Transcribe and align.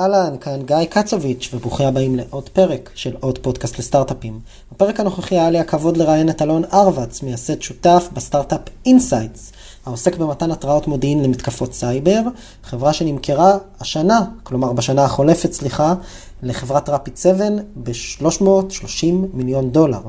אהלן, 0.00 0.36
כאן 0.40 0.62
גיא 0.62 0.84
קצוביץ', 0.90 1.50
וברוכים 1.54 1.86
הבאים 1.86 2.16
לעוד 2.16 2.48
פרק 2.48 2.90
של 2.94 3.16
עוד 3.20 3.38
פודקאסט 3.38 3.78
לסטארט-אפים. 3.78 4.40
בפרק 4.72 5.00
הנוכחי 5.00 5.34
היה 5.34 5.50
לי 5.50 5.58
הכבוד 5.58 5.96
לראיין 5.96 6.30
את 6.30 6.42
אלון 6.42 6.62
ארבץ, 6.72 7.22
מייסד 7.22 7.62
שותף 7.62 8.08
בסטארט-אפ 8.12 8.60
IntSights, 8.86 9.52
העוסק 9.86 10.16
במתן 10.16 10.50
התראות 10.50 10.86
מודיעין 10.86 11.22
למתקפות 11.22 11.74
סייבר, 11.74 12.20
חברה 12.64 12.92
שנמכרה 12.92 13.58
השנה, 13.80 14.24
כלומר 14.42 14.72
בשנה 14.72 15.04
החולפת, 15.04 15.52
סליחה, 15.52 15.94
לחברת 16.42 16.88
Rapid 16.88 17.16
7 17.16 17.44
ב-330 17.82 19.06
מיליון 19.32 19.70
דולר. 19.70 20.00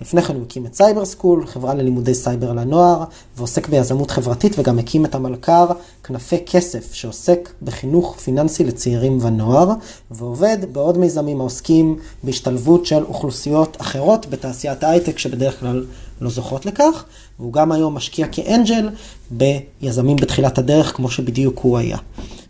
לפני 0.00 0.22
כן 0.22 0.34
הוא 0.34 0.42
הקים 0.42 0.66
את 0.66 0.74
Cyber 0.74 1.04
School, 1.04 1.46
חברה 1.46 1.74
ללימודי 1.74 2.14
סייבר 2.14 2.52
לנוער, 2.52 3.04
ועוסק 3.36 3.68
ביזמות 3.68 4.10
חברתית 4.10 4.58
וגם 4.58 4.78
הקים 4.78 5.04
את 5.04 5.14
המלכ"ר 5.14 5.66
כנפי 6.04 6.36
כסף, 6.46 6.94
שעוסק 6.94 7.52
בחינוך 7.62 8.16
פיננסי 8.16 8.64
לצעירים 8.64 9.18
ונוער, 9.22 9.72
ועובד 10.10 10.58
בעוד 10.72 10.98
מיזמים 10.98 11.40
העוסקים 11.40 11.98
בהשתלבות 12.22 12.86
של 12.86 13.04
אוכלוסיות 13.04 13.76
אחרות 13.80 14.26
בתעשיית 14.30 14.84
ההייטק 14.84 15.18
שבדרך 15.18 15.60
כלל 15.60 15.84
לא 16.20 16.30
זוכות 16.30 16.66
לכך, 16.66 17.04
והוא 17.38 17.52
גם 17.52 17.72
היום 17.72 17.94
משקיע 17.94 18.26
כ 18.32 18.48
angel 18.48 18.88
ביזמים 19.30 20.16
בתחילת 20.16 20.58
הדרך 20.58 20.96
כמו 20.96 21.10
שבדיוק 21.10 21.58
הוא 21.58 21.78
היה. 21.78 21.98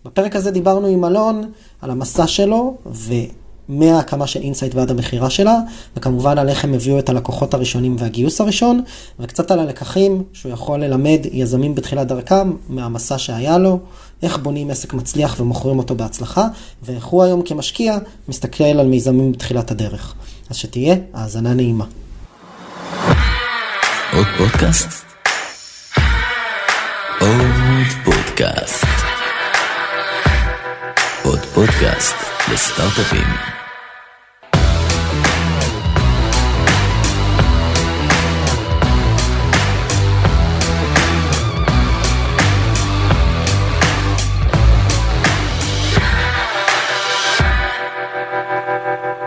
בפרק 0.04 0.36
הזה 0.36 0.50
דיברנו 0.50 0.86
עם 0.86 1.04
אלון 1.04 1.50
על 1.82 1.90
המסע 1.90 2.26
שלו, 2.26 2.76
ו... 2.86 3.12
מההקמה 3.68 4.26
של 4.26 4.40
IntSight 4.40 4.74
ועד 4.74 4.90
המכירה 4.90 5.30
שלה, 5.30 5.58
וכמובן 5.96 6.38
על 6.38 6.48
איך 6.48 6.64
הם 6.64 6.74
הביאו 6.74 6.98
את 6.98 7.08
הלקוחות 7.08 7.54
הראשונים 7.54 7.96
והגיוס 7.98 8.40
הראשון, 8.40 8.82
וקצת 9.20 9.50
על 9.50 9.58
הלקחים 9.58 10.22
שהוא 10.32 10.52
יכול 10.52 10.84
ללמד 10.84 11.20
יזמים 11.32 11.74
בתחילת 11.74 12.06
דרכם 12.06 12.52
מהמסע 12.68 13.18
שהיה 13.18 13.58
לו, 13.58 13.78
איך 14.22 14.38
בונים 14.38 14.70
עסק 14.70 14.94
מצליח 14.94 15.36
ומוכרים 15.40 15.78
אותו 15.78 15.94
בהצלחה, 15.94 16.46
ואיך 16.82 17.04
הוא 17.04 17.22
היום 17.22 17.42
כמשקיע 17.42 17.98
מסתכל 18.28 18.64
על 18.64 18.86
מיזמים 18.86 19.32
בתחילת 19.32 19.70
הדרך. 19.70 20.14
אז 20.50 20.56
שתהיה 20.56 20.96
האזנה 21.14 21.54
נעימה. 21.54 21.84
עוד 24.12 24.26
פודקאסט? 24.38 24.88
עוד 27.20 27.86
פודקאסט. 28.04 28.84
עוד 31.24 31.40
פודקאסט 31.54 32.33
לסטארט-אפים. 32.52 33.26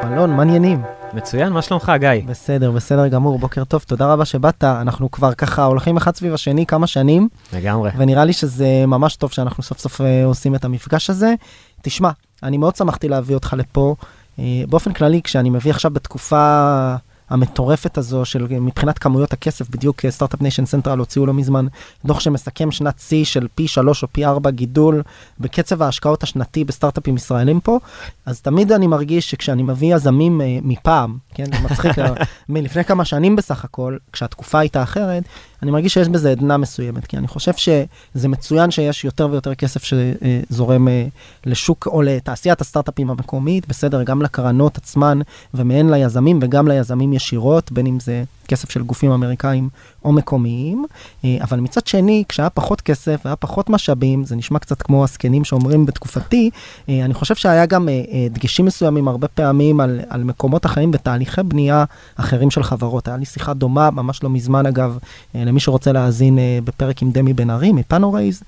אלון, 0.04 0.32
מה 0.36 0.42
עניינים? 0.42 0.82
מצוין, 1.14 1.54
מה 1.54 1.62
שלומך, 1.62 1.92
גיא? 2.00 2.10
בסדר, 2.26 2.72
בסדר 2.72 3.08
גמור, 3.08 3.40
בוקר 3.40 3.64
טוב, 3.64 3.84
תודה 3.88 4.14
רבה 4.14 4.26
שבאת. 4.26 4.64
אנחנו 4.64 5.12
כבר 5.12 5.34
ככה 5.34 5.64
הולכים 5.64 5.98
אחד 5.98 6.16
סביב 6.16 6.34
השני 6.34 6.66
כמה 6.66 6.88
שנים. 6.88 7.30
לגמרי. 7.54 7.92
ונראה 7.98 8.26
לי 8.26 8.34
שזה 8.34 8.86
ממש 8.88 9.16
טוב 9.16 9.32
שאנחנו 9.32 9.64
סוף 9.64 9.80
סוף 9.80 10.02
אה, 10.02 10.26
עושים 10.26 10.56
את 10.56 10.66
המפגש 10.66 11.10
הזה. 11.10 11.34
תשמע, 11.82 12.10
אני 12.44 12.58
מאוד 12.58 12.76
שמחתי 12.76 13.10
להביא 13.10 13.36
אותך 13.36 13.56
לפה. 13.58 13.96
אה, 14.40 14.64
באופן 14.70 14.94
כללי, 14.94 15.22
כשאני 15.22 15.50
מביא 15.50 15.72
עכשיו 15.72 15.92
בתקופה 15.92 16.96
המטורפת 17.30 17.98
הזו 17.98 18.26
של 18.26 18.48
מבחינת 18.50 19.00
כמויות 19.00 19.34
הכסף, 19.34 19.70
בדיוק 19.70 20.06
Start-Up 20.10 20.42
Nation 20.42 20.66
Central 20.66 21.00
הוציאו 21.00 21.26
לא 21.26 21.34
מזמן 21.34 21.68
דוח 22.06 22.20
שמסכם 22.20 22.72
שנת 22.72 23.00
שיא 23.00 23.26
של 23.26 23.48
פי 23.56 23.68
3 23.68 24.04
או 24.04 24.08
פי 24.12 24.26
4 24.26 24.50
גידול 24.50 25.04
בקצב 25.40 25.82
ההשקעות 25.82 26.24
השנתי 26.24 26.64
בסטארט-אפים 26.64 27.16
ישראלים 27.16 27.60
פה, 27.60 27.80
אז 28.26 28.42
תמיד 28.42 28.72
אני 28.72 28.88
מרגיש 28.88 29.32
שכשאני 29.32 29.64
מביא 29.64 29.96
יזמים 29.96 30.42
uh, 30.42 30.44
מפעם, 30.64 31.18
כן, 31.34 31.46
זה 31.46 31.60
מצחיק, 31.64 31.92
מלפני 32.50 32.84
כמה 32.84 33.06
שנים 33.06 33.36
בסך 33.36 33.66
הכל, 33.66 33.98
כשהתקופה 34.14 34.60
הייתה 34.60 34.84
אחרת, 34.84 35.24
אני 35.64 35.72
מרגיש 35.72 35.94
שיש 35.94 36.08
בזה 36.08 36.32
עדנה 36.32 36.58
מסוימת, 36.58 37.08
כי 37.08 37.18
אני 37.18 37.28
חושב 37.28 37.54
שזה 37.54 38.28
מצוין 38.28 38.72
שיש 38.72 39.06
יותר 39.06 39.28
ויותר 39.32 39.56
כסף 39.56 39.84
שזורם 39.84 40.88
אה, 40.88 41.06
לשוק 41.46 41.88
או 41.88 42.02
לתעשיית 42.02 42.62
הסטארט-אפים 42.62 43.10
המקומית, 43.10 43.68
בסדר, 43.68 44.04
גם 44.04 44.22
לקרנות 44.22 44.78
עצמן 44.78 45.20
ומהן 45.54 45.90
ליזמים 45.94 46.40
וגם 46.42 46.68
ליזמים 46.68 47.14
ישירות, 47.14 47.72
בין 47.72 47.88
אם 47.88 48.00
זה 48.00 48.24
כסף 48.48 48.70
של 48.70 48.84
גופים 48.84 49.12
אמריקאים 49.12 49.70
או 50.08 50.12
מקומיים, 50.12 50.86
אה, 51.26 51.38
אבל 51.42 51.60
מצד 51.60 51.88
שני, 51.88 52.24
כשהיה 52.30 52.50
פחות 52.50 52.82
כסף 52.82 53.22
והיה 53.26 53.36
פחות 53.36 53.70
משאבים, 53.70 54.26
זה 54.26 54.36
נשמע 54.36 54.60
קצת 54.60 54.82
כמו 54.82 55.04
הזקנים 55.04 55.44
שאומרים 55.44 55.86
בתקופתי, 55.86 56.50
אה, 56.90 57.06
אני 57.06 57.14
חושב 57.14 57.36
שהיה 57.36 57.66
גם 57.66 57.90
אה, 57.90 58.28
דגשים 58.30 58.66
מסוימים 58.66 59.08
הרבה 59.08 59.28
פעמים 59.28 59.80
על, 59.80 60.00
על 60.10 60.24
מקומות 60.24 60.66
אחרים 60.66 60.92
ותהליכי 60.94 61.44
בנייה 61.44 61.84
אחרים 62.16 62.52
של 62.52 62.64
חברות. 62.64 63.08
היה 63.08 63.18
לי 63.18 63.26
שיחה 63.26 63.54
דומה, 63.54 63.92
ממש 63.92 64.24
לא 64.24 64.30
מזמן 64.30 64.66
אגב, 64.66 64.98
למי 65.36 65.60
שרוצה 65.60 65.92
להאזין 65.92 66.40
בפרק 66.64 67.02
עם 67.02 67.12
דמי 67.12 67.34
בן 67.34 67.50
ארי 67.50 67.72
מ 67.72 67.79
Panorays, 67.79 68.44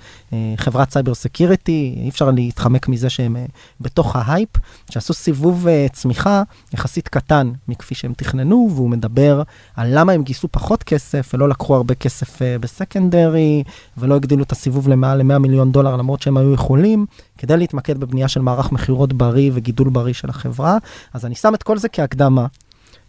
חברת 0.58 0.92
cyber 0.92 1.14
security, 1.14 1.96
אי 2.03 2.09
אפשר 2.09 2.31
להתחמק 2.31 2.88
מזה 2.88 3.09
שהם 3.09 3.36
בתוך 3.81 4.16
ההייפ, 4.16 4.50
שעשו 4.92 5.14
סיבוב 5.14 5.68
צמיחה 5.94 6.44
יחסית 6.74 7.08
קטן 7.08 7.52
מכפי 7.68 7.96
שהם 7.96 8.14
תכננו, 8.18 8.69
והוא 8.75 8.90
מדבר 8.90 9.44
על 9.75 10.00
למה 10.00 10.12
הם 10.12 10.24
גייסו 10.24 10.48
פחות 10.52 10.84
כסף 10.84 11.31
ולא 11.34 11.49
לקחו 11.50 11.76
הרבה 11.76 11.96
כסף 11.96 12.36
uh, 12.36 12.42
בסקנדרי, 12.60 13.64
ולא 13.98 14.16
הגדילו 14.16 14.44
את 14.44 14.52
הסיבוב 14.52 14.88
למעל 14.88 15.22
ל-100 15.22 15.38
מיליון 15.38 15.72
דולר 15.72 15.96
למרות 15.96 16.22
שהם 16.22 16.38
היו 16.38 16.54
יכולים, 16.54 17.06
כדי 17.38 17.58
להתמקד 17.58 17.98
בבנייה 17.98 18.28
של 18.28 18.42
מערך 18.42 18.72
מכירות 18.72 19.14
בריא 19.14 19.52
וגידול 19.54 19.90
בריא 19.90 20.14
של 20.14 20.30
החברה. 20.30 20.78
אז 21.14 21.26
אני 21.26 21.36
שם 21.36 21.56
את 21.56 21.64
כל 21.64 21.78
זה 21.78 21.90
כהקדמה, 21.90 22.46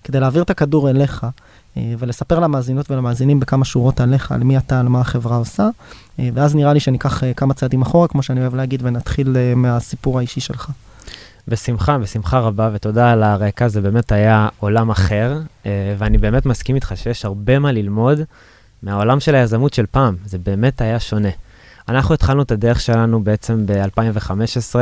כדי 0.05 0.21
להעביר 0.21 0.43
את 0.43 0.51
הכדור 0.51 0.91
אליך. 0.91 1.25
uh, 1.25 1.79
ולספר 1.99 2.41
למאזינות 2.41 2.91
ולמאזינים 2.91 3.41
בכמה 3.41 3.65
שורות 3.65 4.01
עליך, 4.01 4.33
על 4.33 4.43
מי 4.43 4.59
אתה, 4.59 4.81
על 4.81 4.89
מה 4.89 5.01
החברה 5.01 5.37
עושה, 5.37 5.69
uh, 5.69 6.21
ואז 6.35 6.55
נראה 6.55 6.73
לי 6.73 6.81
שניקח 6.81 7.23
כמה 7.37 7.55
צעדים 7.55 7.83
אחורה, 7.83 8.09
כמו 8.09 8.23
שאני 8.23 8.41
אוהב 8.41 8.55
להגיד, 8.55 8.81
ונתחיל 8.85 9.37
מהסיפור 9.57 10.19
האישי 10.19 10.41
שלך. 10.41 10.71
בשמחה, 11.51 11.99
בשמחה 11.99 12.39
רבה, 12.39 12.71
ותודה 12.73 13.13
על 13.13 13.23
הרקע, 13.23 13.69
זה 13.69 13.81
באמת 13.81 14.13
היה 14.13 14.49
עולם 14.59 14.91
אחר, 14.91 15.39
אה, 15.67 15.95
ואני 15.99 16.19
באמת 16.19 16.47
מסכים 16.47 16.75
איתך 16.75 16.93
שיש 16.97 17.25
הרבה 17.25 17.59
מה 17.59 17.73
ללמוד 17.73 18.21
מהעולם 18.83 19.21
של 19.21 19.35
היזמות 19.35 19.75
של 19.75 19.87
פעם, 19.91 20.17
זה 20.25 20.39
באמת 20.39 20.81
היה 20.81 21.01
שונה. 21.01 21.29
אנחנו 21.89 22.15
התחלנו 22.15 22.43
את 22.43 22.51
הדרך 22.51 22.81
שלנו 22.81 23.25
בעצם 23.25 23.67
ב-2015, 23.67 24.75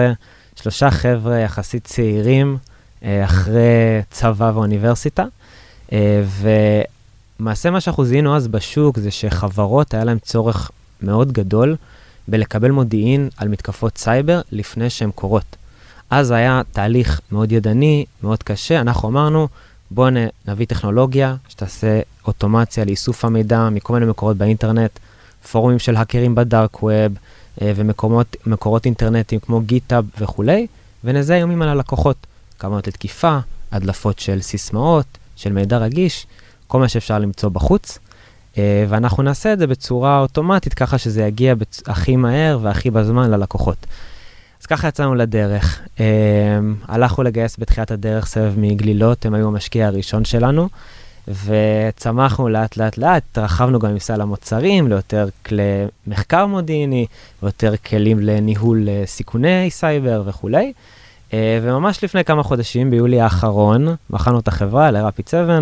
שלושה 0.56 0.90
חבר'ה 0.90 1.38
יחסית 1.38 1.84
צעירים, 1.84 2.56
אה, 3.04 3.24
אחרי 3.24 4.02
צבא 4.10 4.50
ואוניברסיטה, 4.54 5.24
אה, 5.92 6.22
ומעשה 7.40 7.70
מה 7.70 7.80
שאנחנו 7.80 8.04
זיהינו 8.04 8.36
אז 8.36 8.48
בשוק 8.48 8.98
זה 8.98 9.10
שחברות 9.10 9.94
היה 9.94 10.04
להם 10.04 10.18
צורך 10.18 10.70
מאוד 11.02 11.32
גדול 11.32 11.76
בלקבל 12.28 12.70
מודיעין 12.70 13.28
על 13.36 13.48
מתקפות 13.48 13.98
סייבר 13.98 14.40
לפני 14.52 14.90
שהן 14.90 15.10
קורות. 15.14 15.57
אז 16.10 16.30
היה 16.30 16.62
תהליך 16.72 17.20
מאוד 17.32 17.52
ידני, 17.52 18.04
מאוד 18.22 18.42
קשה. 18.42 18.80
אנחנו 18.80 19.08
אמרנו, 19.08 19.48
בואו 19.90 20.08
נביא 20.48 20.66
טכנולוגיה 20.66 21.36
שתעשה 21.48 22.00
אוטומציה 22.26 22.84
לאיסוף 22.84 23.24
המידע 23.24 23.68
מכל 23.68 23.92
מיני 23.92 24.06
מקורות 24.06 24.36
באינטרנט, 24.36 24.98
פורומים 25.50 25.78
של 25.78 25.96
האקרים 25.96 26.34
בדארק 26.34 26.82
ווב 26.82 27.12
ומקורות 27.62 28.84
אינטרנטיים 28.84 29.40
כמו 29.40 29.60
גיטאב 29.60 30.04
וכולי, 30.18 30.66
ונזהה 31.04 31.36
איומים 31.36 31.62
על 31.62 31.68
הלקוחות. 31.68 32.16
כמות 32.58 32.86
לתקיפה, 32.86 33.38
הדלפות 33.72 34.18
של 34.18 34.40
סיסמאות, 34.40 35.06
של 35.36 35.52
מידע 35.52 35.78
רגיש, 35.78 36.26
כל 36.66 36.80
מה 36.80 36.88
שאפשר 36.88 37.18
למצוא 37.18 37.48
בחוץ. 37.48 37.98
אה, 38.58 38.84
ואנחנו 38.88 39.22
נעשה 39.22 39.52
את 39.52 39.58
זה 39.58 39.66
בצורה 39.66 40.20
אוטומטית, 40.20 40.74
ככה 40.74 40.98
שזה 40.98 41.22
יגיע 41.22 41.54
הכי 41.86 42.16
מהר 42.16 42.58
והכי 42.62 42.90
בזמן 42.90 43.30
ללקוחות. 43.30 43.86
ככה 44.68 44.88
יצאנו 44.88 45.14
לדרך. 45.14 45.80
Um, 45.96 46.00
הלכנו 46.88 47.24
לגייס 47.24 47.56
בתחילת 47.58 47.90
הדרך 47.90 48.26
סבב 48.26 48.52
מגלילות, 48.56 49.26
הם 49.26 49.34
היו 49.34 49.46
המשקיע 49.46 49.86
הראשון 49.86 50.24
שלנו, 50.24 50.68
וצמחנו 51.28 52.48
לאט 52.48 52.76
לאט 52.76 52.98
לאט, 52.98 53.22
התרחבנו 53.30 53.78
גם 53.78 53.90
עם 53.90 53.98
סל 53.98 54.20
המוצרים 54.20 54.88
ליותר 54.88 55.28
כלי 55.46 55.62
מחקר 56.06 56.46
מודיעיני, 56.46 57.06
ויותר 57.42 57.76
כלים 57.76 58.20
לניהול 58.20 58.88
uh, 58.88 59.06
סיכוני 59.06 59.70
סייבר 59.70 60.22
וכולי. 60.26 60.72
Uh, 61.30 61.32
וממש 61.62 62.04
לפני 62.04 62.24
כמה 62.24 62.42
חודשים, 62.42 62.90
ביולי 62.90 63.20
האחרון, 63.20 63.96
מכרנו 64.10 64.38
את 64.38 64.48
החברה 64.48 64.90
לרפיד 64.90 65.28
7, 65.28 65.58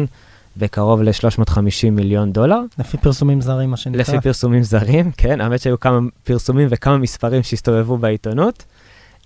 בקרוב 0.57 1.03
ל-350 1.03 1.91
מיליון 1.93 2.33
דולר. 2.33 2.61
לפי 2.79 2.97
פרסומים 2.97 3.41
זרים, 3.41 3.71
מה 3.71 3.77
שנקרא. 3.77 4.01
לפי 4.01 4.21
פרסומים 4.21 4.63
זרים, 4.63 5.11
כן. 5.17 5.41
האמת 5.41 5.61
שהיו 5.61 5.81
כמה 5.81 6.01
פרסומים 6.25 6.69
וכמה 6.71 6.99
מספרים 6.99 7.43
שהסתובבו 7.43 7.99
בעיתונות. 7.99 8.65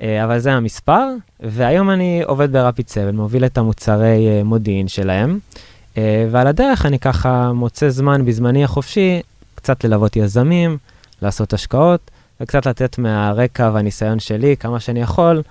אה, 0.03 0.25
אבל 0.25 0.39
זה 0.39 0.53
המספר, 0.53 1.09
והיום 1.41 1.91
אני 1.91 2.23
עובד 2.27 2.53
ברפיד 2.53 2.89
7, 2.89 3.13
מוביל 3.13 3.45
את 3.45 3.59
המוצרי 3.59 4.29
אה, 4.29 4.45
מודיעין 4.45 4.89
שלהם, 4.89 5.39
אה, 5.99 6.29
ועל 6.31 6.47
הדרך 6.47 6.87
אני 6.87 6.99
ככה 6.99 7.53
מוצא 7.53 7.89
זמן 7.89 8.25
בזמני 8.25 8.65
החופשי 8.65 9.23
קצת 9.55 9.85
ללוות 9.85 10.17
יזמים, 10.17 10.79
לעשות 11.23 11.53
השקעות, 11.53 12.11
וקצת 12.41 12.67
לתת 12.67 12.99
מהרקע 12.99 13.71
והניסיון 13.75 14.21
שלי, 14.21 14.57
כמה 14.57 14.81
שאני 14.81 15.01
יכול, 15.01 15.43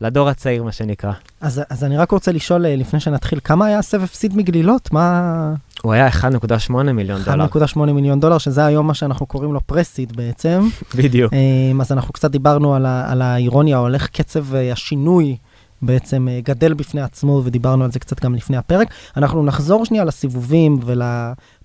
לדור 0.00 0.28
הצעיר, 0.28 0.62
מה 0.62 0.72
שנקרא. 0.72 1.12
אז, 1.40 1.62
אז 1.70 1.84
אני 1.84 1.96
רק 1.96 2.10
רוצה 2.10 2.32
לשאול, 2.32 2.66
אה, 2.66 2.76
לפני 2.76 3.00
שנתחיל, 3.00 3.40
כמה 3.44 3.66
היה 3.66 3.78
הסבב 3.78 4.06
סיד 4.06 4.36
מגלילות? 4.36 4.92
מה... 4.92 5.54
הוא 5.82 5.92
היה 5.92 6.08
1.8 6.08 6.72
מיליון 6.92 7.22
דולר. 7.22 7.46
1.8 7.46 7.78
מיליון 7.78 8.20
דולר, 8.20 8.38
שזה 8.38 8.66
היום 8.66 8.86
מה 8.86 8.94
שאנחנו 8.94 9.26
קוראים 9.26 9.54
לו 9.54 9.60
פרסיד 9.66 10.16
בעצם. 10.16 10.68
בדיוק. 10.98 11.32
אמ, 11.32 11.80
אז 11.80 11.92
אנחנו 11.92 12.12
קצת 12.12 12.30
דיברנו 12.30 12.74
על, 12.74 12.86
ה, 12.86 13.12
על 13.12 13.22
האירוניה, 13.22 13.78
או 13.78 13.88
איך 13.94 14.06
קצב 14.06 14.54
אה, 14.54 14.72
השינוי 14.72 15.36
בעצם 15.82 16.28
אה, 16.28 16.40
גדל 16.44 16.74
בפני 16.74 17.00
עצמו, 17.00 17.42
ודיברנו 17.44 17.84
על 17.84 17.92
זה 17.92 17.98
קצת 17.98 18.24
גם 18.24 18.34
לפני 18.34 18.56
הפרק. 18.56 18.88
אנחנו 19.16 19.44
נחזור 19.44 19.84
שנייה 19.84 20.04
לסיבובים 20.04 20.78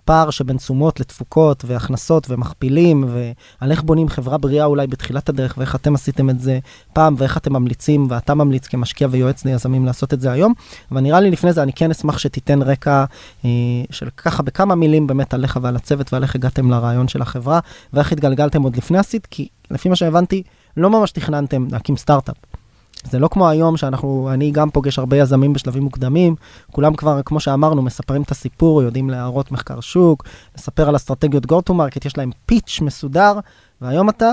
ולפער 0.10 0.30
שבין 0.30 0.58
תשומות 0.58 1.00
לתפוקות 1.00 1.64
והכנסות 1.68 2.28
ומכפילים, 2.30 3.04
ועל 3.08 3.72
איך 3.72 3.84
בונים 3.84 4.10
חברה 4.10 4.38
בריאה 4.38 4.66
אולי 4.66 4.88
בתחילת 4.88 5.30
הדרך, 5.30 5.56
ואיך 5.58 5.76
אתם 5.76 5.96
עשיתם 5.96 6.30
את 6.30 6.40
זה 6.40 6.60
פעם, 6.94 7.16
ואיך 7.18 7.38
אתם 7.38 7.54
ממליצים, 7.54 8.08
ואתה 8.10 8.34
ממליץ 8.34 8.68
כמשקיע 8.68 9.08
ויועץ 9.12 9.46
ליזמים 9.46 9.86
לעשות 9.86 10.14
את 10.14 10.22
זה 10.22 10.32
היום. 10.32 10.54
אבל 10.92 11.02
נראה 11.02 11.20
לי 11.20 11.32
לפני 11.32 11.54
זה, 11.54 11.64
אני 11.64 11.74
כן 11.74 11.92
אשמח 11.92 12.18
שתיתן 12.18 12.62
רקע 12.62 13.06
אה, 13.46 13.50
של 13.92 14.10
ככה 14.18 14.44
בכמה 14.44 14.76
מילים 14.76 15.08
באמת 15.08 15.34
עליך 15.34 15.60
ועל 15.62 15.76
הצוות, 15.76 16.14
ועל 16.14 16.24
איך 16.24 16.36
הגעתם 16.36 16.72
לרעיון 16.72 17.08
של 17.08 17.22
החברה, 17.22 17.60
ואיך 17.94 18.12
התגלגלתם 18.12 18.62
עוד 18.62 18.76
לפני 18.76 18.98
הסיד, 18.98 19.28
כי 19.32 19.48
לפי 19.72 19.90
מה 19.90 19.96
שהבנתי, 19.96 20.44
לא 20.78 20.90
ממש 20.90 21.12
תכננתם 21.12 21.68
להקים 21.72 21.98
סטארט-אפ. 21.98 22.49
זה 23.04 23.20
לא 23.20 23.28
כמו 23.28 23.50
היום 23.50 23.78
שאנחנו, 23.78 24.30
אני 24.34 24.52
גם 24.52 24.70
פוגש 24.70 25.00
הרבה 25.00 25.18
יזמים 25.18 25.54
בשלבים 25.54 25.84
מוקדמים, 25.84 26.36
כולם 26.72 26.96
כבר, 26.96 27.22
כמו 27.26 27.40
שאמרנו, 27.40 27.82
מספרים 27.82 28.22
את 28.22 28.32
הסיפור, 28.32 28.84
יודעים 28.84 29.10
להראות 29.10 29.52
מחקר 29.52 29.80
שוק, 29.80 30.24
לספר 30.58 30.90
על 30.90 30.96
אסטרטגיות 30.96 31.46
go 31.46 31.56
to 31.70 31.74
market, 31.74 32.06
יש 32.06 32.18
להם 32.18 32.32
פיץ' 32.46 32.80
מסודר, 32.82 33.34
והיום 33.82 34.10
אתה 34.10 34.30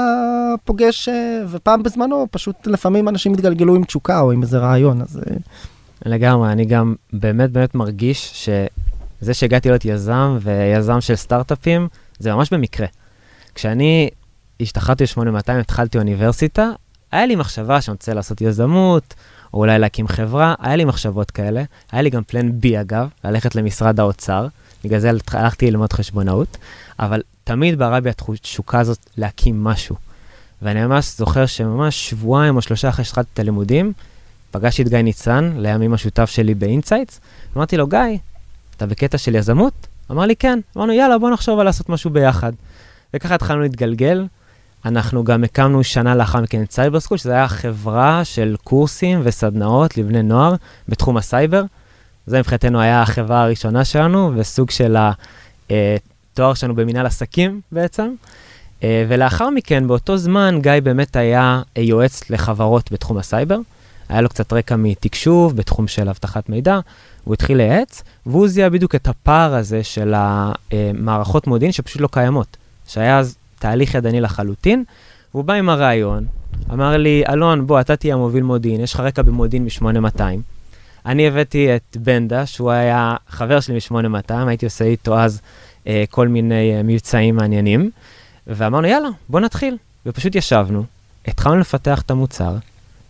פוגש, 0.65 1.09
אה, 1.09 1.43
ופעם 1.49 1.83
בזמנו, 1.83 2.27
פשוט 2.31 2.67
לפעמים 2.67 3.09
אנשים 3.09 3.33
התגלגלו 3.33 3.75
עם 3.75 3.85
תשוקה 3.85 4.21
או 4.21 4.33
עם 4.33 4.43
איזה 4.43 4.59
רעיון, 4.59 5.03
אז... 5.03 5.21
אה, 5.27 5.37
לגמרי, 6.07 6.53
אני 6.53 6.65
גם 6.65 6.95
באמת 7.13 7.51
באמת 7.51 7.75
מרגיש 7.75 8.45
שזה 8.45 9.35
שהגעתי 9.35 9.69
להיות 9.69 9.85
יזם 9.85 10.39
ויזם 10.41 11.01
של 11.01 11.17
סטארט-אפים, 11.17 11.89
זה 12.19 12.35
ממש 12.35 12.53
במקרה. 12.53 12.87
כשאני 13.55 14.09
השתחררתי 14.61 15.05
ל-8200, 15.05 15.53
התחלתי 15.53 15.99
אוניברסיטה, 15.99 16.71
היה 17.17 17.27
לי 17.27 17.37
מחשבה 17.37 17.81
שאני 17.81 17.93
רוצה 17.93 18.15
לעשות 18.15 18.41
יזמות, 18.41 19.15
או 19.55 19.59
אולי 19.59 19.79
להקים 19.79 20.09
חברה, 20.09 20.55
היה 20.61 20.77
לי 20.77 20.85
מחשבות 20.85 21.31
כאלה. 21.31 21.63
היה 21.93 22.03
לי 22.03 22.11
גם 22.11 22.23
פלן 22.25 22.61
בי, 22.61 22.81
אגב, 22.81 23.09
ללכת 23.25 23.55
למשרד 23.55 24.01
האוצר, 24.01 24.47
בגלל 24.85 24.99
זה 24.99 25.11
הלכתי 25.33 25.71
ללמוד 25.71 25.93
חשבונאות, 25.93 26.57
אבל 26.99 27.23
תמיד 27.45 27.79
בערה 27.79 28.01
בי 28.01 28.11
התשוקה 28.11 28.81
הזאת 28.81 28.99
להקים 29.17 29.65
משהו. 29.65 29.97
ואני 30.63 30.87
ממש 30.87 31.17
זוכר 31.19 31.47
שממש 31.47 32.11
שבועיים 32.11 32.57
או 32.57 32.63
שלושה 32.63 32.89
אחרי 32.89 33.05
שהתחלתי 33.05 33.29
את 33.35 33.39
הלימודים, 33.39 33.93
פגשתי 34.51 34.83
את 34.83 34.89
גיא 34.89 34.99
ניצן, 34.99 35.53
לימים 35.57 35.95
השותף 35.95 36.31
שלי 36.31 36.55
ב 36.55 36.61
IntSights, 36.61 37.21
אמרתי 37.57 37.77
לו, 37.77 37.87
גיא, 37.87 37.99
אתה 38.77 38.87
בקטע 38.87 39.19
של 39.19 39.35
יזמות? 39.35 39.87
אמר 40.11 40.27
לי, 40.27 40.37
כן. 40.37 40.59
אמרנו, 40.77 40.93
יאללה, 40.93 41.19
בוא 41.19 41.31
נחשוב 41.31 41.59
על 41.59 41.67
לעשות 41.67 41.89
משהו 41.89 42.11
ביחד. 42.11 42.53
וככה 43.15 43.35
התחלנו 43.35 43.63
להתגלגל. 43.63 44.27
אנחנו 44.87 45.25
גם 45.25 45.45
הקמנו 45.45 45.85
שנה 45.85 46.15
לאחר 46.15 46.41
מכן 46.41 46.63
את 46.63 46.73
Cyber 46.73 47.01
School, 47.01 47.19
שזו 47.19 47.33
הייתה 47.33 47.49
חברה 47.49 48.25
של 48.25 48.57
קורסים 48.65 49.21
וסדנאות 49.23 49.97
לבני 49.99 50.23
נוער 50.23 50.55
בתחום 50.89 51.17
הסייבר. 51.17 51.63
זה 52.27 52.39
מבחינתנו 52.39 52.81
היה 52.81 53.03
החברה 53.03 53.43
הראשונה 53.43 53.85
שלנו, 53.85 54.33
וסוג 54.37 54.71
של 54.71 54.97
התואר 55.71 56.55
שלנו 56.55 56.75
במנהל 56.75 57.07
עסקים 57.07 57.61
בעצם. 57.73 58.15
אה, 58.83 59.05
ולאחר 59.09 59.51
מכן, 59.51 59.87
באותו 59.87 60.17
זמן, 60.17 60.59
גיא 60.63 60.73
באמת 60.83 61.17
היה 61.17 61.63
יועץ 61.79 62.31
לחברות 62.31 62.93
בתחום 62.93 63.19
הסייבר. 63.19 63.59
היה 64.09 64.21
לו 64.21 64.29
קצת 64.29 64.53
רקע 64.53 64.77
מתקשוב 64.77 65.57
בתחום 65.57 65.89
של 65.89 66.09
אבטחת 66.09 66.49
מידע, 66.49 66.81
הוא 67.25 67.35
התחיל 67.35 67.57
לייעץ, 67.57 68.03
והוא 68.27 68.49
זיהה 68.49 68.71
בדיוק 68.71 68.95
את 68.95 69.09
הפער 69.09 69.55
הזה 69.55 69.85
של 69.85 70.15
המערכות 70.17 71.47
מודיעין 71.47 71.73
שפשוט 71.73 72.01
לא 72.03 72.09
קיימות. 72.13 72.57
שהיה 72.89 73.19
אז 73.19 73.37
תהליך 73.59 73.95
ידני 73.95 74.21
לחלוטין, 74.21 74.85
והוא 75.35 75.45
בא 75.45 75.55
עם 75.55 75.69
הרעיון, 75.69 76.25
אמר 76.73 76.97
לי, 76.97 77.23
אלון, 77.29 77.67
בוא, 77.67 77.81
אתה 77.81 77.97
תהיה 77.97 78.15
המוביל 78.15 78.43
מודיעין, 78.43 78.81
יש 78.81 78.95
לך 78.95 79.01
רקע 79.01 79.23
במודיעין 79.23 79.65
מ-8200. 79.65 80.21
אני 81.07 81.29
הבאתי 81.29 81.77
את 81.77 81.97
בנדה, 82.01 82.47
שהוא 82.47 82.71
היה 82.71 83.15
חבר 83.29 83.61
שלי 83.61 83.75
מ-8200, 83.75 84.35
הייתי 84.47 84.67
עושה 84.67 84.85
איתו 84.85 85.19
אז 85.19 85.41
אה, 85.87 86.05
כל 86.11 86.29
מיני 86.29 86.77
אה, 86.77 86.83
מבצעים 86.83 87.37
מעניינים, 87.37 87.91
ואמרנו, 88.47 88.87
יאללה, 88.87 89.09
בוא 89.29 89.41
נתחיל. 89.41 89.77
ופשוט 90.07 90.35
ישבנו, 90.35 90.85
התחלנו 91.27 91.57
לפתח 91.57 92.03
את 92.03 92.11
המוצר, 92.11 92.55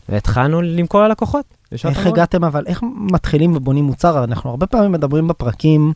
והתחלנו 0.08 0.62
למכור 0.62 1.02
ללקוחות. 1.02 1.44
איך 1.72 2.06
הגעתם, 2.06 2.44
אבל 2.44 2.64
איך 2.66 2.80
מתחילים 2.96 3.56
ובונים 3.56 3.84
מוצר? 3.84 4.24
אנחנו 4.24 4.50
הרבה 4.50 4.66
פעמים 4.66 4.92
מדברים 4.92 5.28
בפרקים 5.28 5.92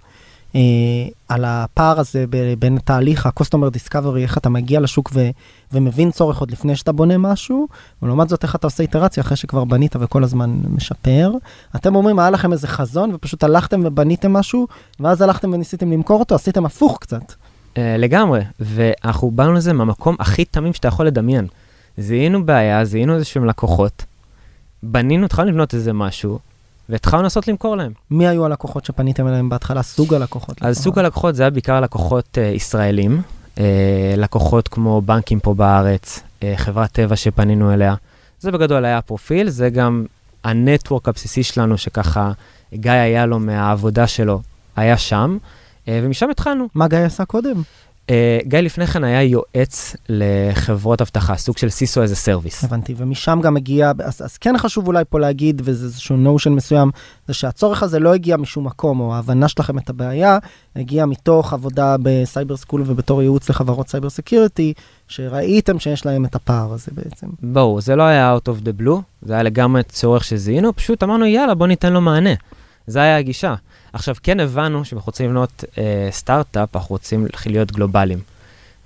על 1.28 1.44
הפער 1.44 2.00
הזה 2.00 2.24
ב- 2.30 2.54
בין 2.58 2.78
תהליך 2.84 3.26
ה-customer 3.26 3.76
discovery, 3.76 4.18
איך 4.18 4.38
אתה 4.38 4.48
מגיע 4.48 4.80
לשוק 4.80 5.10
ו- 5.14 5.30
ומבין 5.72 6.10
צורך 6.10 6.38
עוד 6.38 6.50
לפני 6.50 6.76
שאתה 6.76 6.92
בונה 6.92 7.18
משהו, 7.18 7.68
ולעומת 8.02 8.28
זאת 8.28 8.42
איך 8.42 8.54
אתה 8.54 8.66
עושה 8.66 8.82
איטרציה 8.82 9.20
אחרי 9.20 9.36
שכבר 9.36 9.64
בנית 9.64 9.96
וכל 10.00 10.24
הזמן 10.24 10.60
משפר. 10.68 11.32
אתם 11.76 11.94
אומרים, 11.96 12.18
היה 12.18 12.30
לכם 12.30 12.52
איזה 12.52 12.66
חזון 12.66 13.14
ופשוט 13.14 13.44
הלכתם 13.44 13.80
ובניתם 13.84 14.32
משהו, 14.32 14.66
ואז 15.00 15.22
הלכתם 15.22 15.52
וניסיתם 15.52 15.92
למכור 15.92 16.20
אותו, 16.20 16.34
עשיתם 16.34 16.66
הפוך 16.66 16.98
קצת. 17.00 17.32
Uh, 17.74 17.78
לגמרי, 17.98 18.40
ואנחנו 18.60 19.30
באנו 19.30 19.52
לזה 19.52 19.72
מהמקום 19.72 20.16
הכי 20.18 20.44
תמים 20.44 20.72
שאתה 20.74 20.88
יכול 20.88 21.06
לדמיין. 21.06 21.46
זיהינו 21.98 22.46
בעיה, 22.46 22.84
זיהינו 22.84 23.14
איזה 23.14 23.24
שהם 23.24 23.44
לקוחות, 23.44 24.04
בנינו, 24.82 25.24
התחלנו 25.24 25.50
לבנות 25.50 25.74
איזה 25.74 25.92
משהו, 25.92 26.38
והתחלנו 26.90 27.22
לנסות 27.22 27.48
למכור 27.48 27.76
להם. 27.76 27.92
מי 28.10 28.28
היו 28.28 28.46
הלקוחות 28.46 28.84
שפניתם 28.84 29.28
אליהם 29.28 29.48
בהתחלה? 29.48 29.82
סוג 29.82 30.14
הלקוחות? 30.14 30.62
אז 30.62 30.78
סוג 30.78 30.98
הלקוחות 30.98 31.34
זה 31.34 31.42
היה 31.42 31.50
בעיקר 31.50 31.80
לקוחות 31.80 32.38
uh, 32.38 32.40
ישראלים, 32.56 33.22
uh, 33.54 33.60
לקוחות 34.16 34.68
כמו 34.68 35.00
בנקים 35.00 35.40
פה 35.40 35.54
בארץ, 35.54 36.20
uh, 36.20 36.44
חברת 36.56 36.92
טבע 36.92 37.16
שפנינו 37.16 37.72
אליה. 37.72 37.94
זה 38.40 38.50
בגדול 38.50 38.84
היה 38.84 38.98
הפרופיל, 38.98 39.48
זה 39.48 39.70
גם 39.70 40.04
הנטוורק 40.44 41.08
הבסיסי 41.08 41.42
שלנו, 41.42 41.78
שככה 41.78 42.32
גיא 42.74 42.92
היה 42.92 43.26
לו 43.26 43.38
מהעבודה 43.38 44.06
שלו, 44.06 44.40
היה 44.76 44.98
שם, 44.98 45.38
uh, 45.42 45.88
ומשם 45.88 46.30
התחלנו. 46.30 46.68
מה 46.74 46.88
גיא 46.88 46.98
עשה 46.98 47.24
קודם? 47.24 47.62
Uh, 48.10 48.12
גיא 48.48 48.58
לפני 48.58 48.86
כן 48.86 49.04
היה 49.04 49.22
יועץ 49.22 49.96
לחברות 50.08 51.00
אבטחה, 51.00 51.36
סוג 51.36 51.58
של 51.58 51.68
CISO 51.68 52.02
as 52.02 52.16
a 52.16 52.22
service. 52.22 52.64
הבנתי, 52.64 52.94
ומשם 52.96 53.38
גם 53.42 53.56
הגיע, 53.56 53.92
אז, 54.04 54.22
אז 54.24 54.36
כן 54.36 54.58
חשוב 54.58 54.86
אולי 54.86 55.04
פה 55.08 55.20
להגיד, 55.20 55.62
וזה 55.64 55.86
איזשהו 55.86 56.16
notion 56.16 56.52
מסוים, 56.52 56.90
זה 57.28 57.34
שהצורך 57.34 57.82
הזה 57.82 57.98
לא 57.98 58.14
הגיע 58.14 58.36
משום 58.36 58.66
מקום, 58.66 59.00
או 59.00 59.14
ההבנה 59.14 59.48
שלכם 59.48 59.78
את 59.78 59.90
הבעיה, 59.90 60.38
הגיע 60.76 61.06
מתוך 61.06 61.52
עבודה 61.52 61.96
ב 62.02 62.11
Cyber 62.11 62.56
School 62.56 62.82
ובתור 62.86 63.22
ייעוץ 63.22 63.50
לחברות 63.50 63.88
cyber 63.88 64.10
security, 64.10 64.72
שראיתם 65.08 65.78
שיש 65.78 66.06
להם 66.06 66.24
את 66.24 66.34
הפער 66.34 66.72
הזה 66.72 66.92
בעצם. 66.92 67.26
ברור, 67.42 67.80
זה 67.80 67.96
לא 67.96 68.02
היה 68.02 68.36
out 68.36 68.48
of 68.48 68.64
the 68.64 68.82
blue, 68.82 69.00
זה 69.22 69.32
היה 69.32 69.42
לגמרי 69.42 69.82
צורך 69.82 70.24
שזיהינו, 70.24 70.76
פשוט 70.76 71.02
אמרנו, 71.02 71.26
יאללה, 71.26 71.54
בוא 71.54 71.66
ניתן 71.66 71.92
לו 71.92 72.00
מענה. 72.00 72.34
זה 72.86 73.00
היה 73.00 73.18
הגישה. 73.18 73.54
עכשיו, 73.92 74.14
כן 74.22 74.40
הבנו 74.40 74.84
שאנחנו 74.84 75.06
רוצים 75.06 75.26
לבנות 75.30 75.64
אה, 75.78 76.08
סטארט-אפ, 76.10 76.76
אנחנו 76.76 76.92
רוצים 76.92 77.26
להיות 77.46 77.72
גלובליים. 77.72 78.18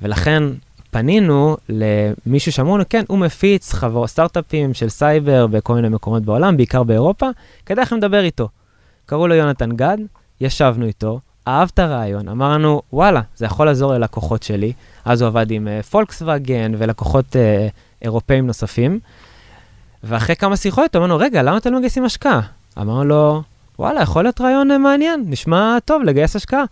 ולכן 0.03 0.43
פנינו 0.91 1.57
למישהו 1.69 2.53
שאמרו 2.53 2.77
לנו, 2.77 2.85
כן, 2.91 3.05
הוא 3.09 3.19
מפיץ 3.19 3.73
חברות 3.73 4.09
סטארט-אפים 4.09 4.75
של 4.75 4.89
סייבר 4.89 5.47
בכל 5.47 5.75
מיני 5.75 5.89
מקומות 5.89 6.23
בעולם, 6.23 6.57
בעיקר 6.57 6.83
באירופה, 6.83 7.27
כדאי 7.67 7.83
לכם 7.83 7.97
לדבר 7.97 8.25
איתו. 8.25 8.49
קראו 9.07 9.29
לו 9.29 9.35
יונתן 9.35 9.77
גד, 9.77 9.99
ישבנו 10.41 10.87
איתו, 10.87 11.21
אהב 11.49 11.69
את 11.75 11.79
הרעיון, 11.79 12.29
אמר 12.29 12.53
לנו, 12.53 12.83
וואלה, 12.93 13.21
זה 13.37 13.47
יכול 13.47 13.67
לעזור 13.67 13.93
ללקוחות 13.95 14.43
שלי. 14.43 14.73
אז 15.05 15.23
הוא 15.23 15.29
עבד 15.29 15.51
עם 15.51 15.69
פולקסווגן 15.91 16.75
uh, 16.75 16.77
ולקוחות 16.81 17.37
uh, 17.37 17.39
אירופאים 18.03 18.47
נוספים. 18.47 19.01
ואחרי 20.05 20.37
כמה 20.37 20.57
שיחות 20.57 20.97
אמרנו, 20.97 21.17
רגע, 21.17 21.43
למה 21.43 21.57
אתם 21.57 21.73
לא 21.73 21.79
מגייסים 21.79 22.05
השקעה? 22.05 22.41
אמרנו 22.79 23.05
לו, 23.05 23.43
וואלה, 23.79 24.03
יכול 24.03 24.23
להיות 24.23 24.41
רעיון 24.41 24.71
uh, 24.71 24.79
מעניין, 24.79 25.25
נשמע 25.27 25.79
טוב 25.85 26.03
לגייס 26.03 26.37
השקעה. 26.37 26.65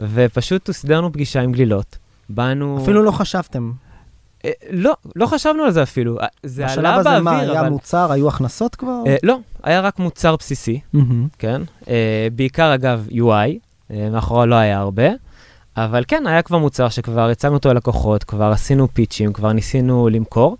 ופשוט 0.00 0.68
הסדרנו 0.68 1.12
פגישה 1.12 1.40
עם 1.40 1.52
גלילות. 1.52 1.98
באנו... 2.28 2.78
אפילו 2.82 3.02
לא 3.02 3.10
חשבתם. 3.10 3.72
אה, 4.44 4.50
לא, 4.70 4.96
לא 5.16 5.26
חשבנו 5.26 5.62
על 5.62 5.70
זה 5.70 5.82
אפילו. 5.82 6.20
אה, 6.20 6.26
זה 6.42 6.66
עלה 6.66 6.72
באוויר, 6.82 6.94
אבל... 6.94 7.00
בשלב 7.00 7.14
הזה 7.14 7.24
מה, 7.24 7.38
היה 7.38 7.70
מוצר, 7.70 8.12
היו 8.12 8.28
הכנסות 8.28 8.74
כבר? 8.74 9.02
אה, 9.06 9.16
לא, 9.22 9.38
היה 9.62 9.80
רק 9.80 9.98
מוצר 9.98 10.36
בסיסי, 10.36 10.80
כן? 11.38 11.62
אה, 11.88 12.28
בעיקר, 12.32 12.74
אגב, 12.74 13.08
UI, 13.10 13.58
אה, 13.90 14.10
מאחורי 14.10 14.46
לא 14.46 14.54
היה 14.54 14.78
הרבה, 14.78 15.08
אבל 15.76 16.04
כן, 16.08 16.26
היה 16.26 16.42
כבר 16.42 16.58
מוצר 16.58 16.88
שכבר 16.88 17.28
הצגנו 17.28 17.54
אותו 17.54 17.68
ללקוחות, 17.68 18.24
כבר 18.24 18.50
עשינו 18.52 18.88
פיצ'ים, 18.94 19.32
כבר 19.32 19.52
ניסינו 19.52 20.08
למכור, 20.08 20.56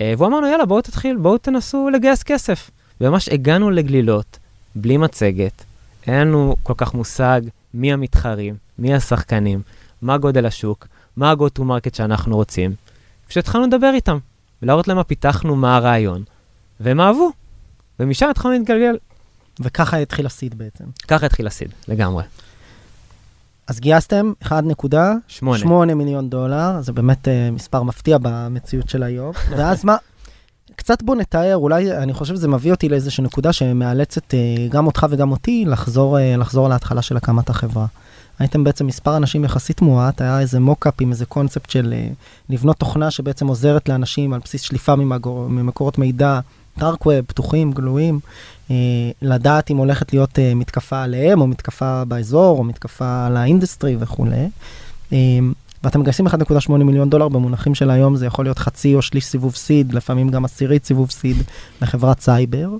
אה, 0.00 0.14
והוא 0.16 0.28
אמרנו, 0.28 0.46
יאללה, 0.46 0.66
בואו 0.66 0.80
תתחיל, 0.80 1.16
בואו 1.16 1.38
תנסו 1.38 1.90
לגייס 1.90 2.22
כסף. 2.22 2.70
וממש 3.00 3.28
הגענו 3.28 3.70
לגלילות, 3.70 4.38
בלי 4.74 4.96
מצגת, 4.96 5.64
אין 6.06 6.14
לנו 6.14 6.56
כל 6.62 6.74
כך 6.76 6.94
מושג 6.94 7.40
מי 7.74 7.92
המתחרים, 7.92 8.56
מי 8.78 8.94
השחקנים, 8.94 9.62
מה 10.02 10.18
גודל 10.18 10.46
השוק, 10.46 10.86
מה 11.16 11.30
ה-go 11.30 11.58
to 11.58 11.62
market 11.62 11.96
שאנחנו 11.96 12.36
רוצים. 12.36 12.74
כשהתחלנו 13.28 13.66
לדבר 13.66 13.90
איתם, 13.94 14.18
ולהראות 14.62 14.88
להם 14.88 14.96
מה 14.96 15.04
פיתחנו, 15.04 15.56
מה 15.56 15.76
הרעיון, 15.76 16.22
והם 16.80 17.00
אהבו, 17.00 17.30
ומשם 18.00 18.28
התחלנו 18.30 18.54
להתגלגל. 18.54 18.96
וככה 19.60 19.96
התחיל 19.96 20.26
הסיד 20.26 20.58
בעצם. 20.58 20.84
ככה 21.08 21.26
התחיל 21.26 21.46
הסיד, 21.46 21.68
לגמרי. 21.88 22.24
אז 23.66 23.80
גייסתם 23.80 24.32
1.8 24.44 24.48
שמונה. 25.28 25.94
מיליון 25.94 26.30
דולר, 26.30 26.80
זה 26.80 26.92
באמת 26.92 27.28
uh, 27.28 27.30
מספר 27.52 27.82
מפתיע 27.82 28.18
במציאות 28.22 28.88
של 28.88 29.02
היום. 29.02 29.32
ואז 29.56 29.84
מה, 29.84 29.96
קצת 30.80 31.02
בוא 31.02 31.16
נתאר, 31.16 31.56
אולי, 31.56 31.92
אני 31.92 32.12
חושב 32.12 32.34
שזה 32.34 32.48
מביא 32.48 32.70
אותי 32.70 32.88
לאיזושהי 32.88 33.24
נקודה 33.24 33.52
שמאלצת 33.52 34.30
uh, 34.30 34.72
גם 34.72 34.86
אותך 34.86 35.06
וגם 35.10 35.30
אותי 35.30 35.64
לחזור, 35.66 36.18
uh, 36.18 36.20
לחזור 36.38 36.68
להתחלה 36.68 37.02
של 37.02 37.16
הקמת 37.16 37.50
החברה. 37.50 37.86
הייתם 38.38 38.64
בעצם 38.64 38.86
מספר 38.86 39.16
אנשים 39.16 39.44
יחסית 39.44 39.80
מועט, 39.82 40.20
היה 40.20 40.40
איזה 40.40 40.60
mockup 40.60 40.94
עם 41.00 41.10
איזה 41.10 41.26
קונספט 41.26 41.70
של 41.70 41.94
uh, 41.96 42.14
לבנות 42.50 42.76
תוכנה 42.76 43.10
שבעצם 43.10 43.46
עוזרת 43.46 43.88
לאנשים 43.88 44.32
על 44.32 44.40
בסיס 44.44 44.62
שליפה 44.62 44.96
ממקור, 44.96 45.48
ממקורות 45.48 45.98
מידע, 45.98 46.40
dark 46.78 47.06
web, 47.06 47.20
פתוחים, 47.26 47.72
גלויים, 47.72 48.20
לדעת 49.22 49.70
אם 49.70 49.76
הולכת 49.76 50.12
להיות 50.12 50.38
מתקפה 50.56 51.02
עליהם, 51.02 51.40
או 51.40 51.46
מתקפה 51.46 52.04
באזור, 52.04 52.58
או 52.58 52.64
מתקפה 52.64 53.26
על 53.26 53.36
ה 53.36 53.43
industry 53.43 53.96
וכולי. 54.00 54.48
ואתם 55.84 56.00
מגייסים 56.00 56.26
1.8 56.26 56.72
מיליון 56.72 57.10
דולר 57.10 57.28
במונחים 57.28 57.74
של 57.74 57.90
היום, 57.90 58.16
זה 58.16 58.26
יכול 58.26 58.44
להיות 58.44 58.58
חצי 58.58 58.94
או 58.94 59.02
שליש 59.02 59.24
סיבוב 59.24 59.54
סיד, 59.54 59.94
לפעמים 59.94 60.28
גם 60.28 60.44
עשירית 60.44 60.84
סיבוב 60.84 61.10
סיד 61.10 61.36
לחברת 61.82 62.20
סייבר. 62.20 62.70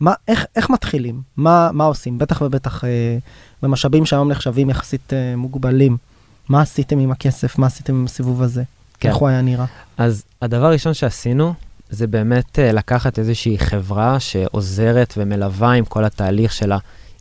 מה, 0.00 0.14
איך, 0.28 0.46
איך 0.56 0.70
מתחילים? 0.70 1.22
מה, 1.36 1.70
מה 1.72 1.84
עושים? 1.84 2.18
בטח 2.18 2.42
ובטח 2.42 2.84
אה, 2.84 3.18
במשאבים 3.62 4.06
שהיום 4.06 4.30
נחשבים 4.30 4.70
יחסית 4.70 5.12
אה, 5.12 5.36
מוגבלים. 5.36 5.96
מה 6.48 6.60
עשיתם 6.62 6.98
עם 6.98 7.10
הכסף? 7.10 7.58
מה 7.58 7.66
עשיתם 7.66 7.94
עם 7.94 8.04
הסיבוב 8.04 8.42
הזה? 8.42 8.62
כן. 9.00 9.08
איך 9.08 9.16
הוא 9.16 9.28
היה 9.28 9.42
נראה? 9.42 9.64
אז 9.98 10.24
הדבר 10.42 10.66
הראשון 10.66 10.94
שעשינו, 10.94 11.54
זה 11.90 12.06
באמת 12.06 12.58
uh, 12.58 12.72
לקחת 12.72 13.18
איזושהי 13.18 13.58
חברה 13.58 14.20
שעוזרת 14.20 15.14
ומלווה 15.16 15.72
עם 15.72 15.84
כל 15.84 16.04
התהליך 16.04 16.52
של 16.52 16.72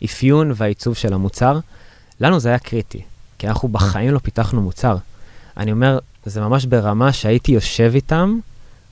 האפיון 0.01 0.51
והעיצוב 0.55 0.95
של 0.95 1.13
המוצר. 1.13 1.59
לנו 2.19 2.39
זה 2.39 2.49
היה 2.49 2.59
קריטי, 2.59 3.01
כי 3.37 3.47
אנחנו 3.47 3.67
בחיים 3.67 4.13
לא 4.13 4.19
פיתחנו 4.19 4.61
מוצר. 4.61 4.97
אני 5.57 5.71
אומר, 5.71 5.99
זה 6.25 6.41
ממש 6.41 6.65
ברמה 6.65 7.13
שהייתי 7.13 7.51
יושב 7.51 7.91
איתם, 7.95 8.39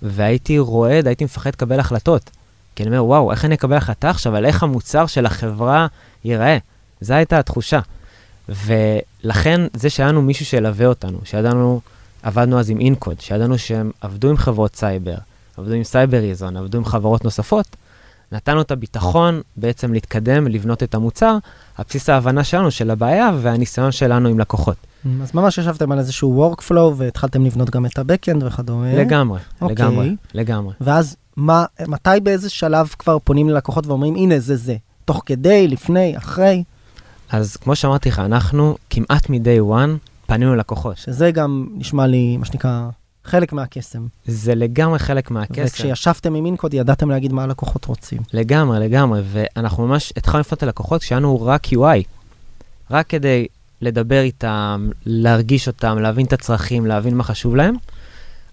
והייתי 0.01 0.59
רועד, 0.59 1.07
הייתי 1.07 1.23
מפחד 1.23 1.49
לקבל 1.49 1.79
החלטות. 1.79 2.29
כי 2.75 2.83
אני 2.83 2.89
אומר, 2.89 3.05
וואו, 3.05 3.31
איך 3.31 3.45
אני 3.45 3.55
אקבל 3.55 3.77
החלטה 3.77 4.09
עכשיו 4.09 4.35
על 4.35 4.45
איך 4.45 4.63
המוצר 4.63 5.05
של 5.05 5.25
החברה 5.25 5.87
ייראה? 6.25 6.57
זו 7.01 7.13
הייתה 7.13 7.39
התחושה. 7.39 7.79
ולכן, 8.49 9.61
זה 9.73 9.89
שהיה 9.89 10.09
לנו 10.09 10.21
מישהו 10.21 10.45
שילווה 10.45 10.85
אותנו, 10.85 11.17
שידענו, 11.23 11.81
עבדנו 12.23 12.59
אז 12.59 12.69
עם 12.69 12.79
אינקוד, 12.79 13.21
שידענו 13.21 13.57
שהם 13.57 13.91
עבדו 14.01 14.29
עם 14.29 14.37
חברות 14.37 14.75
סייבר, 14.75 15.15
עבדו 15.57 15.73
עם 15.73 15.83
Cybereason, 15.83 16.57
עבדו 16.57 16.77
עם 16.77 16.85
חברות 16.85 17.23
נוספות, 17.23 17.75
נתנו 18.31 18.61
את 18.61 18.71
הביטחון 18.71 19.41
בעצם 19.57 19.93
להתקדם, 19.93 20.47
לבנות 20.47 20.83
את 20.83 20.95
המוצר, 20.95 21.37
על 21.77 21.85
בסיס 21.89 22.09
ההבנה 22.09 22.43
שלנו 22.43 22.71
של 22.71 22.91
הבעיה 22.91 23.31
והניסיון 23.41 23.91
שלנו 23.91 24.29
עם 24.29 24.39
לקוחות. 24.39 24.75
אז 25.21 25.31
ממש 25.33 25.57
ישבתם 25.57 25.91
על 25.91 25.99
איזשהו 25.99 26.53
workflow 26.53 26.93
והתחלתם 26.95 27.45
לבנות 27.45 27.69
גם 27.69 27.85
את 27.85 27.97
ה-Backend 27.97 28.45
וכדומה. 28.45 28.93
לגמרי, 28.93 29.39
אוקיי. 29.61 29.75
לגמרי, 29.75 30.15
לגמרי. 30.33 30.73
ואז 30.81 31.15
מה, 31.37 31.65
מתי 31.87 32.09
באיזה 32.23 32.49
שלב 32.49 32.87
כבר 32.99 33.17
פונים 33.19 33.49
ללקוחות 33.49 33.87
ואומרים, 33.87 34.15
הנה 34.15 34.39
זה 34.39 34.55
זה, 34.55 34.75
תוך 35.05 35.21
כדי, 35.25 35.67
לפני, 35.67 36.17
אחרי, 36.17 36.63
אז 37.31 37.55
כמו 37.55 37.75
שאמרתי 37.75 38.09
לך, 38.09 38.19
אנחנו 38.19 38.77
כמעט 38.89 39.29
מ-day 39.29 39.71
one 39.71 39.89
פנינו 40.25 40.55
ללקוחות. 40.55 40.97
שזה 40.97 41.31
גם 41.31 41.67
נשמע 41.73 42.07
לי, 42.07 42.37
מה 42.37 42.45
שנקרא, 42.45 42.89
חלק 43.25 43.53
מהקסם. 43.53 44.07
זה 44.25 44.55
לגמרי 44.55 44.99
חלק 44.99 45.31
מהקסם. 45.31 45.63
וכשישבתם 45.65 46.35
עם 46.35 46.45
אינקוד, 46.45 46.73
ידעתם 46.73 47.09
להגיד 47.09 47.33
מה 47.33 47.43
הלקוחות 47.43 47.85
רוצים. 47.85 48.21
לגמרי, 48.33 48.79
לגמרי, 48.79 49.21
ואנחנו 49.25 49.87
ממש 49.87 50.13
התחלנו 50.17 50.39
לפנות 50.39 50.63
ללקוחות 50.63 51.01
כשהיה 51.01 51.19
לנו 51.19 51.41
רק 51.41 51.65
UI. 51.65 52.03
רק 52.91 53.07
כדי 53.07 53.47
לדבר 53.81 54.21
איתם, 54.21 54.89
להרגיש 55.05 55.67
אותם, 55.67 55.97
להבין 55.99 56.25
את 56.25 56.33
הצרכים, 56.33 56.85
להבין 56.85 57.15
מה 57.15 57.23
חשוב 57.23 57.55
להם. 57.55 57.75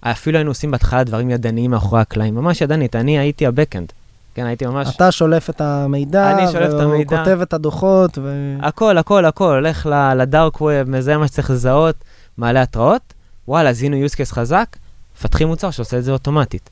אפילו 0.01 0.39
היינו 0.39 0.51
עושים 0.51 0.71
בהתחלה 0.71 1.05
דברים 1.05 1.31
ידניים 1.31 1.71
מאחורי 1.71 2.01
הקלעים, 2.01 2.35
ממש 2.35 2.61
ידנית, 2.61 2.97
אני 2.97 3.19
הייתי 3.19 3.47
הבקאנד. 3.47 3.93
כן, 4.35 4.47
הייתי 4.47 4.67
ממש... 4.67 4.97
אתה 4.97 5.13
שולף 5.13 5.51
את 5.51 5.61
המידע, 5.61 6.33
אני 6.33 6.53
שולף 6.53 6.69
את 6.69 6.75
והוא 6.75 6.95
המידע. 6.95 7.19
כותב 7.19 7.39
את 7.43 7.53
הדוחות, 7.53 8.19
ו... 8.23 8.57
הכל, 8.63 8.99
הכל, 8.99 9.25
הכל, 9.25 9.55
הולך 9.55 9.89
לדארק 10.17 10.61
ווב, 10.61 10.91
מזהה 10.91 11.19
מה 11.19 11.29
שצריך 11.29 11.51
לזהות, 11.51 11.97
מעלה 12.39 12.63
התראות, 12.63 13.15
וואלה, 13.49 13.73
זיהינו 13.73 14.07
use 14.07 14.15
case 14.15 14.35
חזק, 14.35 14.77
מפתחים 15.19 15.49
מוצר 15.49 15.71
שעושה 15.71 15.99
את 15.99 16.05
זה 16.05 16.13
אוטומטית. 16.13 16.71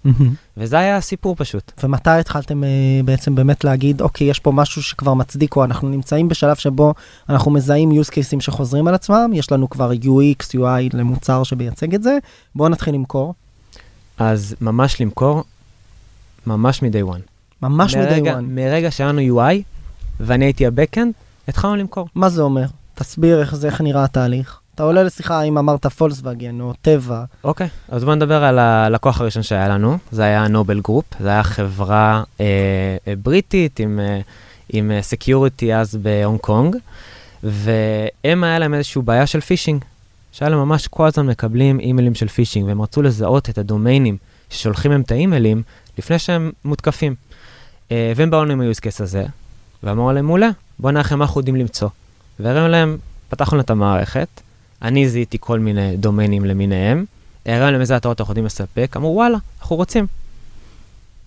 וזה 0.57 0.79
היה 0.79 0.97
הסיפור 0.97 1.37
פשוט. 1.37 1.73
ומתי 1.85 2.11
התחלתם 2.11 2.65
אה, 2.65 2.69
בעצם 3.05 3.35
באמת 3.35 3.65
להגיד, 3.65 4.01
אוקיי, 4.01 4.27
יש 4.27 4.39
פה 4.39 4.53
משהו 4.53 4.83
שכבר 4.83 5.15
מצדיק, 5.15 5.57
או 5.57 5.65
אנחנו 5.65 5.89
נמצאים 5.89 6.29
בשלב 6.29 6.57
שבו 6.57 6.95
אנחנו 7.29 7.51
מזהים 7.51 7.91
use 7.91 8.11
cases 8.11 8.41
שחוזרים 8.41 8.89
על 8.89 8.95
עצמם, 8.95 9.31
יש 9.35 9.53
לנו 9.53 9.71
כבר 9.71 9.93
UX, 9.93 10.45
UI 10.55 10.97
למוצר 10.97 11.43
שמייצג 11.43 11.95
את 11.95 12.03
זה, 12.03 12.19
בואו 12.55 12.69
נתחיל 12.69 12.95
למכור, 12.95 13.35
אז 14.19 14.57
ממש 14.61 15.01
למכור, 15.01 15.45
ממש 16.47 16.83
מ-day 16.83 17.15
one. 17.15 17.21
ממש 17.63 17.95
מ-day 17.95 18.25
one. 18.25 18.41
מרגע 18.41 18.91
שהיה 18.91 19.13
לנו 19.13 19.21
UI, 19.21 19.55
ואני 20.21 20.45
הייתי 20.45 20.67
הבקאנד, 20.67 21.13
התחלנו 21.49 21.77
למכור. 21.77 22.09
מה 22.15 22.29
זה 22.29 22.43
אומר? 22.43 22.67
תסביר 22.95 23.41
איך 23.41 23.55
זה, 23.55 23.67
איך 23.67 23.81
נראה 23.81 24.05
התהליך. 24.05 24.60
אתה 24.81 24.87
עולה 24.87 25.03
לשיחה 25.03 25.43
אם 25.43 25.59
אמרת 25.59 25.87
פולקסווגן 25.87 26.61
או 26.61 26.73
טבע, 26.83 27.25
אוקיי, 27.45 27.69
אז 27.89 28.05
בואו 28.05 28.15
נדבר 28.17 28.45
על 28.45 28.59
הלקוח 28.59 29.21
הראשון 29.21 29.43
שהיה 29.43 29.69
לנו, 29.69 29.99
זה 30.13 30.23
היה 30.23 30.49
Noble 30.49 30.81
Group, 30.81 31.05
זה 31.21 31.29
היה 31.29 31.43
חברה 31.43 32.23
אה, 32.41 32.47
אה, 33.09 33.15
בריטית 33.23 33.81
עם, 33.81 34.01
אה, 34.01 34.21
עם 34.69 34.93
security 35.01 35.75
אז 35.75 35.97
בהונג 35.97 36.41
קונג, 36.41 36.77
והם 37.43 38.45
היה 38.45 38.59
להם 38.59 38.75
איזושהי 38.75 39.03
בעיה 39.03 39.27
של 39.27 39.41
פישינג, 39.41 39.85
שהיה 40.33 40.49
להם 40.49 40.59
ממש 40.59 40.89
כל 40.89 41.07
הזמן 41.07 41.27
מקבלים 41.27 41.81
אימיילים 41.81 42.15
של 42.15 42.29
פישינג, 42.29 42.67
והם 42.67 42.83
רצו 42.83 43.03
לזהות 43.03 43.49
את 43.51 43.59
הדומיינים 43.59 44.17
ששולחים 44.51 44.91
להם 44.91 45.01
את 45.01 45.11
האימיילים 45.11 45.63
לפני 45.99 46.19
שהם 46.19 46.53
מותקפים. 46.65 47.15
אה, 47.93 48.13
והם 48.17 48.31
באו 48.31 48.45
לנו 48.45 48.53
עם 48.53 48.61
ה-use 48.61 48.81
case 48.81 49.03
הזה, 49.03 49.25
ואמרו 49.83 50.13
להם, 50.13 50.27
מעולה, 50.27 50.49
בואו 50.79 50.93
נראה 50.93 51.01
לכם 51.01 51.19
מה 51.19 51.25
אנחנו 51.25 51.41
יודעים 51.41 51.57
למצוא. 51.57 51.89
והראינו 52.41 52.69
להם, 52.69 52.97
פתחנו 53.29 53.61
את 53.61 53.71
המערכת, 53.71 54.29
אני 54.83 55.09
זיהיתי 55.09 55.37
כל 55.41 55.59
מיני 55.59 55.97
דומיינים 55.97 56.45
למיניהם, 56.45 57.05
להם 57.71 57.81
איזה 57.81 57.97
התראות 57.97 58.21
אנחנו 58.21 58.33
יודעים 58.33 58.47
לספק, 58.47 58.93
אמרו 58.97 59.15
וואלה, 59.17 59.39
אנחנו 59.61 59.77
רוצים. 59.77 60.07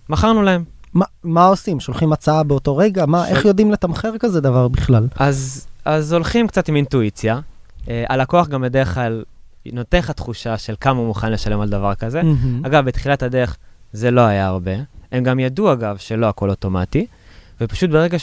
מכרנו 0.08 0.42
להם. 0.42 0.64
מה, 0.94 1.04
מה 1.24 1.46
עושים? 1.46 1.80
שולחים 1.80 2.12
הצעה 2.12 2.42
באותו 2.42 2.76
רגע? 2.76 3.06
מה, 3.06 3.26
שול- 3.26 3.36
איך 3.36 3.44
יודעים 3.44 3.72
לתמחר 3.72 4.18
כזה 4.20 4.40
דבר 4.40 4.68
בכלל? 4.68 5.08
אז, 5.16 5.66
אז 5.84 6.12
הולכים 6.12 6.46
קצת 6.48 6.68
עם 6.68 6.76
אינטואיציה. 6.76 7.40
Uh, 7.84 7.88
הלקוח 8.08 8.48
גם 8.48 8.62
בדרך 8.62 8.94
כלל 8.94 9.24
נותן 9.72 9.98
לך 9.98 10.10
תחושה 10.10 10.58
של 10.58 10.74
כמה 10.80 10.98
הוא 10.98 11.06
מוכן 11.06 11.32
לשלם 11.32 11.60
על 11.60 11.68
דבר 11.68 11.94
כזה. 11.94 12.22
מהמם. 12.22 12.64
אגב, 12.66 12.84
בתחילת 12.84 13.22
הדרך 13.22 13.56
זה 13.92 14.10
לא 14.10 14.20
היה 14.20 14.46
הרבה. 14.46 14.72
הם 15.12 15.24
גם 15.24 15.38
ידעו, 15.40 15.72
אגב, 15.72 15.96
שלא 15.96 16.28
הכל 16.28 16.50
אוטומטי, 16.50 17.06
ופשוט 17.60 17.90
ברגע 17.90 18.18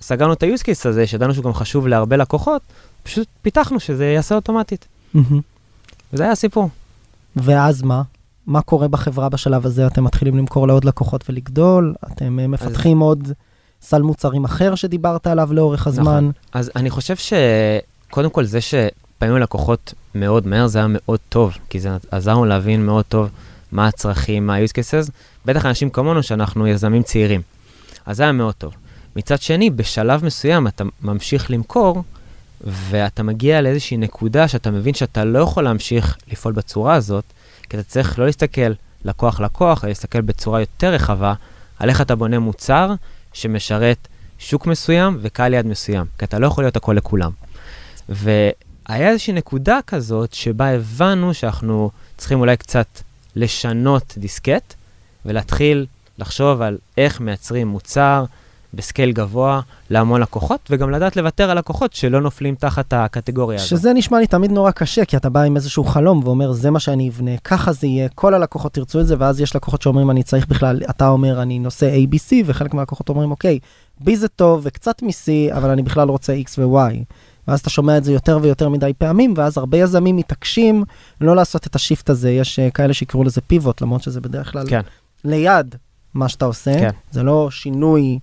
שסגרנו 0.00 0.32
את 0.32 0.42
ה-use 0.42 0.62
case 0.62 0.88
הזה, 0.88 1.06
שידענו 1.06 1.34
שהוא 1.34 1.44
גם 1.44 1.54
חשוב 1.54 1.88
להרבה 1.88 2.16
לקוחות, 2.16 2.62
פשוט 3.02 3.28
פיתחנו 3.42 3.80
שזה 3.80 4.06
יעשה 4.06 4.34
אוטומטית. 4.34 4.86
מהמם. 5.14 5.40
וזה 6.12 6.22
היה 6.22 6.32
הסיפור. 6.32 6.68
ואז 7.36 7.82
מה? 7.82 8.02
מה 8.46 8.62
קורה 8.62 8.88
בחברה 8.88 9.28
בשלב 9.28 9.66
הזה? 9.66 9.86
אתם 9.86 10.04
מתחילים 10.04 10.38
למכור 10.38 10.66
לעוד 10.66 10.84
לקוחות 10.84 11.24
ולגדול? 11.28 11.94
אתם 12.12 12.38
אה, 12.40 12.46
מפתחים 12.46 12.98
עוד 12.98 13.32
סל 13.82 14.02
מוצרים 14.02 14.44
אחר 14.44 14.74
שדיברת 14.74 15.26
עליו 15.26 15.52
לאורך 15.52 15.86
הזמן? 15.86 16.04
נכון. 16.04 16.32
אז 16.52 16.70
אני 16.76 16.90
חושב 16.90 17.14
שקודם 17.16 18.30
כל 18.30 18.44
זה 18.44 18.60
שפנינו 18.60 19.38
ללקוחות 19.38 19.94
מאוד 20.14 20.46
מהר, 20.46 20.66
זה 20.66 20.78
היה 20.78 20.86
מאוד 20.90 21.18
טוב, 21.28 21.56
כי 21.70 21.80
זה 21.80 21.96
עזר 22.10 22.30
לנו 22.32 22.44
להבין 22.44 22.86
מאוד 22.86 23.04
טוב 23.04 23.28
מה 23.72 23.86
הצרכים, 23.86 24.46
מה 24.46 24.54
ה-use 24.54 24.70
cases, 24.70 25.10
בטח 25.44 25.66
אנשים 25.66 25.90
כמונו 25.90 26.22
שאנחנו 26.22 26.66
יזמים 26.66 27.02
צעירים. 27.02 27.42
אז 28.06 28.16
זה 28.16 28.22
היה 28.22 28.32
מאוד 28.32 28.54
טוב. 28.54 28.74
מצד 29.18 29.42
שני, 29.42 29.70
בשלב 29.70 30.24
מסוים 30.24 30.66
אתה 30.66 30.84
ממשיך 31.02 31.50
למכור, 31.50 32.02
ואתה 32.60 33.22
מגיע 33.22 33.60
לאיזושהי 33.60 33.96
נקודה 33.96 34.48
שאתה 34.48 34.70
מבין 34.70 34.94
שאתה 34.94 35.24
לא 35.24 35.38
יכול 35.38 35.64
להמשיך 35.64 36.16
לפעול 36.32 36.54
בצורה 36.54 36.94
הזאת, 36.94 37.24
כי 37.68 37.76
אתה 37.76 37.84
צריך 37.84 38.18
לא 38.18 38.26
להסתכל 38.26 38.72
לקוח-לקוח, 39.04 39.84
אלא 39.84 39.90
להסתכל 39.90 40.20
בצורה 40.20 40.60
יותר 40.60 40.92
רחבה 40.92 41.34
על 41.78 41.88
איך 41.88 42.00
אתה 42.00 42.14
בונה 42.14 42.38
מוצר 42.38 42.94
שמשרת 43.32 44.08
שוק 44.38 44.66
מסוים 44.66 45.18
וקהל 45.20 45.54
יעד 45.54 45.66
מסוים, 45.66 46.06
כי 46.18 46.24
אתה 46.24 46.38
לא 46.38 46.46
יכול 46.46 46.64
להיות 46.64 46.76
הכל 46.76 46.92
לכולם. 46.92 47.30
והיה 48.08 49.10
איזושהי 49.10 49.32
נקודה 49.32 49.78
כזאת 49.86 50.34
שבה 50.34 50.68
הבנו 50.68 51.34
שאנחנו 51.34 51.90
צריכים 52.16 52.40
אולי 52.40 52.56
קצת 52.56 52.86
לשנות 53.36 54.14
דיסקט 54.18 54.74
ולהתחיל 55.24 55.86
לחשוב 56.18 56.62
על 56.62 56.78
איך 56.98 57.20
מייצרים 57.20 57.68
מוצר 57.68 58.24
בסקייל 58.74 59.12
גבוה 59.12 59.60
להמון 59.90 60.20
לקוחות, 60.20 60.60
וגם 60.70 60.90
לדעת 60.90 61.16
לוותר 61.16 61.50
על 61.50 61.58
לקוחות 61.58 61.92
שלא 61.92 62.20
נופלים 62.20 62.54
תחת 62.54 62.92
הקטגוריה 62.92 63.58
הזאת. 63.58 63.68
שזה 63.68 63.92
נשמע 63.92 64.18
לי 64.18 64.26
תמיד 64.26 64.52
נורא 64.52 64.70
קשה, 64.70 65.04
כי 65.04 65.16
אתה 65.16 65.28
בא 65.28 65.42
עם 65.42 65.56
איזשהו 65.56 65.84
חלום 65.84 66.20
ואומר, 66.24 66.52
זה 66.52 66.70
מה 66.70 66.80
שאני 66.80 67.08
אבנה, 67.08 67.30
ככה 67.44 67.72
זה 67.72 67.86
יהיה, 67.86 68.08
כל 68.08 68.34
הלקוחות 68.34 68.76
ירצו 68.76 69.00
את 69.00 69.06
זה, 69.06 69.14
ואז 69.18 69.40
יש 69.40 69.56
לקוחות 69.56 69.82
שאומרים, 69.82 70.10
אני 70.10 70.22
צריך 70.22 70.46
בכלל, 70.46 70.80
אתה 70.90 71.08
אומר, 71.08 71.42
אני 71.42 71.58
נושא 71.58 71.90
ABC, 71.96 72.32
וחלק 72.46 72.74
מהלקוחות 72.74 73.08
אומרים, 73.08 73.30
אוקיי, 73.30 73.58
B 74.04 74.14
זה 74.14 74.28
טוב 74.28 74.60
וקצת 74.64 75.02
מ-C, 75.02 75.56
אבל 75.56 75.70
אני 75.70 75.82
בכלל 75.82 76.08
רוצה 76.08 76.34
X 76.46 76.58
ו-Y. 76.58 76.94
ואז 77.48 77.60
אתה 77.60 77.70
שומע 77.70 77.98
את 77.98 78.04
זה 78.04 78.12
יותר 78.12 78.38
ויותר 78.42 78.68
מדי 78.68 78.92
פעמים, 78.98 79.34
ואז 79.36 79.58
הרבה 79.58 79.78
יזמים 79.78 80.16
מתעקשים 80.16 80.84
לא 81.20 81.36
לעשות 81.36 81.66
את 81.66 81.74
ה 81.74 81.80
shift 81.80 82.10
הזה. 82.10 82.30
יש 82.30 82.58
uh, 82.58 82.72
כאלה 82.72 82.94
שיקראו 82.94 83.24
לזה 83.24 83.40
פיבוט, 83.40 83.80
למרות 83.80 84.02
שזה 84.02 84.20
בדרך 84.20 84.52
כלל 84.52 84.68
כן. 84.68 84.80
ליד 85.24 85.74
מה 86.14 86.28
שאתה 86.28 86.44
עושה. 86.44 86.74
כן. 86.80 86.90
זה 87.10 87.22
לא 87.22 87.50
שינוי, 87.50 88.18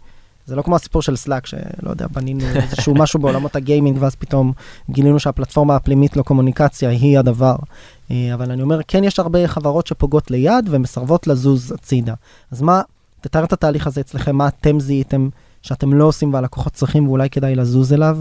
זה 0.45 0.55
לא 0.55 0.61
כמו 0.61 0.75
הסיפור 0.75 1.01
של 1.01 1.15
סלאק, 1.15 1.45
שלא 1.45 1.89
יודע, 1.89 2.07
בנינו 2.07 2.45
איזשהו 2.55 2.95
משהו 3.01 3.19
בעולמות 3.19 3.55
הגיימינג, 3.55 3.97
ואז 3.99 4.15
פתאום 4.15 4.53
גילינו 4.89 5.19
שהפלטפורמה 5.19 5.75
הפנימית 5.75 6.17
לקומוניקציה 6.17 6.89
היא 6.89 7.19
הדבר. 7.19 7.55
אה, 8.11 8.33
אבל 8.33 8.51
אני 8.51 8.61
אומר, 8.61 8.79
כן 8.87 9.03
יש 9.03 9.19
הרבה 9.19 9.47
חברות 9.47 9.87
שפוגעות 9.87 10.31
ליד 10.31 10.67
ומסרבות 10.71 11.27
לזוז 11.27 11.71
הצידה. 11.71 12.13
אז 12.51 12.61
מה, 12.61 12.81
תתאר 13.21 13.43
את 13.43 13.53
התהליך 13.53 13.87
הזה 13.87 14.01
אצלכם, 14.01 14.35
מה 14.35 14.47
אתם 14.47 14.79
זיהיתם 14.79 15.29
שאתם 15.61 15.93
לא 15.93 16.05
עושים 16.05 16.33
והלקוחות 16.33 16.73
צריכים 16.73 17.07
ואולי 17.07 17.29
כדאי 17.29 17.55
לזוז 17.55 17.93
אליו? 17.93 18.17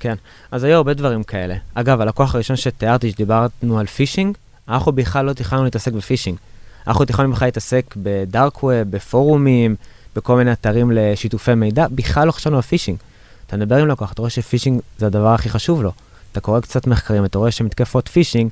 כן, 0.00 0.14
אז 0.50 0.64
היו 0.64 0.76
הרבה 0.76 0.94
דברים 0.94 1.22
כאלה. 1.22 1.54
אגב, 1.74 2.00
הלקוח 2.00 2.34
הראשון 2.34 2.56
שתיארתי, 2.56 3.10
שדיברנו 3.10 3.78
על 3.78 3.86
פישינג, 3.86 4.36
אנחנו 4.68 4.92
בכלל 4.92 5.24
לא 5.24 5.32
תכננו 5.32 5.64
להתעסק 5.64 5.92
בפישינג. 5.92 6.38
אנחנו 6.86 7.04
תכננו 7.04 7.32
בכלל 7.32 7.48
להתעסק 7.48 7.94
ב 7.96 8.09
dark 8.09 8.62
web, 8.62 8.72
בפורומים, 8.90 9.76
בכל 10.18 10.36
מיני 10.36 10.52
אתרים 10.52 10.90
לשיתופי 10.94 11.54
מידע, 11.54 11.86
בכלל 11.90 12.26
לא 12.26 12.32
חשבנו 12.32 12.56
על 12.56 12.62
פישינג. 12.62 12.98
אתה 13.46 13.56
מדבר 13.56 13.76
עם 13.76 13.88
לקוח, 13.88 14.12
אתה 14.12 14.22
רואה 14.22 14.30
שפישינג 14.30 14.80
זה 14.98 15.06
הדבר 15.06 15.34
הכי 15.34 15.48
חשוב 15.48 15.82
לו. 15.82 15.92
אתה 16.32 16.40
קורא 16.40 16.60
קצת 16.60 16.86
מחקרים, 16.86 17.24
אתה 17.24 17.38
רואה 17.38 17.50
שמתקפות 17.50 18.08
פישינג 18.08 18.50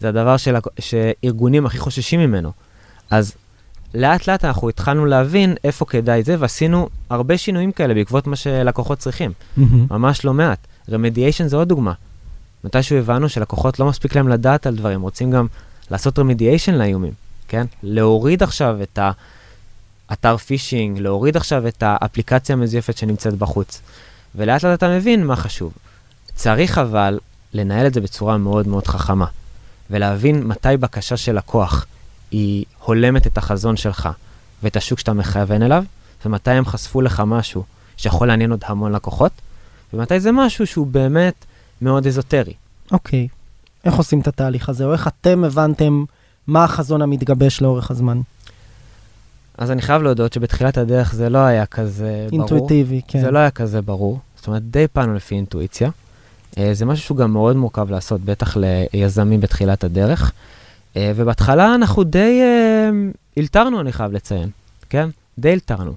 זה 0.00 0.08
הדבר 0.08 0.36
של, 0.36 0.56
שארגונים 0.78 1.66
הכי 1.66 1.78
חוששים 1.78 2.20
ממנו. 2.20 2.52
אז 3.10 3.34
לאט 3.94 4.28
לאט 4.28 4.44
אנחנו 4.44 4.68
התחלנו 4.68 5.06
להבין 5.06 5.54
איפה 5.64 5.84
כדאי 5.84 6.22
זה, 6.22 6.36
ועשינו 6.38 6.88
הרבה 7.10 7.38
שינויים 7.38 7.72
כאלה 7.72 7.94
בעקבות 7.94 8.26
מה 8.26 8.36
שלקוחות 8.36 8.98
צריכים. 8.98 9.32
ממש 9.90 10.24
לא 10.24 10.34
מעט. 10.34 10.58
רמדיאשן 10.90 11.48
זה 11.48 11.56
עוד 11.56 11.68
דוגמה. 11.68 11.92
מתישהו 12.64 12.96
הבנו 12.96 13.28
שלקוחות 13.28 13.78
לא 13.78 13.86
מספיק 13.86 14.14
להם 14.14 14.28
לדעת 14.28 14.66
על 14.66 14.76
דברים, 14.76 15.00
רוצים 15.00 15.30
גם 15.30 15.46
לעשות 15.90 16.18
רמדיאשן 16.18 16.74
לאיומים, 16.74 17.12
כן? 17.48 17.66
להוריד 17.82 18.42
עכשיו 18.42 18.78
את 18.82 18.98
האתר 20.08 20.36
פישינג, 20.36 20.98
להוריד 20.98 21.36
עכשיו 21.36 21.68
את 21.68 21.82
האפליקציה 21.86 22.52
המזויפת 22.56 22.96
שנמצאת 22.96 23.34
בחוץ. 23.34 23.80
ולאט 24.34 24.64
לאט 24.64 24.78
אתה 24.78 24.88
מבין 24.88 25.26
מה 25.26 25.36
חשוב. 25.36 25.72
צריך 26.34 26.78
אבל 26.78 27.18
לנהל 27.54 27.86
את 27.86 27.94
זה 27.94 28.00
בצורה 28.00 28.36
מאוד 28.36 28.68
מאוד 28.68 28.86
חכמה, 28.86 29.26
ולהבין 29.90 30.44
מתי 30.44 30.76
בקשה 30.80 31.16
של 31.16 31.36
לקוח 31.36 31.86
היא 32.30 32.64
הולמת 32.78 33.26
את 33.26 33.38
החזון 33.38 33.76
שלך 33.76 34.08
ואת 34.62 34.76
השוק 34.76 34.98
שאתה 34.98 35.12
מכוון 35.12 35.62
אליו, 35.62 35.84
ומתי 36.26 36.50
הם 36.50 36.64
חשפו 36.64 37.00
לך 37.00 37.22
משהו 37.26 37.64
שיכול 37.96 38.28
לעניין 38.28 38.50
עוד 38.50 38.60
המון 38.66 38.92
לקוחות, 38.92 39.32
ומתי 39.92 40.20
זה 40.20 40.32
משהו 40.32 40.66
שהוא 40.66 40.86
באמת 40.86 41.44
מאוד 41.82 42.06
אזוטרי. 42.06 42.52
אוקיי. 42.92 43.28
איך 43.84 43.94
עושים 43.94 44.20
את 44.20 44.28
התהליך 44.28 44.68
הזה, 44.68 44.84
או 44.84 44.92
איך 44.92 45.08
אתם 45.08 45.44
הבנתם 45.44 46.04
מה 46.46 46.64
החזון 46.64 47.02
המתגבש 47.02 47.60
לאורך 47.62 47.90
הזמן? 47.90 48.20
אז 49.58 49.70
אני 49.70 49.82
חייב 49.82 50.02
להודות 50.02 50.32
שבתחילת 50.32 50.78
הדרך 50.78 51.14
זה 51.14 51.28
לא 51.28 51.38
היה 51.38 51.66
כזה 51.66 52.26
ברור. 52.30 52.40
אינטואיטיבי, 52.40 53.00
כן. 53.08 53.20
זה 53.20 53.30
לא 53.30 53.38
היה 53.38 53.50
כזה 53.50 53.82
ברור. 53.82 54.18
זאת 54.36 54.46
אומרת, 54.46 54.62
די 54.62 54.86
פעלנו 54.92 55.14
לפי 55.14 55.34
אינטואיציה. 55.34 55.90
אה, 56.58 56.74
זה 56.74 56.84
משהו 56.84 57.04
שהוא 57.04 57.16
גם 57.16 57.32
מאוד 57.32 57.56
מורכב 57.56 57.90
לעשות, 57.90 58.20
בטח 58.20 58.56
ליזמים 58.56 59.40
בתחילת 59.40 59.84
הדרך. 59.84 60.32
אה, 60.96 61.12
ובהתחלה 61.16 61.74
אנחנו 61.74 62.04
די 62.04 62.40
אה, 62.42 62.90
הלתרנו, 63.36 63.80
אני 63.80 63.92
חייב 63.92 64.12
לציין, 64.12 64.50
כן? 64.90 65.08
די 65.38 65.52
הלתרנו. 65.52 65.92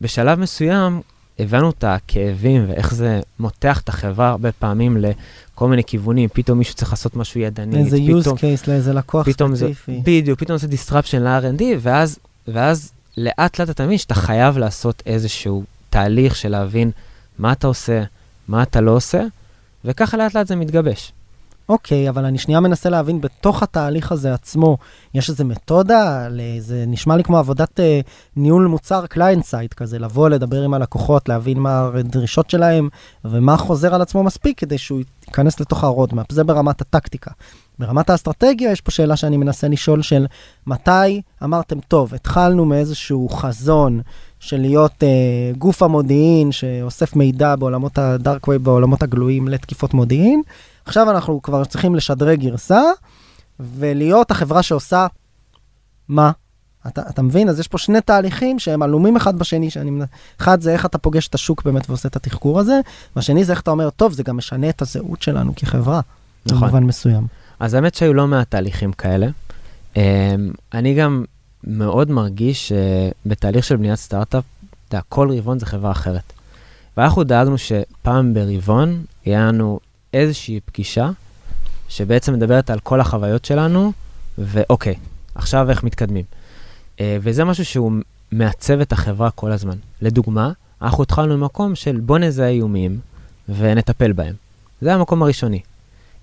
בשלב 0.00 0.38
מסוים 0.38 1.00
הבנו 1.38 1.70
את 1.70 1.84
הכאבים 1.84 2.64
ואיך 2.68 2.94
זה 2.94 3.20
מותח 3.38 3.80
את 3.80 3.88
החברה 3.88 4.28
הרבה 4.28 4.52
פעמים 4.52 4.96
לכל 4.96 5.68
מיני 5.68 5.84
כיוונים, 5.84 6.28
פתאום 6.32 6.58
מישהו 6.58 6.74
צריך 6.74 6.90
לעשות 6.90 7.16
משהו 7.16 7.40
ידני. 7.40 7.78
איזה 7.78 7.96
use 7.96 8.26
case 8.26 8.68
לאיזה 8.68 8.92
לקוח 8.92 9.30
ספציפי. 9.30 10.02
בדיוק, 10.04 10.40
פתאום 10.40 10.58
זה 10.58 10.66
disruption 10.66 11.18
ל-R&D, 11.18 11.62
ואז, 11.80 12.18
ואז 12.52 12.92
לאט 13.16 13.58
לאט 13.60 13.70
אתה 13.70 13.84
מבין 13.86 13.98
שאתה 13.98 14.14
חייב 14.14 14.58
לעשות 14.58 15.02
איזשהו 15.06 15.64
תהליך 15.90 16.36
של 16.36 16.48
להבין 16.48 16.90
מה 17.38 17.52
אתה 17.52 17.66
עושה, 17.66 18.02
מה 18.48 18.62
אתה 18.62 18.80
לא 18.80 18.90
עושה, 18.90 19.22
וככה 19.84 20.16
לאט 20.16 20.34
לאט 20.34 20.46
זה 20.46 20.56
מתגבש. 20.56 21.12
אוקיי, 21.68 22.08
אבל 22.08 22.24
אני 22.24 22.38
שנייה 22.38 22.60
מנסה 22.60 22.88
להבין, 22.88 23.20
בתוך 23.20 23.62
התהליך 23.62 24.12
הזה 24.12 24.34
עצמו, 24.34 24.76
יש 25.14 25.30
איזה 25.30 25.44
מתודה? 25.44 26.28
זה 26.58 26.84
נשמע 26.86 27.16
לי 27.16 27.24
כמו 27.24 27.38
עבודת 27.38 27.80
אה, 27.80 28.00
ניהול 28.36 28.66
מוצר 28.66 29.06
client 29.06 29.44
side 29.44 29.74
כזה, 29.74 29.98
לבוא, 29.98 30.28
לדבר 30.28 30.62
עם 30.62 30.74
הלקוחות, 30.74 31.28
להבין 31.28 31.58
מה 31.58 31.90
הדרישות 31.94 32.50
שלהם, 32.50 32.88
ומה 33.24 33.56
חוזר 33.56 33.94
על 33.94 34.02
עצמו 34.02 34.24
מספיק 34.24 34.58
כדי 34.58 34.78
שהוא 34.78 35.00
ייכנס 35.26 35.60
לתוך 35.60 35.84
ה 35.84 35.89
roadmap. 35.89 36.32
זה 36.32 36.44
ברמת 36.44 36.80
הטקטיקה. 36.80 37.30
ברמת 37.78 38.10
האסטרטגיה, 38.10 38.72
יש 38.72 38.80
פה 38.80 38.90
שאלה 38.90 39.16
שאני 39.16 39.36
מנסה 39.36 39.68
לשאול 39.68 40.02
של 40.02 40.26
מתי 40.66 41.22
אמרתם, 41.44 41.80
טוב, 41.80 42.14
התחלנו 42.14 42.64
מאיזשהו 42.64 43.28
חזון 43.28 44.00
של 44.40 44.60
להיות 44.60 45.02
אה, 45.02 45.52
גוף 45.58 45.82
המודיעין 45.82 46.52
שאוסף 46.52 47.16
מידע 47.16 47.56
בעולמות 47.56 47.98
הדארק 47.98 48.48
ווי, 48.48 48.58
בעולמות 48.58 49.02
הגלויים 49.02 49.48
לתקיפות 49.48 49.94
מודיעין, 49.94 50.42
עכשיו 50.84 51.10
אנחנו 51.10 51.42
כבר 51.42 51.64
צריכים 51.64 51.94
לשדרג 51.94 52.40
גרסה 52.40 52.82
ולהיות 53.60 54.30
החברה 54.30 54.62
שעושה 54.62 55.06
מה? 56.08 56.30
אתה, 56.86 57.02
אתה 57.10 57.22
מבין? 57.22 57.48
אז 57.48 57.60
יש 57.60 57.68
פה 57.68 57.78
שני 57.78 58.00
תהליכים 58.00 58.58
שהם 58.58 58.82
עלומים 58.82 59.16
אחד 59.16 59.38
בשני, 59.38 59.70
שאני... 59.70 59.90
אחד 60.40 60.60
זה 60.60 60.72
איך 60.72 60.86
אתה 60.86 60.98
פוגש 60.98 61.28
את 61.28 61.34
השוק 61.34 61.64
באמת 61.64 61.90
ועושה 61.90 62.08
את 62.08 62.16
התחקור 62.16 62.60
הזה, 62.60 62.80
והשני 63.16 63.44
זה 63.44 63.52
איך 63.52 63.60
אתה 63.60 63.70
אומר, 63.70 63.90
טוב, 63.90 64.12
זה 64.12 64.22
גם 64.22 64.36
משנה 64.36 64.68
את 64.68 64.82
הזהות 64.82 65.22
שלנו 65.22 65.52
כחברה, 65.56 66.00
נכון. 66.46 66.60
במובן 66.60 66.84
מסוים. 66.84 67.26
אז 67.60 67.74
האמת 67.74 67.94
שהיו 67.94 68.14
לא 68.14 68.26
מעט 68.26 68.50
תהליכים 68.50 68.92
כאלה. 68.92 69.26
Um, 69.94 69.98
אני 70.74 70.94
גם 70.94 71.24
מאוד 71.64 72.10
מרגיש 72.10 72.72
שבתהליך 72.72 73.64
של 73.64 73.76
בניית 73.76 73.98
סטארט-אפ, 73.98 74.44
אתה 74.88 74.96
יודע, 74.96 75.02
כל 75.08 75.30
רבעון 75.38 75.58
זה 75.58 75.66
חברה 75.66 75.90
אחרת. 75.90 76.32
ואנחנו 76.96 77.24
דאגנו 77.24 77.58
שפעם 77.58 78.34
ברבעון 78.34 79.04
יהיה 79.26 79.46
לנו 79.46 79.80
איזושהי 80.14 80.60
פגישה 80.60 81.10
שבעצם 81.88 82.32
מדברת 82.32 82.70
על 82.70 82.78
כל 82.80 83.00
החוויות 83.00 83.44
שלנו, 83.44 83.92
ואוקיי, 84.38 84.94
עכשיו 85.34 85.70
איך 85.70 85.84
מתקדמים. 85.84 86.24
Uh, 86.96 87.00
וזה 87.20 87.44
משהו 87.44 87.64
שהוא 87.64 87.92
מעצב 88.32 88.80
את 88.80 88.92
החברה 88.92 89.30
כל 89.30 89.52
הזמן. 89.52 89.76
לדוגמה, 90.02 90.52
אנחנו 90.82 91.02
התחלנו 91.02 91.36
ממקום 91.36 91.74
של 91.74 92.00
בוא 92.00 92.18
נזהה 92.18 92.48
איומים 92.48 93.00
ונטפל 93.48 94.12
בהם. 94.12 94.34
זה 94.80 94.94
המקום 94.94 95.22
הראשוני. 95.22 95.60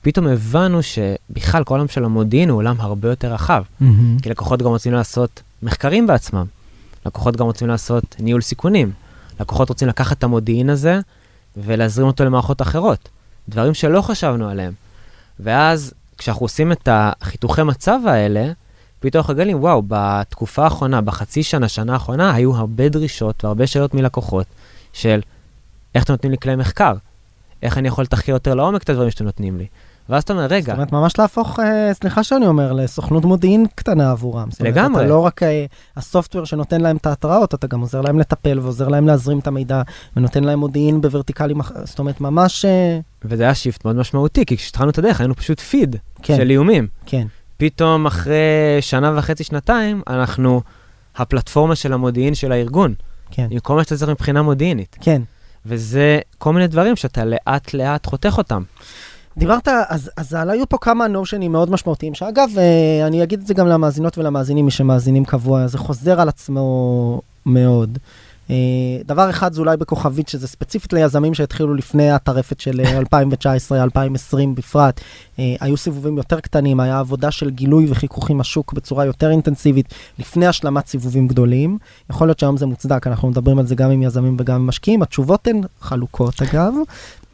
פתאום 0.06 0.28
הבנו 0.28 0.80
שבכלל 0.84 1.64
כל 1.64 1.76
העולם 1.76 1.88
של 1.88 2.06
המודיעין 2.06 2.50
הוא 2.50 2.58
עולם 2.58 2.76
הרבה 2.80 3.10
יותר 3.10 3.34
רחב. 3.34 3.64
Mm-hmm. 3.64 3.86
כי 4.22 4.30
לקוחות 4.30 4.62
גם 4.62 4.68
רוצים 4.68 4.94
לעשות 4.94 5.42
מחקרים 5.64 6.08
בעצמם. 6.08 6.46
לקוחות 7.06 7.36
גם 7.36 7.46
רוצים 7.46 7.68
לעשות 7.68 8.16
ניהול 8.20 8.42
סיכונים. 8.42 8.92
לקוחות 9.40 9.70
רוצים 9.70 9.88
לקחת 9.88 10.18
את 10.18 10.24
המודיעין 10.24 10.70
הזה 10.70 11.00
ולהזרים 11.58 12.08
אותו 12.08 12.26
למערכות 12.26 12.62
אחרות. 12.62 13.10
דברים 13.50 13.74
שלא 13.74 14.02
חשבנו 14.02 14.50
עליהם. 14.50 14.74
ואז 15.40 15.94
כשאנחנו 16.18 16.46
עושים 16.46 16.72
את 16.72 16.90
החיתוכי 16.92 17.64
מצב 17.64 18.00
האלה, 18.08 18.52
פתאום 19.00 19.20
אנחנו 19.20 19.34
מגלים, 19.34 19.60
וואו, 19.60 19.84
בתקופה 19.88 20.64
האחרונה, 20.64 21.02
בחצי 21.02 21.44
שנה, 21.44 21.68
שנה 21.68 21.94
האחרונה, 21.94 22.34
היו 22.34 22.56
הרבה 22.56 22.90
דרישות 22.90 23.44
והרבה 23.44 23.68
שאלות 23.68 23.94
מלקוחות 23.94 24.46
של 24.94 25.22
איך 25.96 26.04
אתם 26.04 26.14
נותנים 26.14 26.32
לי 26.32 26.38
כלי 26.38 26.56
מחקר? 26.56 26.94
איך 27.64 27.78
אני 27.78 27.88
יכול 27.88 28.04
לתחקר 28.04 28.32
יותר 28.32 28.56
לעומק 28.56 28.84
את 28.84 28.90
הדברים 28.90 29.12
שאתם 29.12 29.26
נותנים 29.26 29.58
לי? 29.58 29.66
ואז 30.10 30.24
אתה 30.24 30.34
אומר, 30.34 30.46
רגע... 30.46 30.66
זאת 30.66 30.74
אומרת, 30.74 30.92
ממש 30.92 31.20
להפוך, 31.20 31.60
אה, 31.60 31.94
סליחה 31.94 32.24
שאני 32.24 32.48
אומר, 32.48 32.74
לסוכנות 32.74 33.26
מודיעין 33.26 33.66
קטנה 33.76 34.12
עבורם. 34.12 34.50
לגמרי. 34.60 35.02
אתה 35.02 35.10
לא 35.10 35.26
רק 35.26 35.44
אה, 35.44 35.66
הסופטוור 35.96 36.46
שנותן 36.46 36.82
להם 36.82 36.98
את 36.98 37.06
ההתראות, 37.06 37.54
אתה 37.54 37.68
גם 37.68 37.82
עוזר 37.82 38.02
להם 38.02 38.20
לטפל 38.20 38.60
ועוזר 38.60 38.88
להם 38.88 39.08
להזרים 39.08 39.40
את 39.40 39.48
המידע, 39.48 39.82
ונותן 40.18 40.44
להם 40.44 40.60
מודיעין 40.60 41.02
בוורטיקלים, 41.02 41.58
זאת 41.84 42.00
אומרת, 42.00 42.22
ממש... 42.22 42.66
אה... 42.66 43.00
וזה 43.26 43.44
היה 43.44 43.56
שיפט 43.56 43.86
מאוד 43.86 43.96
משמעותי, 43.96 44.46
כי 44.46 44.58
כשהתחלנו 44.58 44.90
את 44.90 44.98
הדרך 44.98 45.20
היינו 45.20 45.36
פשוט 45.36 45.60
פיד 45.60 45.96
כן. 46.22 46.38
של 46.38 46.50
איומים. 46.50 46.88
כן. 47.06 47.28
פתאום 47.58 48.06
אחרי 48.06 48.78
שנה 48.82 49.14
וחצי, 49.18 49.44
שנתיים, 49.44 50.02
אנחנו 50.08 50.62
הפלטפורמה 51.16 51.76
של 51.76 51.94
המודיעין 51.94 52.36
של 52.36 52.52
הארגון. 52.52 52.94
כן. 53.32 53.48
עם 53.52 53.60
כל 53.60 53.76
מה 53.76 53.84
שאתה 53.84 53.98
צריך 53.98 54.12
מבחינה 54.12 54.42
מודיעינית. 54.42 54.98
כן. 55.02 55.22
וזה 55.66 56.20
כל 56.38 56.54
מיני 56.54 56.68
דברים 56.68 56.96
שאתה 56.96 57.26
לאט-לאט 57.26 58.06
חותך 58.06 58.34
אותם. 58.38 58.64
דיברת, 59.38 59.68
אז, 59.68 60.12
אז 60.18 60.34
היו 60.34 60.70
פה 60.70 60.78
כמה 60.78 61.08
נושנים 61.08 61.52
מאוד 61.52 61.72
משמעותיים, 61.72 62.14
שאגב, 62.14 62.50
אה, 62.58 63.08
אני 63.08 63.24
אגיד 63.24 63.40
את 63.40 63.48
זה 63.48 63.54
גם 63.54 63.68
למאזינות 63.68 64.18
ולמאזינים, 64.18 64.66
מי 64.66 64.72
שמאזינים 64.72 65.26
קבוע, 65.26 65.68
זה 65.68 65.78
חוזר 65.78 66.22
על 66.22 66.30
עצמו 66.30 67.22
מאוד. 67.46 67.98
אה, 68.50 68.56
דבר 69.06 69.30
אחד 69.30 69.54
זה 69.54 69.62
אולי 69.62 69.78
בכוכבית, 69.78 70.28
שזה 70.28 70.48
ספציפית 70.48 70.94
ליזמים 70.94 71.34
שהתחילו 71.34 71.74
לפני 71.74 72.12
הטרפת 72.12 72.60
של 72.60 72.82
אה, 72.82 73.00
2019-2020 73.00 74.38
בפרט. 74.56 75.02
אה, 75.40 75.56
היו 75.60 75.78
סיבובים 75.78 76.18
יותר 76.18 76.40
קטנים, 76.40 76.80
היה 76.80 77.00
עבודה 77.00 77.32
של 77.32 77.50
גילוי 77.50 77.86
וחיכוך 77.90 78.30
עם 78.30 78.40
השוק 78.40 78.74
בצורה 78.74 79.06
יותר 79.06 79.32
אינטנסיבית 79.32 79.94
לפני 80.20 80.48
השלמת 80.48 80.88
סיבובים 80.88 81.28
גדולים. 81.28 81.78
יכול 82.10 82.28
להיות 82.28 82.40
שהיום 82.40 82.58
זה 82.58 82.66
מוצדק, 82.66 83.08
אנחנו 83.08 83.28
מדברים 83.28 83.60
על 83.60 83.66
זה 83.66 83.76
גם 83.76 83.92
עם 83.92 84.04
יזמים 84.04 84.36
וגם 84.40 84.56
עם 84.56 84.68
משקיעים. 84.68 85.02
התשובות 85.02 85.48
הן 85.48 85.62
חלוקות 85.82 86.42
אגב. 86.42 86.74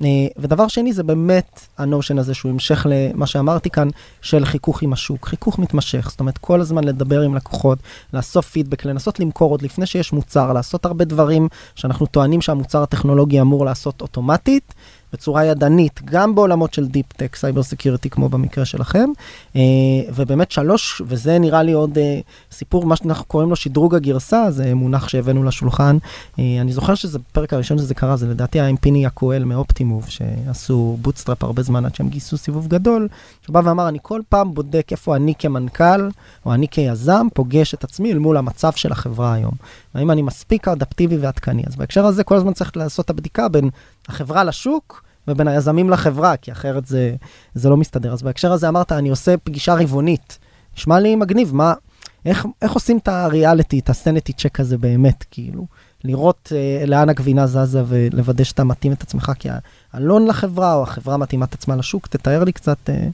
אה, 0.04 0.28
ודבר 0.38 0.68
שני 0.68 0.94
זה 0.94 1.04
באמת 1.04 1.68
ה 1.78 1.83
notion 1.83 2.18
הזה 2.18 2.34
שהוא 2.34 2.52
המשך 2.52 2.86
למה 2.90 3.28
שאמרתי 3.28 3.70
כאן 3.70 3.88
של 4.22 4.46
חיכוך 4.46 4.82
עם 4.82 4.94
השוק, 4.94 5.28
חיכוך 5.28 5.60
מתמשך, 5.60 6.08
זאת 6.10 6.20
אומרת 6.20 6.38
כל 6.38 6.62
הזמן 6.62 6.84
לדבר 6.84 7.22
עם 7.22 7.36
לקוחות, 7.36 7.80
לאסוף 8.14 8.50
פידבק, 8.50 8.86
לנסות 8.86 9.20
למכור 9.20 9.52
עוד 9.52 9.62
לפני 9.62 9.86
שיש 9.86 10.14
מוצר, 10.14 10.54
לעשות 10.54 10.86
הרבה 10.86 11.01
דברים 11.06 11.48
שאנחנו 11.76 12.06
טוענים 12.06 12.42
שהמוצר 12.42 12.84
הטכנולוגי 12.84 13.42
אמור 13.42 13.66
לעשות 13.66 14.02
אוטומטית. 14.02 14.74
בצורה 15.14 15.46
ידנית, 15.46 16.00
גם 16.06 16.36
בעולמות 16.36 16.74
של 16.74 16.88
deep 16.88 17.14
tech, 17.14 17.36
cyber 17.36 17.64
security 17.64 18.10
כמו 18.10 18.30
במקרה 18.30 18.66
שלכם. 18.66 19.10
אה, 19.56 19.62
ובאמת 20.16 20.52
שלוש, 20.52 21.02
וזה 21.06 21.40
נראה 21.40 21.64
לי 21.64 21.72
עוד 21.72 21.98
אה, 21.98 22.20
סיפור, 22.52 22.86
מה 22.86 22.96
שאנחנו 22.96 23.26
קוראים 23.26 23.50
לו 23.50 23.56
שדרוג 23.56 23.96
הגרסה, 23.96 24.52
זה 24.52 24.76
מונח 24.76 25.08
שהבאנו 25.08 25.44
לשולחן. 25.44 25.98
אה, 26.40 26.58
אני 26.62 26.74
זוכר 26.74 26.96
שזה 26.96 27.20
בפרק 27.20 27.54
הראשון 27.54 27.78
שזה 27.78 27.94
קרה, 27.94 28.18
זה 28.18 28.28
לדעתי 28.28 28.60
היה 28.60 28.68
עם 28.68 28.78
פיני 28.78 29.06
יקואל 29.06 29.44
מ 29.44 29.50
Optimove, 29.50 30.06
שעשו 30.10 30.98
bootstrap 31.02 31.44
הרבה 31.44 31.64
זמן 31.64 31.86
עד 31.86 31.96
שהם 31.96 32.10
גייסו 32.10 32.38
סיבוב 32.38 32.68
גדול, 32.68 33.08
שהוא 33.42 33.54
בא 33.54 33.62
ואמר, 33.66 33.88
אני 33.88 34.00
כל 34.02 34.22
פעם 34.30 34.54
בודק 34.54 34.88
איפה 34.92 35.16
אני 35.16 35.34
כמנכ"ל, 35.40 36.10
או 36.46 36.54
אני 36.54 36.68
כיזם, 36.68 37.28
פוגש 37.34 37.74
את 37.74 37.84
עצמי 37.84 38.12
אל 38.12 38.20
מול 38.20 38.38
המצב 38.38 38.72
של 38.72 38.92
החברה 38.92 39.34
היום. 39.34 39.54
האם 39.94 40.12
אני 40.12 40.22
מספיק 40.22 40.68
אדפטיבי 40.68 41.18
ועדכני. 41.18 41.64
אז 41.68 41.76
בהקשר 41.76 42.06
הזה 42.06 42.24
כל 42.24 42.36
הזמן 42.36 42.54
צריך 42.54 42.78
לעשות 42.78 43.06
את 43.06 43.10
הבדיקה 43.10 43.48
בין 43.48 43.70
החברה 44.10 44.44
לשוק 44.44 45.04
ובין 45.28 45.48
היזמים 45.48 45.90
לחברה, 45.90 46.38
כי 46.38 46.52
אחרת 46.52 46.86
זה, 46.86 47.16
זה 47.54 47.70
לא 47.70 47.78
מסתדר. 47.78 48.14
אז 48.14 48.24
בהקשר 48.24 48.52
הזה 48.52 48.70
אמרת, 48.70 48.92
אני 48.92 49.10
עושה 49.10 49.38
פגישה 49.38 49.74
רבעונית. 49.74 50.40
נשמע 50.78 51.00
לי 51.00 51.16
מגניב, 51.16 51.56
מה, 51.56 51.74
איך, 52.26 52.46
איך 52.62 52.72
עושים 52.72 52.98
את 52.98 53.08
הריאליטי, 53.08 53.80
את 53.80 53.90
הסנטי 53.90 54.34
צ'ק 54.34 54.60
הזה 54.60 54.78
באמת, 54.78 55.26
כאילו, 55.32 55.66
לראות 56.04 56.52
אה, 56.56 56.86
לאן 56.86 57.10
הגבינה 57.10 57.48
זזה 57.48 57.84
ולוודא 57.88 58.44
שאתה 58.44 58.64
מתאים 58.64 58.94
את 58.94 59.02
עצמך 59.02 59.32
כאלון 59.40 60.28
לחברה, 60.28 60.74
או 60.74 60.84
החברה 60.84 61.18
מתאימה 61.18 61.46
את 61.46 61.54
עצמה 61.54 61.76
לשוק, 61.76 62.08
תתאר 62.08 62.44
לי 62.44 62.52
קצת 62.52 62.90
אה, 62.90 63.08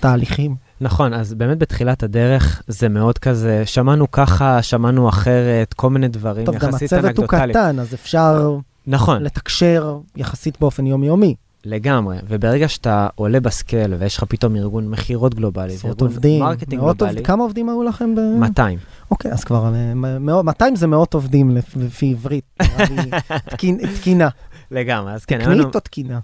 תהליכים. 0.00 0.56
נכון, 0.80 1.14
אז 1.14 1.34
באמת 1.34 1.58
בתחילת 1.58 2.02
הדרך 2.02 2.62
זה 2.68 2.88
מאוד 2.88 3.18
כזה, 3.18 3.62
שמענו 3.66 4.10
ככה, 4.10 4.62
שמענו 4.62 5.08
אחרת, 5.08 5.74
כל 5.74 5.90
מיני 5.90 6.08
דברים 6.08 6.46
טוב, 6.46 6.56
גם 6.56 6.68
יחסית 6.68 6.92
הצוות 6.92 7.16
הוא 7.16 7.24
אנקדוטליים. 7.24 7.50
קטן, 7.50 7.78
אז 7.78 7.94
אפשר 7.94 8.58
נכון, 8.86 9.22
לתקשר 9.22 9.98
יחסית 10.16 10.60
באופן 10.60 10.86
יומיומי. 10.86 11.34
לגמרי. 11.66 12.16
וברגע 12.28 12.68
שאתה 12.68 13.08
עולה 13.14 13.40
ב 13.40 13.49
scale 13.49 13.94
ויש 13.94 14.16
לך 14.16 14.24
פתאום 14.28 14.56
ארגון 14.56 14.88
מכירות 14.90 15.34
גלובלי, 15.34 15.74
וארגון 15.84 16.08
עובדים, 16.08 16.42
marketing 16.42 16.82
גלובלי, 16.82 17.06
עובדים, 17.08 17.24
כמה 17.24 17.42
עובדים 17.42 17.68
היו 17.68 17.82
לכם 17.82 18.14
ב... 18.14 18.18
200. 18.38 18.78
אוקיי, 19.10 19.32
אז 19.32 19.44
כבר 19.44 19.74
אה, 19.74 19.94
מ- 19.94 20.26
מאות- 20.26 20.44
200 20.44 20.76
זה 20.76 20.86
מאות 20.86 21.14
עובדים 21.14 21.50
לפ- 21.56 21.76
לפי 21.76 22.10
עברית, 22.10 22.44
לי 22.60 23.10
תקין- 23.50 23.78
תקינה. 23.96 24.28
לגמרי, 24.70 25.12
אז 25.12 25.24
כן, 25.24 25.38
תקנית 25.40 25.74
או 25.74 25.80
תקינה? 25.80 26.18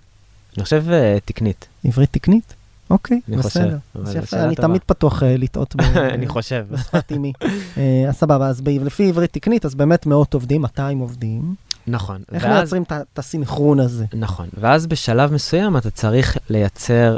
אני 0.57 0.64
חושב 0.64 0.85
אה, 0.90 1.18
תקנית, 1.25 1.66
עברית 1.85 2.12
תקנית? 2.12 2.55
אוקיי, 2.90 3.20
אני 3.29 3.37
בסדר. 3.37 3.79
אני. 4.33 4.57
תמיד 4.57 4.81
פתוח 4.87 5.23
אה, 5.23 5.37
לטעות 5.37 5.75
אני 6.14 6.29
חושב. 6.29 6.66
בשפת 6.70 7.12
אימי. 7.12 7.33
אה, 7.77 8.05
אז 8.09 8.14
סבבה, 8.14 8.46
אז 8.46 8.62
לפי 8.66 9.09
עברית 9.09 9.33
תקנית, 9.33 9.64
אז 9.64 9.75
באמת 9.75 10.07
מאות 10.07 10.35
עובדים, 10.35 10.62
200 10.62 10.99
עובדים. 10.99 11.55
נכון. 11.90 12.22
איך 12.33 12.44
ואז- 12.44 12.53
מייצרים 12.59 12.83
את 12.83 13.18
הסינכרון 13.18 13.81
הזה? 13.81 14.05
נכון, 14.14 14.48
ואז 14.61 14.87
בשלב 14.87 15.33
מסוים 15.33 15.76
אתה 15.76 15.90
צריך 15.90 16.37
לייצר 16.50 17.16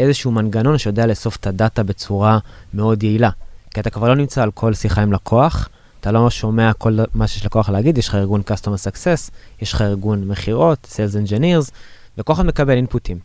איזשהו 0.00 0.30
מנגנון 0.30 0.78
שיודע 0.78 1.06
לאסוף 1.06 1.36
את 1.36 1.46
הדאטה 1.46 1.82
בצורה 1.82 2.38
מאוד 2.74 3.02
יעילה. 3.02 3.30
כי 3.70 3.80
אתה 3.80 3.90
כבר 3.90 4.08
לא 4.08 4.16
נמצא 4.16 4.42
על 4.42 4.50
כל 4.50 4.74
שיחה 4.74 5.02
עם 5.02 5.12
לקוח, 5.12 5.68
אתה 6.00 6.12
לא 6.12 6.30
שומע 6.30 6.72
כל 6.72 6.98
מה 7.14 7.26
שיש 7.26 7.46
לקוח 7.46 7.68
להגיד, 7.68 7.98
יש 7.98 8.08
לך 8.08 8.14
ארגון 8.14 8.42
Customer 8.50 8.90
Success, 8.90 9.30
יש 9.62 9.72
לך 9.72 9.82
ארגון 9.82 10.28
מכירות, 10.28 10.78
Sales 10.92 11.28
Engineers, 11.28 11.70
וכל 12.18 12.32
אחד 12.32 12.46
מקבל 12.46 12.72
אינפוטים. 12.76 13.18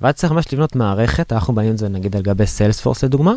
ואז 0.00 0.14
צריך 0.14 0.32
ממש 0.32 0.52
לבנות 0.52 0.76
מערכת, 0.76 1.32
אנחנו 1.32 1.54
את 1.70 1.78
זה 1.78 1.88
נגיד 1.88 2.16
על 2.16 2.22
גבי 2.22 2.44
Salesforce 2.44 2.98
לדוגמה, 3.02 3.34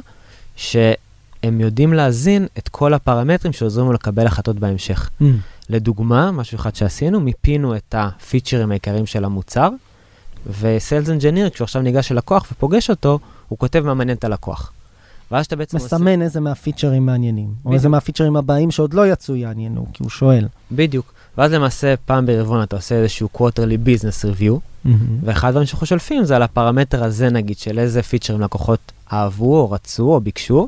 שהם 0.55 1.61
יודעים 1.61 1.93
להזין 1.93 2.47
את 2.57 2.69
כל 2.69 2.93
הפרמטרים 2.93 3.53
שעוזרים 3.53 3.87
לו 3.87 3.93
לקבל 3.93 4.27
החלטות 4.27 4.59
בהמשך. 4.59 5.09
לדוגמה, 5.69 6.32
משהו 6.32 6.56
אחד 6.56 6.76
שעשינו, 6.76 7.19
מיפינו 7.19 7.76
את 7.76 7.95
הפיצ'רים 7.97 8.71
העיקריים 8.71 9.06
של 9.06 9.26
המוצר, 9.26 9.69
וסיילס 10.60 11.10
אנג'יניר, 11.10 11.49
כשהוא 11.49 11.65
עכשיו 11.65 11.82
ניגש 11.82 12.12
ללקוח 12.12 12.47
ופוגש 12.52 12.89
אותו, 12.89 13.19
הוא 13.47 13.60
כותב 13.60 13.84
מה 13.86 13.93
מעניין 13.93 14.17
את 14.17 14.23
הלקוח. 14.23 14.71
ואז 15.32 15.45
אתה 15.45 15.56
בעצם 15.56 15.78
מסמן 15.78 16.21
איזה 16.21 16.39
מהפיצ'רים 16.39 17.06
מעניינים, 17.06 17.45
או 17.47 17.54
בדיוק. 17.54 17.73
איזה 17.73 17.89
מהפיצ'רים 17.89 18.36
הבאים 18.36 18.71
שעוד 18.71 18.93
לא 18.93 19.08
יצאו 19.08 19.36
יעניינו, 19.36 19.86
כי 19.93 20.04
הוא 20.04 20.10
שואל. 20.10 20.47
בדיוק. 20.71 21.13
ואז 21.38 21.52
למעשה 21.52 21.93
פעם 22.06 22.26
ברבעון 22.26 22.63
אתה 22.63 22.76
עושה 22.76 22.95
איזשהו 22.95 23.30
quarterly 23.38 23.88
business 23.88 24.26
review, 24.26 24.88
ואחד 25.23 25.47
הדברים 25.47 25.67
שאנחנו 25.67 25.88
שולפים 25.88 26.23
זה 26.23 26.36
על 26.36 26.43
הפרמטר 26.43 27.04
הזה 27.04 27.30
נגיד, 27.30 27.58
של 27.58 27.80
איזה 27.80 28.04
פיצ'רים 28.04 28.41
לקוחות 28.41 28.91
אהבו 29.13 29.60
או 29.60 29.71
רצו 29.71 30.13
או 30.13 30.21
ביקשו, 30.21 30.67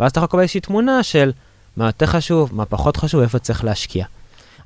ואז 0.00 0.10
אתה 0.10 0.18
יכול 0.18 0.26
לקבל 0.26 0.40
איזושהי 0.40 0.60
תמונה 0.60 1.02
של 1.02 1.32
מה 1.76 1.86
יותר 1.86 2.06
חשוב, 2.06 2.50
מה 2.54 2.64
פחות 2.64 2.96
חשוב, 2.96 3.20
איפה 3.20 3.38
צריך 3.38 3.64
להשקיע. 3.64 4.04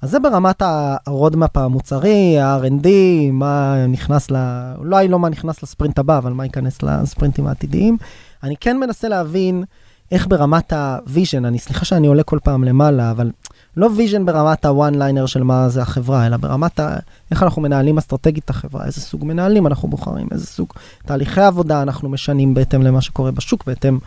אז 0.04 0.10
זה 0.10 0.20
ברמת 0.20 0.62
ה 1.06 1.12
roadmap 1.12 1.56
המוצרי, 1.56 2.38
ה-R&D, 2.38 2.86
מה 3.32 3.86
נכנס 3.88 4.30
ל... 4.30 4.36
אולי 4.78 5.08
לא 5.08 5.18
מה 5.18 5.28
נכנס 5.28 5.62
לספרינט 5.62 5.98
הבא, 5.98 6.18
אבל 6.18 6.32
מה 6.32 6.44
ייכנס 6.44 6.82
לספרינטים 6.82 7.46
העתידיים. 7.46 7.96
אני 8.42 8.56
כן 8.56 8.80
מנסה 8.80 9.08
להבין 9.08 9.64
איך 10.12 10.26
ברמת 10.28 10.72
ה 10.72 10.81
vision, 10.81 11.44
אני 11.44 11.58
סליחה 11.58 11.84
שאני 11.84 12.06
עולה 12.06 12.22
כל 12.22 12.38
פעם 12.44 12.64
למעלה, 12.64 13.10
אבל 13.10 13.30
לא 13.76 13.90
vision 13.96 14.26
ברמת 14.26 14.64
ה 14.64 14.72
one 14.72 14.94
liner 14.94 15.26
של 15.26 15.42
מה 15.42 15.68
זה 15.68 15.82
החברה, 15.82 16.26
אלא 16.26 16.36
ברמת 16.36 16.80
ה... 16.80 16.96
איך 17.30 17.42
אנחנו 17.42 17.62
מנהלים 17.62 17.98
אסטרטגית 17.98 18.44
את 18.44 18.50
החברה, 18.50 18.86
איזה 18.86 19.00
סוג 19.00 19.24
מנהלים 19.24 19.66
אנחנו 19.66 19.88
בוחרים, 19.88 20.28
איזה 20.32 20.46
סוג 20.46 20.72
תהליכי 21.06 21.40
עבודה 21.40 21.82
אנחנו 21.82 22.08
משנים 22.08 22.54
בהתאם 22.54 22.82
למה 22.82 23.00
שקורה 23.00 23.30
בשוק, 23.30 23.64
בהתאם, 23.66 23.98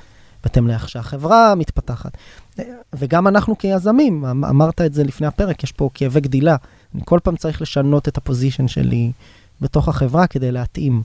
בהתאם 0.44 0.68
לאיך 0.68 0.90
שהחברה 0.90 1.56
מתפתחת. 1.56 2.12
וגם 2.96 3.28
אנחנו 3.28 3.58
כיזמים, 3.58 4.26
אמ- 4.26 4.46
אמרת 4.46 4.82
את 4.82 4.94
זה 4.94 5.04
לפני 5.04 5.28
הפרק, 5.28 5.64
יש 5.64 5.72
פה 5.72 5.90
כאבי 5.94 6.20
גדילה. 6.20 6.56
אני 6.96 7.02
כל 7.06 7.20
פעם 7.24 7.36
צריך 7.36 7.62
לשנות 7.62 8.08
את 8.08 8.18
הפוזיישן 8.18 8.68
שלי 8.68 9.12
בתוך 9.62 9.88
החברה 9.88 10.28
כדי 10.28 10.52
להתאים. 10.52 11.02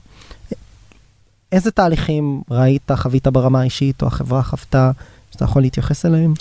איזה 1.51 1.71
תהליכים 1.71 2.41
ראית, 2.51 2.91
חווית 2.95 3.27
ברמה 3.27 3.61
האישית, 3.61 4.01
או 4.01 4.07
החברה 4.07 4.43
חוותה, 4.43 4.91
שאתה 5.31 5.45
יכול 5.45 5.61
להתייחס 5.61 6.05
אליהם? 6.05 6.33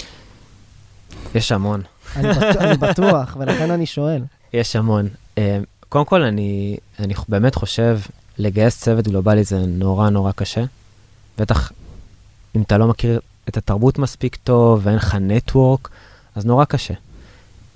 יש 1.34 1.52
המון. 1.52 1.82
אני, 2.16 2.28
בטוח, 2.28 2.56
אני 2.56 2.76
בטוח, 2.76 3.36
ולכן 3.40 3.70
אני 3.70 3.86
שואל. 3.86 4.22
יש 4.52 4.76
המון. 4.76 5.08
אה, 5.38 5.60
קודם 5.88 6.04
כל, 6.04 6.22
אני, 6.22 6.76
אני 6.98 7.14
באמת 7.28 7.54
חושב, 7.54 7.98
לגייס 8.38 8.80
צוות 8.80 9.08
גלובלי 9.08 9.44
זה 9.44 9.58
נורא 9.66 10.10
נורא 10.10 10.32
קשה. 10.32 10.64
בטח 11.38 11.72
אם 12.56 12.62
אתה 12.62 12.78
לא 12.78 12.88
מכיר 12.88 13.20
את 13.48 13.56
התרבות 13.56 13.98
מספיק 13.98 14.36
טוב 14.36 14.80
ואין 14.82 14.96
לך 14.96 15.14
נטוורק, 15.14 15.88
אז 16.34 16.46
נורא 16.46 16.64
קשה. 16.64 16.94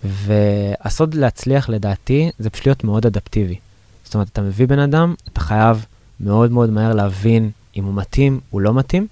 והסוד 0.04 1.14
להצליח, 1.14 1.68
לדעתי, 1.68 2.30
זה 2.38 2.50
פשוט 2.50 2.66
להיות 2.66 2.84
מאוד 2.84 3.06
אדפטיבי. 3.06 3.58
זאת 4.04 4.14
אומרת, 4.14 4.28
אתה 4.32 4.42
מביא 4.42 4.66
בן 4.66 4.78
אדם, 4.78 5.14
אתה 5.32 5.40
חייב 5.40 5.86
מאוד 6.20 6.52
מאוד 6.52 6.70
מהר 6.70 6.92
להבין 6.94 7.50
אם 7.76 7.84
הוא 7.84 7.94
מתאים, 7.94 8.40
הוא 8.50 8.60
לא 8.60 8.74
מתאים. 8.74 9.06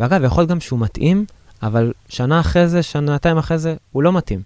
ואגב, 0.00 0.24
יכול 0.24 0.40
להיות 0.40 0.50
גם 0.50 0.60
שהוא 0.60 0.78
מתאים, 0.78 1.24
אבל 1.62 1.92
שנה 2.08 2.40
אחרי 2.40 2.68
זה, 2.68 2.82
שנתיים 2.82 3.38
אחרי 3.38 3.58
זה, 3.58 3.74
הוא 3.92 4.02
לא 4.02 4.12
מתאים. 4.12 4.42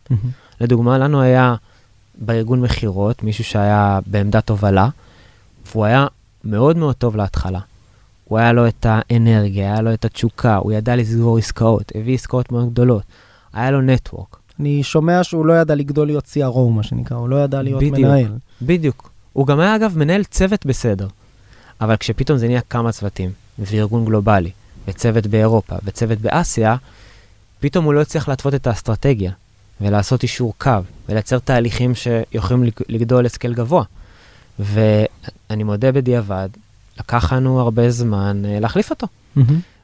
לדוגמה, 0.61 0.99
לנו 0.99 1.21
היה 1.21 1.55
בארגון 2.19 2.61
מכירות 2.61 3.23
מישהו 3.23 3.45
שהיה 3.45 3.99
בעמדת 4.07 4.51
הובלה, 4.51 4.89
והוא 5.67 5.85
היה 5.85 6.07
מאוד 6.45 6.77
מאוד 6.77 6.95
טוב 6.95 7.17
להתחלה. 7.17 7.61
הוא 8.33 8.39
היה 8.39 8.53
לו 8.53 8.69
את 8.69 8.87
האנרגיה, 8.89 9.73
היה 9.73 9.81
לו 9.83 9.93
את 9.95 10.05
התשוקה, 10.05 10.57
הוא 10.57 10.73
ידע 10.73 10.97
לסגור 10.97 11.39
עסקאות, 11.39 11.93
הביא 11.95 12.15
עסקאות 12.15 12.53
מאוד 12.53 12.71
גדולות, 12.71 13.03
היה 13.53 13.71
לו 13.71 13.81
נטוורק. 13.81 14.37
אני 14.61 14.83
שומע 14.83 15.25
שהוא 15.25 15.47
לא 15.47 15.53
ידע 15.53 15.75
לגדול 15.75 16.07
להיות 16.07 16.25
CRO, 16.25 16.59
מה 16.71 16.83
שנקרא, 16.83 17.17
הוא 17.17 17.29
לא 17.29 17.45
ידע 17.45 17.63
להיות 17.63 17.79
בדיוק. 17.83 17.99
מנהל. 17.99 18.33
בדיוק. 18.63 19.11
הוא 19.33 19.47
גם 19.47 19.61
היה, 19.61 19.77
אגב, 19.77 19.99
מנהל 19.99 20.25
צוות 20.25 20.67
בסדר. 20.67 21.07
אבל 21.81 21.97
כשפתאום 21.97 22.39
זה 22.39 22.47
נהיה 22.47 22.61
כמה 22.61 22.93
צוותים, 22.93 23.31
וארגון 23.59 24.05
גלובלי, 24.05 24.51
וצוות 24.89 25.27
באירופה, 25.27 25.77
וצוות 25.85 26.19
באסיה, 26.19 26.77
פתאום 27.61 27.85
הוא 27.85 27.95
לא 27.95 28.01
הצליח 28.01 28.29
להתוות 28.29 28.55
את 28.55 28.67
האסטרטגיה, 28.67 29.33
ולעשות 29.81 30.23
אישור 30.23 30.55
קו, 30.59 30.71
ולייצר 31.09 31.39
תהליכים 31.39 31.95
שיכולים 31.95 32.65
לג- 32.65 32.73
לגדול 32.89 33.25
לסקל 33.25 33.55
גבוה. 33.55 33.85
ואני 34.59 35.65
מודה 35.65 35.93
בדיעבד, 35.93 36.49
לקח 37.01 37.33
לנו 37.33 37.61
הרבה 37.61 37.91
זמן 37.91 38.43
אה, 38.45 38.61
להחליף 38.61 38.91
אותו. 38.91 39.07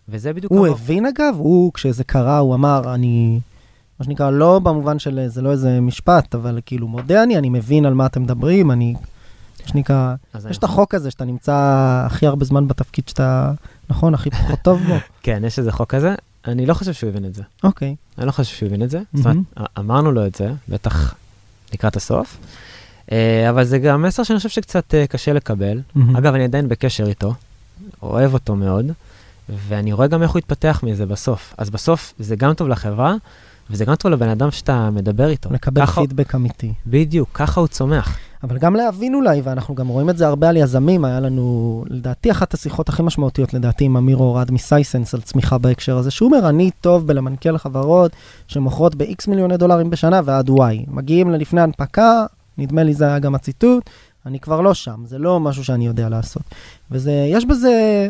וזה 0.09 0.33
בדיוק... 0.33 0.53
הוא 0.53 0.67
הבין 0.67 1.07
אגב, 1.07 1.35
הוא, 1.39 1.73
כשזה 1.73 2.05
קרה, 2.05 2.39
הוא 2.39 2.55
אמר, 2.55 2.95
אני 2.95 3.41
מה 4.01 4.05
שנקרא, 4.05 4.31
לא 4.31 4.59
במובן 4.59 4.99
של, 4.99 5.25
זה 5.27 5.43
לא 5.43 5.53
איזה 5.53 5.81
משפט, 5.81 6.35
אבל 6.35 6.61
כאילו 6.67 6.89
מודה 6.89 7.23
אני, 7.23 7.39
אני 7.39 7.49
מבין 7.49 7.87
על 7.87 7.95
מה 7.95 8.07
אתם 8.07 8.23
מדברים, 8.23 8.71
אני, 8.71 8.95
מה 9.63 9.69
שנקרא, 9.69 10.15
יש 10.51 10.59
את 10.59 10.65
החוק 10.65 10.95
הזה 10.95 11.11
שאתה 11.11 11.25
נמצא 11.25 11.55
הכי 12.07 12.27
הרבה 12.27 12.45
זמן 12.45 12.69
בתפקיד 12.69 13.09
שאתה, 13.09 13.53
נכון, 13.91 14.15
הכי 14.15 14.31
פחות 14.31 14.59
טוב 14.63 14.81
בו. 14.87 14.95
כן, 15.23 15.43
יש 15.47 15.59
איזה 15.59 15.73
חוק 15.73 15.95
כזה. 15.95 16.15
אני 16.47 16.67
לא 16.67 16.75
חושב 16.75 16.93
שהוא 16.93 17.11
הבין 17.11 17.25
את 17.25 17.35
זה. 17.35 17.43
אוקיי. 17.65 17.97
אני 18.19 18.27
לא 18.27 18.33
חושב 18.33 18.57
שהוא 18.57 18.67
הבין 18.67 18.83
את 18.83 18.91
זה. 18.91 19.01
זאת 19.15 19.27
אומרת, 19.27 19.69
אמרנו 19.79 20.13
לו 20.13 20.27
את 20.27 20.35
זה, 20.35 20.53
בטח 20.69 21.15
לקראת 21.75 21.97
הסוף. 21.97 22.39
אה, 23.13 23.51
אבל 23.51 23.65
זה 23.65 23.79
גם 23.79 24.03
מסר 24.03 24.23
שאני 24.23 24.37
חושב 24.37 24.49
שקצת 24.49 24.95
אה, 24.95 25.07
קשה 25.07 25.33
לקבל. 25.33 25.81
מהמם. 25.95 26.17
אגב, 26.17 26.35
אני 26.35 26.45
עדיין 26.45 26.69
בקשר 26.69 27.07
איתו, 27.07 27.35
אוהב 28.03 28.35
אותו 28.35 28.57
מאוד, 28.57 28.87
ואני 29.69 29.93
רואה 29.93 30.07
גם 30.07 30.23
איך 30.23 30.31
הוא 30.31 30.39
יתפתח 30.39 30.81
מזה 30.83 31.07
בסוף. 31.07 31.55
אז 31.59 31.71
בסוף 31.71 32.15
זה 32.19 32.37
גם 32.37 32.55
טוב 32.55 32.69
לחברה, 32.69 33.15
וזה 33.71 33.85
גם 33.85 33.95
טוב 33.95 34.13
לבן 34.13 34.29
אדם 34.29 34.51
שאתה 34.51 34.91
מדבר 34.91 35.29
איתו. 35.29 35.49
לקבל 35.53 35.83
ככה- 35.87 36.01
פידבק 36.01 36.35
אמיתי. 36.35 36.73
בדיוק, 36.87 37.29
ככה 37.35 37.61
הוא 37.61 37.69
צומח. 37.69 38.19
אבל 38.43 38.59
גם 38.59 38.77
להבין 38.77 39.15
אולי, 39.15 39.41
ואנחנו 39.45 39.75
גם 39.75 39.89
רואים 39.89 40.11
את 40.11 40.19
זה 40.19 40.27
הרבה 40.27 40.49
על 40.49 40.57
יזמים, 40.57 41.05
היה 41.05 41.21
לנו, 41.21 41.85
לדעתי, 41.89 42.31
אחת 42.31 42.55
השיחות 42.55 42.89
הכי 42.89 43.03
משמעותיות, 43.03 43.55
לדעתי, 43.55 43.85
עם 43.85 43.97
אמיר 43.97 44.17
אורד 44.17 44.51
מסייסנס 44.51 45.15
על 45.15 45.21
צמיחה 45.21 45.59
בהקשר 45.59 45.97
הזה, 45.99 46.11
שהוא 46.11 46.27
אומר, 46.35 46.49
אני 46.49 46.71
טוב 46.81 47.07
בלמנכ"ל 47.07 47.59
חברות 47.59 48.13
שמוכרות 48.49 48.95
ב-X 48.95 49.31
מיליוני 49.31 49.57
דולרים 49.57 49.91
בשנה 49.91 50.21
ועד 50.25 50.49
Y. 50.51 50.53
מגיעים 50.89 51.31
ללפני 51.31 51.61
הנפקה, 51.61 52.27
נדמה 52.59 52.83
לי 52.83 52.95
זה 52.95 53.05
היה 53.05 53.19
גם 53.19 53.35
הציטוט, 53.35 53.91
אני 54.27 54.41
כבר 54.41 54.61
לא 54.61 54.75
שם, 54.75 55.03
זה 55.07 55.19
לא 55.19 55.41
משהו 55.41 55.65
שאני 55.65 55.87
יודע 55.87 56.09
לעשות. 56.09 56.43
וזה, 56.91 57.13
יש 57.13 57.45
בזה, 57.45 58.09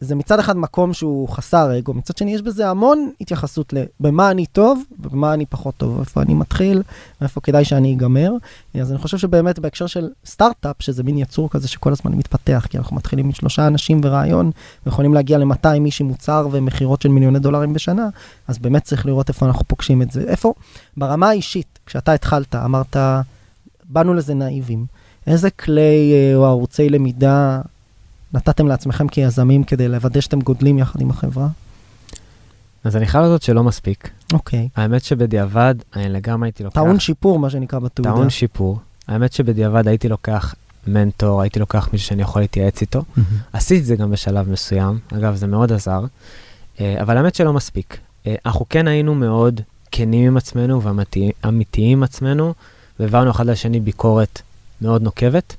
זה 0.00 0.14
מצד 0.14 0.38
אחד 0.38 0.56
מקום 0.56 0.92
שהוא 0.94 1.28
חסר 1.28 1.78
אגו, 1.78 1.94
מצד 1.94 2.16
שני 2.16 2.34
יש 2.34 2.42
בזה 2.42 2.68
המון 2.68 3.10
התייחסות 3.20 3.72
לבמה 3.72 4.30
אני 4.30 4.46
טוב 4.46 4.82
ובמה 5.00 5.34
אני 5.34 5.46
פחות 5.46 5.74
טוב, 5.76 6.00
איפה 6.00 6.22
אני 6.22 6.34
מתחיל, 6.34 6.82
ואיפה 7.20 7.40
כדאי 7.40 7.64
שאני 7.64 7.94
אגמר. 7.94 8.32
אז 8.80 8.90
אני 8.90 8.98
חושב 8.98 9.18
שבאמת 9.18 9.58
בהקשר 9.58 9.86
של 9.86 10.10
סטארט-אפ, 10.26 10.76
שזה 10.78 11.02
מין 11.02 11.18
יצור 11.18 11.50
כזה 11.50 11.68
שכל 11.68 11.92
הזמן 11.92 12.12
מתפתח, 12.12 12.66
כי 12.70 12.78
אנחנו 12.78 12.96
מתחילים 12.96 13.26
עם 13.26 13.32
שלושה 13.32 13.66
אנשים 13.66 14.00
ורעיון, 14.04 14.50
ויכולים 14.86 15.14
להגיע 15.14 15.38
ל-200 15.38 15.84
איש 15.84 16.00
עם 16.00 16.06
מוצר 16.06 16.48
ומכירות 16.52 17.02
של 17.02 17.08
מיליוני 17.08 17.38
דולרים 17.38 17.72
בשנה, 17.72 18.08
אז 18.48 18.58
באמת 18.58 18.84
צריך 18.84 19.06
לראות 19.06 19.28
איפה 19.28 19.46
אנחנו 19.46 19.64
פוגשים 19.68 20.02
את 20.02 20.10
זה. 20.10 20.20
איפה, 20.20 20.54
ברמה 20.96 21.28
האישית, 21.28 21.78
כשאתה 21.86 22.12
התחלת, 22.12 22.54
אמרת, 22.54 22.96
באנו 23.92 24.14
לזה 24.14 24.34
נאיבים. 24.34 24.86
איזה 25.26 25.50
כלי 25.50 26.12
אה, 26.12 26.36
או 26.36 26.46
ערוצי 26.46 26.88
למידה 26.88 27.60
נתתם 28.32 28.66
לעצמכם 28.66 29.08
כיזמים 29.08 29.64
כדי 29.64 29.88
לוודא 29.88 30.20
שאתם 30.20 30.40
גודלים 30.40 30.78
יחד 30.78 31.00
עם 31.00 31.10
החברה? 31.10 31.48
אז 32.84 32.96
אני 32.96 33.06
חייב 33.06 33.24
לדעת 33.24 33.42
שלא 33.42 33.62
מספיק. 33.62 34.10
אוקיי. 34.32 34.68
האמת 34.76 35.04
שבדיעבד, 35.04 35.74
אני 35.96 36.08
לגמרי 36.08 36.48
הייתי 36.48 36.64
לוקח... 36.64 36.74
טעון 36.74 37.00
שיפור, 37.00 37.38
מה 37.38 37.50
שנקרא 37.50 37.78
בתעודה. 37.78 38.10
טעון 38.10 38.30
שיפור. 38.30 38.78
האמת 39.08 39.32
שבדיעבד 39.32 39.88
הייתי 39.88 40.08
לוקח 40.08 40.54
מנטור, 40.86 41.42
הייתי 41.42 41.58
לוקח 41.58 41.88
מישהו 41.92 42.08
שאני 42.08 42.22
יכול 42.22 42.42
להתייעץ 42.42 42.80
איתו. 42.80 43.02
מהמם. 43.16 43.28
עשיתי 43.52 43.80
את 43.80 43.84
זה 43.84 43.96
גם 43.96 44.10
בשלב 44.10 44.48
מסוים, 44.48 44.98
אגב, 45.16 45.34
זה 45.34 45.46
מאוד 45.46 45.72
עזר, 45.72 46.04
אה, 46.80 47.02
אבל 47.02 47.16
האמת 47.16 47.34
שלא 47.34 47.52
מספיק. 47.52 47.98
אה, 48.26 48.34
אנחנו 48.46 48.66
כן 48.68 48.88
היינו 48.88 49.14
מאוד 49.14 49.60
כנים 49.90 50.26
עם 50.26 50.36
עצמנו 50.36 50.82
ואמיתיים 50.82 51.98
עם 51.98 52.02
עצמנו, 52.02 52.54
והעברנו 53.00 53.30
אחד 53.30 53.46
לשני 53.46 53.80
ביקורת 53.80 54.42
מאוד 54.82 55.02
נוקבת, 55.02 55.56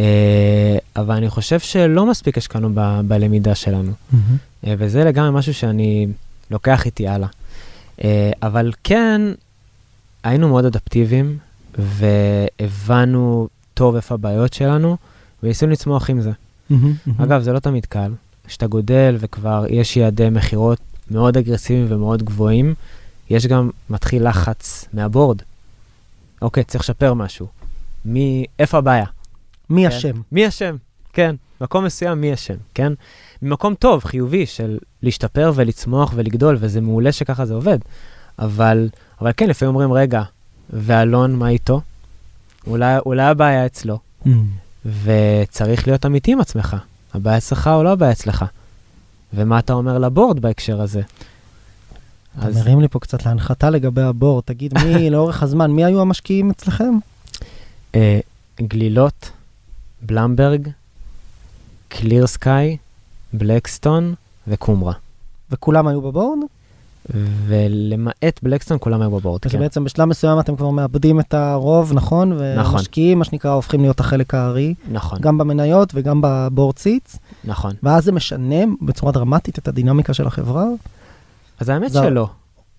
אה, 0.00 0.76
אבל 0.96 1.14
אני 1.14 1.30
חושב 1.30 1.60
שלא 1.60 2.06
מספיק 2.06 2.38
השקענו 2.38 2.70
ב- 2.74 3.00
בלמידה 3.04 3.54
שלנו. 3.54 3.92
אה, 4.66 4.74
וזה 4.78 5.04
לגמרי 5.04 5.30
משהו 5.30 5.54
שאני 5.54 6.06
לוקח 6.50 6.86
איתי 6.86 7.08
הלאה. 7.08 7.28
אה, 8.04 8.30
אבל 8.42 8.72
כן, 8.84 9.20
היינו 10.24 10.48
מאוד 10.48 10.64
אדפטיביים, 10.64 11.38
והבנו 11.78 13.48
טוב 13.74 13.94
איפה 13.94 14.14
הבעיות 14.14 14.52
שלנו, 14.52 14.96
וניסינו 15.42 15.72
לצמוח 15.72 16.10
עם 16.10 16.20
זה. 16.20 16.30
מהמם. 16.70 16.94
מהמם. 17.06 17.22
אגב, 17.22 17.42
זה 17.42 17.52
לא 17.52 17.58
תמיד 17.58 17.86
קל. 17.86 18.12
כשאתה 18.46 18.66
גודל 18.66 19.16
וכבר 19.20 19.64
יש 19.68 19.96
יעדי 19.96 20.30
מכירות 20.30 20.78
מאוד 21.10 21.36
אגרסיביים 21.36 21.86
ומאוד 21.88 22.22
גבוהים, 22.22 22.74
יש 23.30 23.46
גם 23.46 23.70
מתחיל 23.90 24.28
לחץ 24.28 24.88
מהבורד. 24.92 25.42
אוקיי, 26.42 26.64
צריך 26.64 26.84
לשפר 26.84 27.14
משהו. 27.14 27.46
מי, 28.04 28.44
איפה 28.58 28.78
הבעיה? 28.78 29.04
מי 29.70 29.82
כן? 29.82 29.96
אשם? 29.96 30.20
מי 30.32 30.48
אשם? 30.48 30.76
כן, 31.12 31.34
מקום 31.60 31.84
מסוים 31.84 32.20
מי 32.20 32.34
אשם, 32.34 32.54
כן? 32.74 32.92
ממקום 33.42 33.74
טוב, 33.74 34.04
חיובי, 34.04 34.46
של 34.46 34.78
להשתפר 35.02 35.52
ולצמוח 35.54 36.12
ולגדול, 36.16 36.56
וזה 36.60 36.80
מעולה 36.80 37.12
שככה 37.12 37.46
זה 37.46 37.54
עובד. 37.54 37.78
אבל, 38.38 38.88
אבל 39.20 39.30
כן, 39.36 39.48
לפעמים 39.48 39.74
אומרים, 39.74 39.92
רגע, 39.92 40.22
ואלון, 40.70 41.34
מה 41.34 41.48
איתו? 41.48 41.80
אולי, 42.66 42.98
אולי 43.06 43.22
הבעיה 43.22 43.66
אצלו. 43.66 43.98
וצריך 45.04 45.86
להיות 45.88 46.06
אמיתי 46.06 46.32
עם 46.32 46.40
עצמך. 46.40 46.76
הבעיה 47.14 47.38
אצלך 47.38 47.70
או 47.74 47.82
לא 47.82 47.92
הבעיה 47.92 48.12
אצלך? 48.12 48.44
ומה 49.34 49.58
אתה 49.58 49.72
אומר 49.72 49.98
לבורד 49.98 50.40
בהקשר 50.40 50.80
הזה? 50.80 51.02
אתה 52.38 52.48
מרים 52.54 52.80
לי 52.80 52.88
פה 52.88 52.98
קצת 52.98 53.26
להנחתה 53.26 53.70
לגבי 53.70 54.02
הבור. 54.02 54.42
תגיד, 54.42 54.74
מי, 54.78 55.10
לאורך 55.10 55.42
הזמן, 55.42 55.70
מי 55.70 55.84
היו 55.84 56.00
המשקיעים 56.00 56.50
אצלכם? 56.50 56.94
אה, 57.94 58.20
גלילות, 58.60 59.30
בלמברג, 60.02 60.68
קליר 61.88 62.26
סקאי, 62.26 62.76
בלקסטון 63.32 64.14
וקומרה. 64.48 64.92
וכולם 65.50 65.88
היו 65.88 66.00
בבורד? 66.00 66.38
ולמעט 67.46 68.40
בלקסטון 68.42 68.76
כולם 68.80 69.02
היו 69.02 69.10
בבורד, 69.10 69.40
אז 69.44 69.52
כן. 69.52 69.58
בעצם 69.58 69.84
בשלב 69.84 70.04
מסוים 70.08 70.40
אתם 70.40 70.56
כבר 70.56 70.70
מאבדים 70.70 71.20
את 71.20 71.34
הרוב, 71.34 71.92
נכון? 71.92 72.32
נכון. 72.56 72.74
ומשקיעים, 72.74 73.18
מה 73.18 73.24
שנקרא, 73.24 73.50
הופכים 73.50 73.80
להיות 73.80 74.00
החלק 74.00 74.34
הארי, 74.34 74.74
נכון, 74.90 75.18
גם 75.20 75.38
במניות 75.38 75.90
וגם 75.94 76.20
בבורד 76.24 76.78
סיטס, 76.78 77.18
נכון. 77.44 77.72
ואז 77.82 78.04
זה 78.04 78.12
משנה 78.12 78.56
בצורה 78.82 79.12
דרמטית 79.12 79.58
את 79.58 79.68
הדינמיקה 79.68 80.14
של 80.14 80.26
החברה? 80.26 80.64
אז 81.60 81.68
האמת 81.68 81.92
זה- 81.92 81.98
שלא. 82.02 82.28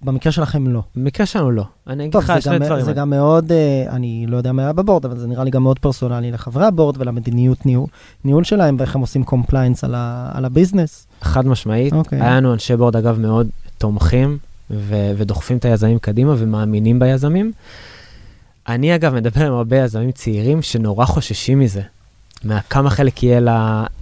במקרה 0.01 0.31
שלכם 0.31 0.67
לא. 0.67 0.81
במקרה 0.95 1.25
שלנו 1.25 1.51
לא. 1.51 1.63
אני 1.87 2.03
אגיד 2.05 2.15
לך 2.15 2.33
שני 2.39 2.59
דברים. 2.59 2.85
זה 2.85 2.93
גם 2.93 3.09
מאוד, 3.09 3.51
אה, 3.51 3.85
אני 3.89 4.25
לא 4.27 4.37
יודע 4.37 4.51
מה 4.51 4.61
היה 4.61 4.73
בבורד, 4.73 5.05
אבל 5.05 5.17
זה 5.17 5.27
נראה 5.27 5.43
לי 5.43 5.51
גם 5.51 5.63
מאוד 5.63 5.79
פרסונלי 5.79 6.31
לחברי 6.31 6.65
הבורד 6.65 6.95
ולמדיניות 6.99 7.65
ניהול, 7.65 7.87
ניהול 8.23 8.43
שלהם 8.43 8.75
ואיך 8.79 8.95
הם 8.95 9.01
עושים 9.01 9.23
compliance 9.23 9.83
על, 9.83 9.95
ה, 9.95 10.31
על 10.33 10.45
ה 10.45 10.51
business. 10.51 11.07
חד 11.21 11.47
משמעית. 11.47 11.93
אוקיי. 11.93 12.21
היה 12.21 12.35
לנו 12.37 12.53
אנשי 12.53 12.75
board, 12.75 12.95
אגב, 12.95 13.19
מאוד 13.19 13.47
תומכים 13.77 14.37
ו- 14.69 15.11
ודוחפים 15.17 15.57
את 15.57 15.65
היזמים 15.65 15.99
קדימה 15.99 16.33
ומאמינים 16.37 16.99
ביזמים. 16.99 17.51
אני, 18.67 18.95
אגב, 18.95 19.13
מדבר 19.15 19.45
עם 19.47 19.53
הרבה 19.53 19.77
יזמים 19.77 20.11
צעירים 20.11 20.61
שנורא 20.61 21.05
חוששים 21.05 21.59
מזה. 21.59 21.81
מכמה 22.45 22.89
חלק 22.89 23.23
יהיה 23.23 23.39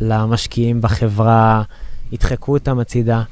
למשקיעים 0.02 0.82
בחברה, 0.82 1.64
ידחקו 2.12 2.54
אותם 2.54 2.80
הצידה. 2.80 3.24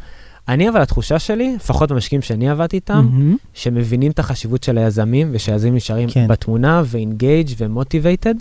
אני, 0.49 0.69
אבל 0.69 0.81
התחושה 0.81 1.19
שלי, 1.19 1.55
לפחות 1.55 1.91
במשקיעים 1.91 2.21
שאני 2.21 2.49
עבדתי 2.49 2.75
איתם, 2.75 3.07
מהמם. 3.12 3.38
שמבינים 3.53 4.12
את 4.12 4.19
החשיבות 4.19 4.63
של 4.63 4.77
היזמים, 4.77 5.29
ושהיזמים 5.31 5.75
נשארים 5.75 6.09
כן. 6.09 6.27
בתמונה 6.27 6.81
ו-engaged 6.85 7.53
ו-motivated, 7.57 8.35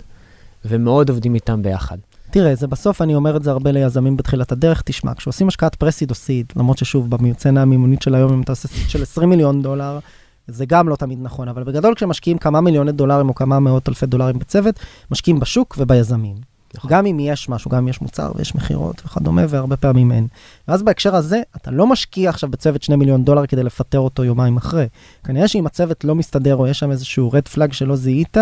ומאוד 0.65 1.09
עובדים 1.09 1.35
איתם 1.35 1.61
ביחד. 1.61 1.97
תראה, 2.31 2.55
זה 2.55 2.67
בסוף, 2.67 3.01
אני 3.01 3.15
אומר 3.15 3.37
את 3.37 3.43
זה 3.43 3.51
הרבה 3.51 3.71
ליזמים 3.71 4.17
בתחילת 4.17 4.51
הדרך, 4.51 4.81
תשמע, 4.85 5.13
כשעושים 5.15 5.47
השקעת 5.47 5.75
פרסיד 5.75 6.09
או 6.09 6.15
סיד, 6.15 6.45
למרות 6.55 6.77
ששוב, 6.77 7.09
במרצנה 7.09 7.61
המימונית 7.61 8.01
של 8.01 8.15
היום, 8.15 8.33
אם 8.33 8.41
אתה 8.41 8.51
עושה 8.51 8.67
סיד 8.67 8.89
של 8.89 9.01
20 9.01 9.29
מיליון 9.29 9.61
דולר, 9.61 9.99
זה 10.47 10.65
גם 10.65 10.89
לא 10.89 10.95
תמיד 10.95 11.19
נכון, 11.21 11.47
אבל 11.47 11.63
בגדול 11.63 11.95
כשמשקיעים 11.95 12.37
כמה 12.37 12.61
מיליוני 12.61 12.91
דולרים 12.91 13.29
או 13.29 13.35
כמה 13.35 13.59
מאות 13.59 13.89
אלפי 13.89 14.05
דולרים 14.05 14.39
בצוות, 14.39 14.79
משקיעים 15.11 15.39
בשוק 15.39 15.75
וביזמים. 15.79 16.35
נכון. 16.75 16.91
גם 16.91 17.05
אם 17.05 17.19
יש 17.19 17.49
משהו, 17.49 17.71
גם 17.71 17.77
אם 17.77 17.87
יש 17.87 18.01
מוצר 18.01 18.31
ויש 18.35 18.55
מכירות 18.55 19.01
וכדומה, 19.05 19.41
והרבה 19.49 19.77
פעמים 19.77 20.11
אין. 20.11 20.27
ואז 20.67 20.83
בהקשר 20.83 21.15
הזה, 21.15 21.41
אתה 21.55 21.71
לא 21.71 21.87
משקיע 21.87 22.29
עכשיו 22.29 22.49
בצוות 22.49 22.83
2 22.83 22.99
מיליון 22.99 23.23
דולר 23.23 23.45
כדי 23.45 23.63
לפטר 23.63 23.99
אותו 23.99 24.23
יומיים 24.23 24.57
אחרי. 24.57 24.87
כנראה 25.23 25.47
שאם 25.47 25.65
הצוות 25.65 26.03
לא 26.03 26.15
מסתדר 26.15 26.55
או 26.55 26.67
יש 26.67 26.79
שם 26.79 26.91
איזשהו 26.91 27.31
רד 27.31 27.47
פלאג 27.47 27.73
שלא 27.73 27.95
זיהית, 27.95 28.37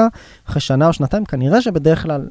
אחרי 0.48 0.62
שנה 0.62 0.88
או 0.88 0.94
שנתיים, 0.94 1.26
כנראה 1.26 1.62
שבדרך 1.62 2.04
כלל 2.04 2.28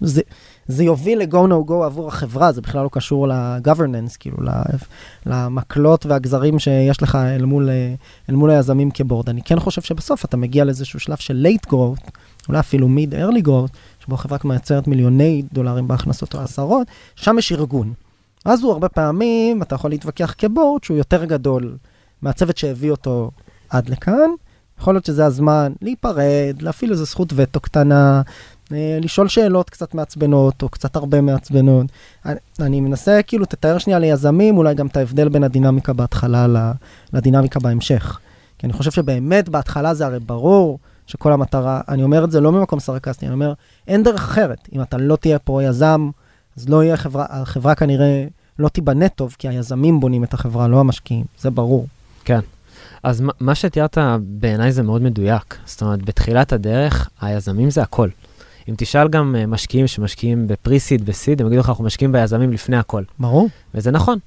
זה, 0.00 0.22
זה 0.68 0.84
יוביל 0.84 1.18
ל-go 1.18 1.48
no 1.48 1.70
go 1.70 1.84
עבור 1.84 2.08
החברה, 2.08 2.52
זה 2.52 2.60
בכלל 2.60 2.82
לא 2.82 2.88
קשור 2.92 3.28
ל-governance, 3.28 4.16
כאילו 4.18 4.36
למקלות 5.26 6.06
והגזרים 6.06 6.58
שיש 6.58 7.02
לך 7.02 7.14
אל 7.14 7.44
מול, 7.44 7.70
אל 8.30 8.34
מול 8.34 8.50
היזמים 8.50 8.90
כבורד. 8.90 9.28
אני 9.28 9.42
כן 9.42 9.60
חושב 9.60 9.82
שבסוף 9.82 10.24
אתה 10.24 10.36
מגיע 10.36 10.64
לאיזשהו 10.64 11.00
שלב 11.00 11.16
של 11.16 11.46
late 11.46 11.68
growth, 11.70 12.10
אולי 12.48 12.60
אפילו 12.60 12.88
mid 12.88 13.12
early 13.12 13.46
growth, 13.46 13.76
שבו 14.08 14.14
החברה 14.14 14.38
כבר 14.38 14.48
מייצרת 14.48 14.86
מיליוני 14.86 15.42
דולרים 15.52 15.88
בהכנסות 15.88 16.34
או 16.34 16.40
עשרות, 16.40 16.86
שם 17.16 17.38
יש 17.38 17.52
ארגון. 17.52 17.92
אז 18.44 18.62
הוא 18.62 18.72
הרבה 18.72 18.88
פעמים, 18.88 19.62
אתה 19.62 19.74
יכול 19.74 19.90
להתווכח 19.90 20.34
כבורד, 20.38 20.84
שהוא 20.84 20.96
יותר 20.96 21.24
גדול 21.24 21.76
מהצוות 22.22 22.56
שהביא 22.56 22.90
אותו 22.90 23.30
עד 23.68 23.88
לכאן. 23.88 24.30
יכול 24.80 24.94
להיות 24.94 25.04
שזה 25.04 25.26
הזמן 25.26 25.72
להיפרד, 25.82 26.56
להפעיל 26.60 26.90
איזו 26.90 27.04
זכות 27.04 27.32
וטו 27.36 27.60
קטנה, 27.60 28.22
אה, 28.72 28.98
לשאול 29.02 29.28
שאלות 29.28 29.70
קצת 29.70 29.94
מעצבנות, 29.94 30.62
או 30.62 30.68
קצת 30.68 30.96
הרבה 30.96 31.20
מעצבנות. 31.20 31.86
אני, 32.26 32.38
אני 32.60 32.80
מנסה 32.80 33.20
כאילו, 33.26 33.44
תתאר 33.44 33.78
שנייה 33.78 33.98
ליזמים, 33.98 34.56
אולי 34.56 34.74
גם 34.74 34.86
את 34.86 34.96
ההבדל 34.96 35.28
בין 35.28 35.44
הדינמיקה 35.44 35.92
בהתחלה 35.92 36.72
לדינמיקה 37.12 37.60
בהמשך. 37.60 38.18
כי 38.58 38.66
אני 38.66 38.72
חושב 38.72 38.90
שבאמת 38.90 39.48
בהתחלה 39.48 39.94
זה 39.94 40.06
הרי 40.06 40.20
ברור 40.20 40.78
שכל 41.08 41.32
המטרה, 41.32 41.80
אני 41.88 42.02
אומר 42.02 42.24
את 42.24 42.30
זה 42.30 42.40
לא 42.40 42.52
ממקום 42.52 42.80
סרקסטי, 42.80 43.26
אני 43.26 43.34
אומר, 43.34 43.52
אין 43.88 44.02
דרך 44.02 44.20
אחרת. 44.24 44.68
אם 44.72 44.82
אתה 44.82 44.96
לא 44.96 45.16
תהיה 45.16 45.38
פה 45.38 45.62
יזם, 45.62 46.10
אז 46.56 46.68
לא 46.68 46.84
יהיה 46.84 46.96
חברה, 46.96 47.26
החברה 47.28 47.74
כנראה 47.74 48.24
לא 48.58 48.68
תיבנה 48.68 49.08
טוב, 49.08 49.36
כי 49.38 49.48
היזמים 49.48 50.00
בונים 50.00 50.24
את 50.24 50.34
החברה, 50.34 50.68
לא 50.68 50.80
המשקיעים, 50.80 51.24
זה 51.40 51.50
ברור. 51.50 51.86
כן. 52.24 52.40
אז 53.02 53.20
מה- 53.20 53.32
מה 53.40 53.54
שתיארת 53.54 53.98
בעיניי 54.20 54.72
זה 54.72 54.82
מאוד 54.82 55.02
מדויק. 55.02 55.56
זאת 55.66 55.82
אומרת, 55.82 56.02
בתחילת 56.02 56.52
הדרך, 56.52 57.08
היזמים 57.20 57.70
זה 57.70 57.82
הכל. 57.82 58.08
אם 58.68 58.74
תשאל 58.78 59.08
גם 59.08 59.36
אה, 59.38 59.46
משקיעים 59.46 59.86
שמשקיעים 59.86 60.48
ב 60.48 60.54
pre-seed, 60.54 61.06
ב 61.06 61.12
seed, 61.12 61.40
הם 61.40 61.46
יגידו 61.46 61.60
לך, 61.60 61.68
אנחנו 61.68 61.84
משקיעים 61.84 62.12
ביזמים 62.12 62.52
לפני 62.52 62.76
הכל. 62.76 63.02
ברור. 63.18 63.48
וזה 63.74 63.90
נכון. 63.90 64.18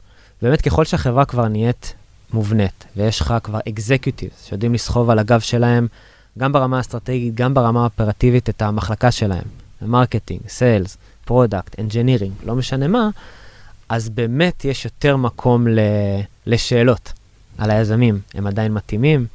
באמת, 0.42 0.62
ככל 0.62 0.86
שהחברה 0.86 1.26
כבר 1.26 1.48
נהיית 1.48 1.94
מובנית, 2.34 2.86
ויש 2.98 3.22
לך 3.22 3.34
כבר 3.44 3.60
executives 3.70 4.46
שיודעים 4.46 4.74
לסחוב 4.74 5.10
על 5.10 5.20
הגב 5.20 5.40
שלהם, 5.40 5.88
גם 6.38 6.52
ברמה 6.52 6.78
האסטרטגית, 6.78 7.36
גם 7.36 7.54
ברמה 7.54 7.82
האופרטיבית, 7.82 8.50
את 8.50 8.62
המחלקה 8.62 9.12
שלהם, 9.12 9.44
marketing, 9.82 10.42
sales, 10.48 10.98
product, 11.26 11.80
engineering, 11.80 12.34
לא 12.44 12.56
משנה 12.56 12.88
מה, 12.88 13.10
אז 13.90 14.10
באמת 14.10 14.66
יש 14.66 14.86
יותר 14.86 15.18
מקום 15.18 15.68
ל... 15.68 15.80
לשאלות 16.46 17.14
על 17.58 17.72
היזמים. 17.72 18.20
הם 18.34 18.48
עדיין 18.48 18.74
מתאימים, 18.74 19.26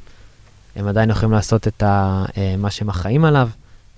הם 0.76 0.88
עדיין 0.88 1.10
יכולים 1.10 1.32
לעשות 1.32 1.68
את 1.68 1.82
ה... 1.82 2.24
אה, 2.36 2.54
מה 2.58 2.70
שהם 2.70 2.88
אחראים 2.88 3.24
עליו 3.24 3.48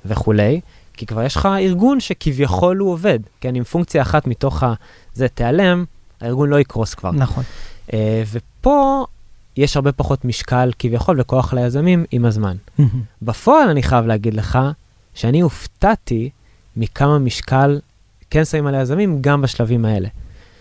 וכולי, 0.05 0.61
כי 0.95 1.07
כבר 1.07 1.23
יש 1.23 1.37
לך 1.37 1.49
ארגון 1.61 2.01
שכביכול 2.01 2.77
הוא 2.77 2.93
עובד. 2.93 3.19
כן, 3.41 3.57
אם 3.57 3.65
פונקציה 3.65 4.03
אחת 4.03 4.27
מתוך 4.27 4.63
ה... 4.63 4.75
זה 5.15 5.29
תיעלם, 5.29 5.85
הארגון 6.21 6.49
לא 6.49 6.61
יקרוס 6.61 6.95
כבר. 6.95 7.11
נכון. 7.11 7.45
Uh, 7.89 7.93
ופה 8.33 9.07
יש 9.59 9.77
הרבה 9.77 9.93
פחות 9.93 10.25
משקל 10.25 10.71
כביכול 10.79 11.21
וכוח 11.21 11.55
ליזמים 11.55 12.05
עם 12.11 12.25
הזמן. 12.25 12.57
בפועל 13.23 13.69
אני 13.69 13.83
חייב 13.83 14.07
להגיד 14.07 14.35
לך 14.35 14.59
שאני 15.15 15.41
הופתעתי 15.41 16.31
מכמה 16.77 17.19
משקל 17.19 17.81
כן 18.31 18.45
שמים 18.45 18.67
על 18.67 18.75
היזמים 18.75 19.19
גם 19.21 19.43
בשלבים 19.43 19.85
האלה. 19.85 20.09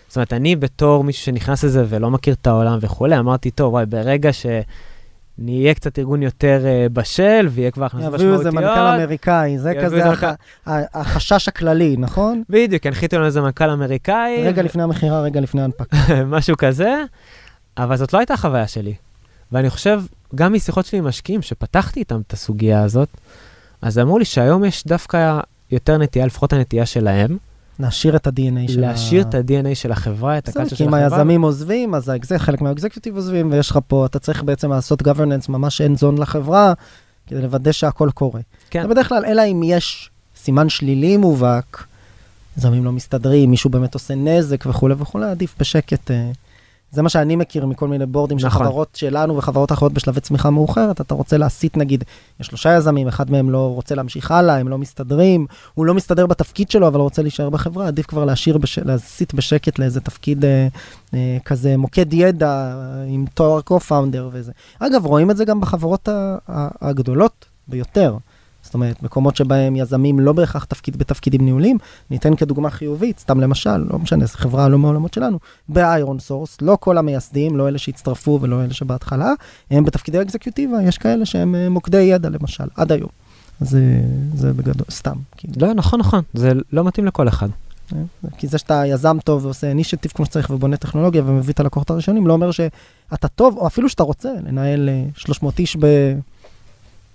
זאת 0.08 0.16
אומרת, 0.16 0.32
אני 0.32 0.56
בתור 0.56 1.04
מישהו 1.04 1.24
שנכנס 1.24 1.64
לזה 1.64 1.84
ולא 1.88 2.10
מכיר 2.10 2.34
את 2.34 2.46
העולם 2.46 2.78
וכולי, 2.80 3.18
אמרתי, 3.18 3.50
טוב, 3.50 3.72
וואי, 3.72 3.86
ברגע 3.86 4.30
שנהיה 4.32 5.74
קצת 5.74 5.98
ארגון 5.98 6.22
יותר 6.22 6.60
uh, 6.64 6.92
בשל 6.92 7.48
ויהיה 7.50 7.70
כבר 7.70 7.84
הכנסות 7.84 8.14
יביאו 8.14 8.16
משמעותיות, 8.18 8.46
איזה 8.46 8.50
מנכ"ל 8.50 8.86
אמריקאי, 9.02 9.58
זה 9.58 9.70
יביאו 9.70 9.84
כזה 9.84 10.10
הח- 10.10 10.34
החשש 10.94 11.48
הכללי, 11.48 11.96
נכון? 11.98 12.42
בדיוק, 12.50 12.86
הנחיתו 12.86 13.16
לנו 13.16 13.26
איזה 13.26 13.40
מנכ"ל 13.40 13.70
אמריקאי, 13.70 14.42
רגע 14.44 14.62
לפני 14.62 14.82
המכירה, 14.82 15.20
רגע 15.20 15.40
לפני 15.40 15.60
ההנפקה. 15.60 15.96
משהו 16.36 16.56
כזה, 16.56 16.94
אבל 17.78 17.96
זאת 17.96 18.12
לא 18.12 18.18
הייתה 18.18 18.34
החוויה 18.34 18.68
שלי. 18.68 18.94
ואני 19.52 19.70
חושב, 19.70 20.02
גם 20.34 20.52
משיחות 20.52 20.86
שלי 20.86 20.98
עם 20.98 21.04
משקיעים, 21.04 21.42
שפתחתי 21.42 22.00
איתם 22.00 22.20
את 22.26 22.32
הסוגיה 22.32 22.82
הזאת, 22.82 23.08
אז 23.82 23.98
אמרו 23.98 24.18
לי 24.18 24.24
שהיום 24.24 24.64
יש 24.64 24.84
דווקא 24.86 25.40
יותר 25.70 25.98
נטייה, 25.98 26.26
לפחות 26.26 26.52
הנטייה 26.52 26.86
שלהם, 26.86 27.36
להשאיר 27.80 28.16
את 28.16 28.26
ה-DNA 28.26 28.72
של 28.72 28.84
ה... 28.84 28.88
להשאיר 28.88 29.22
את 29.22 29.34
ה-DNA 29.34 29.74
של 29.74 29.92
החברה, 29.92 30.38
את 30.38 30.48
בסדר, 30.48 30.60
הקלצ'ר 30.60 30.76
כי 30.76 30.76
של 30.76 30.84
אם 30.84 30.94
החברה. 30.94 31.18
היזמים 31.18 31.42
עוזבים, 31.42 31.94
אז 31.94 32.12
חלק 32.36 32.60
מהאקזקיוטיב 32.60 33.16
עוזבים, 33.16 33.52
ויש 33.52 33.70
לך 33.70 33.78
פה, 33.86 34.06
אתה 34.06 34.18
צריך 34.18 34.42
בעצם 34.42 34.70
לעשות 34.70 35.02
governance 35.02 35.48
ממש 35.48 35.80
end 35.80 36.00
zone 36.00 36.20
לחברה, 36.20 36.72
כדי 37.26 37.42
לוודא 37.42 37.72
שהכל 37.72 38.10
קורה. 38.14 38.40
כן. 38.70 38.82
זה 38.82 38.88
בדרך 38.88 39.08
כלל, 39.08 39.24
אלא 39.24 39.42
אם 39.42 39.62
יש 39.64 40.10
סימן 40.36 40.68
שלילי 40.68 41.16
מובהק, 41.16 41.84
יזמים 42.58 42.84
לא 42.84 42.92
מסתדרים, 42.92 43.50
מישהו 43.50 43.70
באמת 43.70 43.94
עושה 43.94 44.14
נזק 44.14 44.66
וכולי 44.66 44.94
וכולי, 44.98 45.26
עדיף 45.30 45.54
בשקט. 45.60 46.10
זה 46.90 47.02
מה 47.02 47.08
שאני 47.08 47.36
מכיר 47.36 47.66
מכל 47.66 47.88
מיני 47.88 48.06
בורדים 48.06 48.38
של 48.38 48.46
נכון. 48.46 48.66
חברות 48.66 48.88
שלנו 48.94 49.36
וחברות 49.36 49.72
אחרות 49.72 49.92
בשלבי 49.92 50.20
צמיחה 50.20 50.50
מאוחרת, 50.50 51.00
אתה 51.00 51.14
רוצה 51.14 51.36
להסיט 51.36 51.76
נגיד, 51.76 52.04
יש 52.40 52.46
שלושה 52.46 52.76
יזמים, 52.76 53.08
אחד 53.08 53.30
מהם 53.30 53.50
לא 53.50 53.74
רוצה 53.74 53.94
להמשיך 53.94 54.30
הלאה, 54.30 54.56
הם 54.56 54.68
לא 54.68 54.78
מסתדרים, 54.78 55.46
הוא 55.74 55.86
לא 55.86 55.94
מסתדר 55.94 56.26
בתפקיד 56.26 56.70
שלו, 56.70 56.88
אבל 56.88 57.00
רוצה 57.00 57.22
להישאר 57.22 57.50
בחברה, 57.50 57.86
עדיף 57.86 58.06
כבר 58.06 58.24
להשאיר, 58.24 58.58
בש... 58.58 58.78
להסיט 58.78 59.34
בשקט 59.34 59.78
לאיזה 59.78 60.00
תפקיד 60.00 60.44
אה, 60.44 60.68
אה, 61.14 61.38
כזה 61.44 61.76
מוקד 61.76 62.12
ידע 62.12 62.48
אה, 62.48 63.04
עם 63.08 63.24
תואר 63.34 63.60
co-founder 63.70 64.22
וזה. 64.32 64.52
אגב, 64.78 65.06
רואים 65.06 65.30
את 65.30 65.36
זה 65.36 65.44
גם 65.44 65.60
בחברות 65.60 66.08
הגדולות 66.80 67.44
ביותר. 67.68 68.16
זאת 68.68 68.74
אומרת, 68.74 69.02
מקומות 69.02 69.36
שבהם 69.36 69.76
יזמים 69.76 70.20
לא 70.20 70.32
בהכרח 70.32 70.64
תפקיד 70.64 70.96
בתפקידים 70.96 71.44
ניהוליים, 71.44 71.78
ניתן 72.10 72.36
כדוגמה 72.36 72.70
חיובית, 72.70 73.18
סתם 73.18 73.40
למשל, 73.40 73.76
לא 73.76 73.98
משנה, 73.98 74.26
זו 74.26 74.32
חברה 74.36 74.68
לא 74.68 74.78
מהעולמות 74.78 75.14
שלנו, 75.14 75.38
ב 75.68 76.18
ironSource, 76.18 76.56
לא 76.62 76.76
כל 76.80 76.98
המייסדים, 76.98 77.56
לא 77.56 77.68
אלה 77.68 77.78
שהצטרפו 77.78 78.38
ולא 78.42 78.64
אלה 78.64 78.74
שבהתחלה, 78.74 79.32
הם 79.70 79.84
בתפקידי 79.84 80.22
אקזקיוטיבה, 80.22 80.82
יש 80.82 80.98
כאלה 80.98 81.26
שהם 81.26 81.54
אה, 81.54 81.68
מוקדי 81.68 82.02
ידע 82.02 82.28
למשל, 82.28 82.64
עד 82.76 82.92
היום. 82.92 83.08
אז 83.60 83.68
זה, 83.68 84.00
זה 84.34 84.52
בגדול, 84.52 84.86
סתם. 84.90 85.16
כאילו, 85.36 85.54
לא, 85.56 85.74
נכון, 85.74 86.00
נכון, 86.00 86.22
זה 86.34 86.52
לא 86.72 86.84
מתאים 86.84 87.06
לכל 87.06 87.28
אחד. 87.28 87.48
אה, 87.92 87.98
כי 88.38 88.46
זה 88.46 88.58
שאתה 88.58 88.82
יזם 88.86 89.16
טוב 89.24 89.44
ועושה 89.44 89.68
אינישטיב 89.68 90.12
כמו 90.14 90.24
שצריך 90.24 90.50
ובונה 90.50 90.76
טכנולוגיה 90.76 91.22
ומביא 91.26 91.52
את 91.52 91.60
הלקוחות 91.60 91.90
הראשונים, 91.90 92.26
לא 92.26 92.32
אומר 92.32 92.50
שאתה 92.50 93.28
טוב, 93.28 93.56
או 93.56 93.66
אפילו 93.66 93.88
שאתה 93.88 94.02
רוצה 94.02 94.28
לנהל 94.46 94.88
אה, 94.88 95.04
300 95.16 95.58
איש 95.58 95.76
ב... 95.80 95.86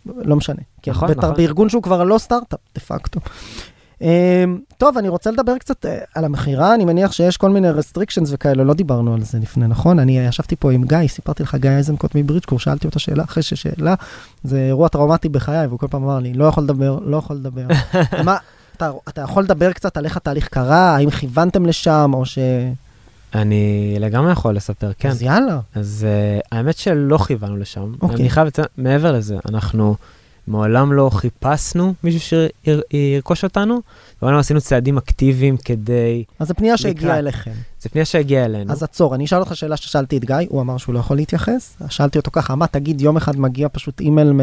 לא 0.05 0.35
משנה. 0.35 0.61
כי 0.81 0.89
נכון, 0.91 1.09
הרבה- 1.09 1.21
נכון. 1.21 1.37
בארגון 1.37 1.69
שהוא 1.69 1.83
כבר 1.83 2.03
לא 2.03 2.17
סטארט-אפ, 2.17 2.59
דה 2.75 2.81
פקטו. 2.81 3.19
Um, 3.99 4.05
טוב, 4.77 4.97
אני 4.97 5.09
רוצה 5.09 5.31
לדבר 5.31 5.57
קצת 5.57 5.85
uh, 5.85 5.89
על 6.15 6.25
המכירה, 6.25 6.73
אני 6.75 6.85
מניח 6.85 7.11
שיש 7.11 7.37
כל 7.37 7.49
מיני 7.49 7.69
restrictions 7.71 8.27
וכאלה, 8.29 8.63
לא 8.63 8.73
דיברנו 8.73 9.13
על 9.13 9.23
זה 9.23 9.39
לפני, 9.39 9.67
נכון? 9.67 9.99
אני 9.99 10.19
ישבתי 10.19 10.55
פה 10.55 10.71
עם 10.71 10.83
גיא, 10.83 11.07
סיפרתי 11.07 11.43
לך, 11.43 11.55
גיא 11.55 11.69
איזנקוט 11.69 12.11
מברידג'קור, 12.15 12.59
שאלתי 12.59 12.87
אותו 12.87 12.99
שאלה 12.99 13.23
אחרי 13.23 13.43
ששאלה, 13.43 13.95
זה 14.43 14.57
אירוע 14.57 14.87
טראומטי 14.87 15.29
בחיי, 15.29 15.67
והוא 15.67 15.79
כל 15.79 15.87
פעם 15.87 16.03
אמר 16.03 16.19
לי, 16.19 16.33
לא 16.33 16.45
יכול 16.45 16.63
לדבר, 16.63 16.99
לא 17.05 17.17
יכול 17.17 17.35
לדבר. 17.35 17.67
מה, 18.25 18.37
אתה, 18.77 18.91
אתה 19.07 19.21
יכול 19.21 19.43
לדבר 19.43 19.71
קצת 19.71 19.97
על 19.97 20.05
איך 20.05 20.17
התהליך 20.17 20.47
קרה, 20.47 20.95
האם 20.95 21.09
כיוונתם 21.09 21.65
לשם, 21.65 22.11
או 22.13 22.25
ש... 22.25 22.39
אני 23.35 23.95
לגמרי 23.99 24.31
יכול 24.31 24.55
לספר, 24.55 24.91
כן. 24.97 25.09
אז 25.09 25.21
יאללה. 25.21 25.59
אז 25.75 26.05
uh, 26.41 26.47
האמת 26.51 26.77
שלא 26.77 27.17
כיוונו 27.17 27.57
לשם. 27.57 27.93
אוקיי. 28.01 28.19
אני 28.19 28.29
חייב 28.29 28.47
לציין, 28.47 28.67
מעבר 28.77 29.11
לזה, 29.11 29.37
אנחנו 29.49 29.95
מעולם 30.47 30.93
לא 30.93 31.09
חיפשנו 31.13 31.93
מישהו 32.03 32.37
שירכוש 32.91 33.43
אותנו, 33.43 33.81
מעולם 34.21 34.37
עשינו 34.37 34.61
צעדים 34.61 34.97
אקטיביים 34.97 35.57
כדי... 35.57 36.23
אז 36.39 36.47
זו 36.47 36.53
פנייה 36.53 36.77
שהגיעה. 36.77 37.19
אליכם. 37.19 37.51
זו 37.81 37.89
פנייה 37.89 38.05
שהגיעה 38.05 38.45
אלינו. 38.45 38.71
אז 38.71 38.83
עצור, 38.83 39.15
אני 39.15 39.25
אשאל 39.25 39.39
אותך 39.39 39.55
שאלה 39.55 39.77
ששאלתי 39.77 40.17
את 40.17 40.25
גיא, 40.25 40.35
הוא 40.49 40.61
אמר 40.61 40.77
שהוא 40.77 40.93
לא 40.93 40.99
יכול 40.99 41.17
להתייחס. 41.17 41.77
שאלתי 41.89 42.17
אותו 42.17 42.31
ככה, 42.31 42.55
מה, 42.55 42.67
תגיד, 42.67 43.01
יום 43.01 43.17
אחד 43.17 43.39
מגיע 43.39 43.67
פשוט 43.71 44.01
אימייל 44.01 44.33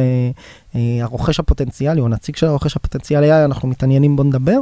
מהרוכש 0.74 1.40
הפוטנציאלי, 1.40 2.00
או 2.00 2.08
נציג 2.08 2.36
של 2.36 2.46
הרוכש 2.46 2.76
הפוטנציאלי, 2.76 3.32
"היי, 3.32 3.44
אנחנו 3.44 3.68
מתעניינים, 3.68 4.16
בוא 4.16 4.24
נדבר? 4.24 4.60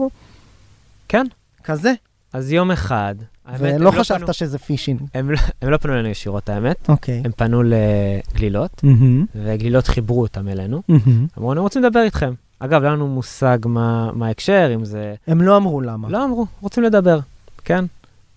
כן. 1.09 1.27
כזה. 1.65 1.93
אז 2.33 2.53
יום 2.53 2.71
אחד... 2.71 3.15
האמת, 3.47 3.61
ולא 3.81 3.91
פנו- 3.91 4.01
חשבת 4.01 4.35
שזה 4.35 4.59
פישינג. 4.59 5.01
הם 5.15 5.31
לא- 5.31 5.39
הם 5.63 5.71
לא 5.71 5.77
פנו 5.77 5.93
אלינו 5.95 6.09
ישירות, 6.09 6.49
האמת. 6.49 6.89
אוקיי. 6.89 7.23
הם 7.25 7.33
פנו 7.37 7.63
לגלילות, 7.63 8.81
מהמם, 8.85 9.27
וגלילות 9.35 9.87
חיברו 9.87 10.23
אותם 10.23 10.49
אלינו. 10.49 10.83
מהמם. 10.89 11.27
אמרו, 11.39 11.53
אני 11.53 11.61
רוצים 11.61 11.83
לדבר 11.83 12.03
איתכם. 12.03 12.33
אגב, 12.59 12.83
לא 12.83 12.87
היה 12.87 12.95
לנו 12.97 13.09
מושג 13.09 13.59
מה 13.65 14.11
מה 14.13 14.27
ההקשר, 14.27 14.71
אם 14.75 14.85
זה... 14.85 15.15
הם 15.27 15.41
לא 15.43 15.57
אמרו 15.57 15.81
למה. 15.81 16.09
לא 16.09 16.25
אמרו, 16.25 16.47
רוצים 16.61 16.83
לדבר, 16.83 17.19
כן? 17.65 17.85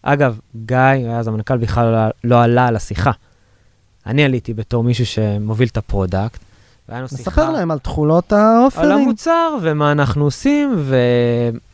אגב, 0.02 0.40
גיא, 0.66 0.78
אז 1.12 1.28
המנכ"ל 1.28 1.58
בכלל 1.58 1.92
לא- 1.92 2.10
לא 2.24 2.44
עלה 2.44 2.68
על 2.68 2.76
השיחה. 2.76 3.12
אני 4.06 4.24
עליתי 4.24 4.54
בתור 4.54 4.84
מישהו 4.84 5.06
שמוביל 5.06 5.68
את 5.68 5.78
ה 5.78 5.85
product, 5.85 6.40
והיה 6.90 7.00
לנו 7.00 7.10
שיחה 7.10 7.22
נספר 7.22 7.50
להם 7.50 7.72
על 7.72 7.80
תכולות 7.80 8.34
על 8.34 8.40
ה 8.40 8.45
offering. 8.45 8.92
המוצר, 8.92 9.58
ומה 9.62 9.92
אנחנו 9.92 10.24
עושים, 10.24 10.84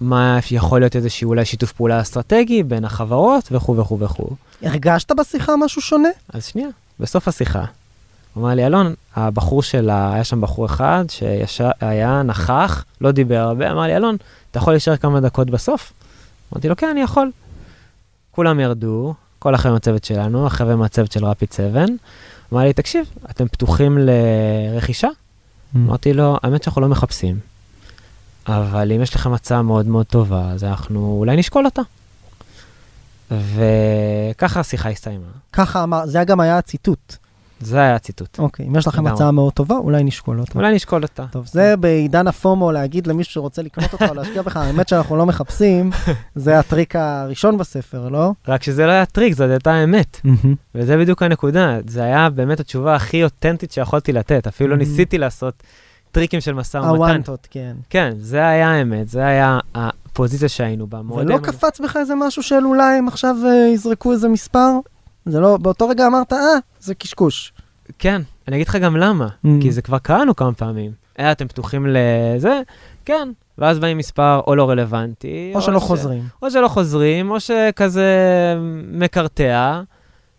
ומה 0.01 0.39
יכול 0.51 0.79
להיות 0.79 0.95
איזשהו 0.95 1.29
אולי 1.29 1.45
שיתוף 1.45 1.71
פעולה 1.71 2.01
אסטרטגי 2.01 2.63
בין 2.63 2.85
החברות, 2.85 3.49
וכו' 3.51 3.77
וכו' 3.77 3.99
וכו'. 3.99 4.29
הרגשת 4.61 5.11
בשיחה 5.11 5.53
משהו 5.57 5.81
שונה? 5.81 6.09
אז 6.33 6.45
שנייה, 6.45 6.69
בסוף 6.99 7.27
השיחה, 7.27 7.63
הוא 8.33 8.43
אמר 8.43 8.55
לי, 8.55 8.65
אלון, 8.65 8.93
הבחור 9.15 9.63
שלה, 9.63 10.13
היה 10.13 10.23
שם 10.23 10.41
בחור 10.41 10.65
אחד 10.65 11.05
שהיה 11.45 12.23
נכח, 12.23 12.85
לא 13.01 13.11
דיבר 13.11 13.37
הרבה, 13.37 13.71
אמר 13.71 13.81
לי, 13.81 13.95
אלון, 13.95 14.17
אתה 14.51 14.59
יכול 14.59 14.73
להישאר 14.73 14.97
כמה 14.97 15.19
דקות 15.19 15.49
בסוף? 15.49 15.93
אמרתי 16.53 16.69
לו, 16.69 16.75
כן, 16.75 16.87
אני 16.87 17.01
יכול. 17.01 17.31
כולם 18.31 18.59
ירדו, 18.59 19.13
כל 19.39 19.55
החבר'ה 19.55 19.73
מהצוות 19.73 20.03
שלנו, 20.03 20.45
החבר'ה 20.47 20.75
מהצוות 20.75 21.11
של 21.11 21.25
רפיד 21.25 21.51
7, 21.51 21.85
אמר 22.53 22.63
לי, 22.63 22.73
תקשיב, 22.73 23.05
אתם 23.29 23.47
פתוחים 23.47 23.97
לרכישה? 23.97 25.07
אמרתי 25.75 26.13
לו, 26.13 26.37
האמת 26.43 26.63
שאנחנו 26.63 26.81
לא 26.81 26.87
מחפשים, 26.87 27.39
אבל 28.47 28.91
אם 28.91 29.01
יש 29.01 29.15
לכם 29.15 29.33
הצעה 29.33 29.61
מאוד 29.61 29.87
מאוד 29.87 30.05
טובה, 30.05 30.51
אז 30.51 30.63
אנחנו 30.63 31.15
אולי 31.19 31.35
נשקול 31.35 31.65
אותה. 31.65 31.81
וככה 33.31 34.59
השיחה 34.59 34.89
הסתיימה. 34.89 35.25
ככה 35.53 35.83
אמר, 35.83 36.05
זה 36.05 36.23
גם 36.23 36.39
היה 36.39 36.57
הציטוט. 36.57 37.15
זה 37.59 37.79
היה 37.79 37.95
הציטוט. 37.95 38.39
אוקיי, 38.39 38.67
אם 38.67 38.75
יש 38.75 38.87
לכם. 38.87 39.07
הצעה 39.07 39.31
מאוד 39.31 39.53
טובה, 39.53 39.75
אולי 39.75 40.03
נשקול 40.03 40.39
אותה. 40.39 40.51
אולי 40.55 40.75
נשקול 40.75 41.03
אותה. 41.03 41.25
טוב, 41.31 41.45
זה 41.45 41.77
בעידן 41.77 42.27
הפומו 42.27 42.71
להגיד 42.71 43.07
למישהו 43.07 43.33
שרוצה 43.33 43.61
לקנות 43.61 43.93
אותך 43.93 44.05
או 44.09 44.13
להשקיע 44.13 44.41
בך, 44.41 44.57
האמת 44.57 44.87
שאנחנו 44.87 45.17
לא 45.17 45.25
מחפשים, 45.25 45.89
זה 46.35 46.59
הטריק 46.59 46.95
הראשון 46.95 47.57
בספר, 47.57 48.09
לא? 48.09 48.31
רק 48.47 48.63
שזה 48.63 48.85
לא 48.85 48.91
היה 48.91 49.05
טריק, 49.05 49.33
זאת 49.33 49.49
הייתה 49.49 49.73
האמת. 49.73 50.21
וזה 50.75 50.97
בדיוק 50.97 51.23
הנקודה, 51.23 51.79
זה 51.87 52.03
היה 52.03 52.29
באמת 52.29 52.59
התשובה 52.59 52.95
הכי 52.95 53.23
אותנטית 53.23 53.71
שיכולתי 53.71 54.13
לתת, 54.13 54.47
אפילו 54.47 54.69
לא. 54.69 54.77
ניסיתי 54.77 55.17
לעשות 55.17 55.63
טריקים 56.11 56.41
של 56.41 56.53
משא 56.53 56.77
ומתן. 56.77 56.89
האותנטיות, 56.89 57.47
כן. 57.51 57.75
כן, 57.89 58.13
זה 58.19 58.47
היה 58.47 58.71
האמת, 58.71 59.09
זה 59.09 59.25
היה 59.25 59.59
הפוזיציה 59.75 60.49
שהיינו 60.49 60.87
בה. 60.87 61.01
ולא. 61.15 61.37
קפץ 61.37 61.79
בך 61.79 61.97
איזה 61.97 62.13
משהו 62.15 62.43
של 62.43 62.65
אולי 62.65 62.97
הם 62.97 63.07
עכשיו 63.07 63.35
אה, 63.45 63.69
יזרקו 63.73 64.11
איזה 64.11 64.29
מספר? 64.29 64.69
זה 65.31 65.39
לא, 65.39 65.57
באותו 65.57 65.87
רגע 65.87 66.07
אמרת, 66.07 66.33
אה, 66.33 66.37
זה 66.79 66.95
קשקוש. 66.95 67.53
כן, 67.99 68.21
אני 68.47 68.55
אגיד 68.55 68.67
לך 68.67 68.75
גם 68.75 68.97
למה, 68.97 69.27
Mm. 69.27 69.47
כי 69.61 69.71
זה 69.71 69.81
כבר 69.81 69.97
קראנו 69.99 70.35
כמה 70.35 70.53
פעמים. 70.53 70.91
אה, 71.19 71.31
אתם 71.31 71.47
פתוחים 71.47 71.85
לזה? 71.89 72.61
כן. 73.05 73.29
ואז 73.57 73.79
באים 73.79 73.97
מספר 73.97 74.39
או 74.47 74.55
לא 74.55 74.69
רלוונטי, 74.69 75.51
או 75.55 75.61
שלא 75.61 75.79
חוזרים. 75.79 76.23
או 76.41 76.51
שלא 76.51 76.67
חוזרים, 76.67 77.31
או 77.31 77.39
שכזה 77.39 78.05
מקרטע, 78.91 79.81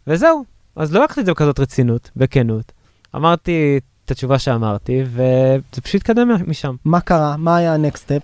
וזהו. 0.06 0.44
אז 0.76 0.92
לא 0.92 1.04
לקחתי 1.04 1.20
את 1.20 1.26
זה 1.26 1.32
בכזאת 1.32 1.60
רצינות, 1.60 2.10
בכנות. 2.16 2.72
אמרתי 3.16 3.80
את 4.04 4.10
התשובה 4.10 4.38
שאמרתי, 4.38 5.02
וזה 5.06 5.58
פשוט 5.82 5.94
התקדם 5.94 6.28
משם. 6.46 6.76
מה 6.84 7.00
קרה? 7.00 7.36
מה 7.36 7.56
היה 7.56 7.74
ה-next 7.74 7.96
step? 7.96 8.22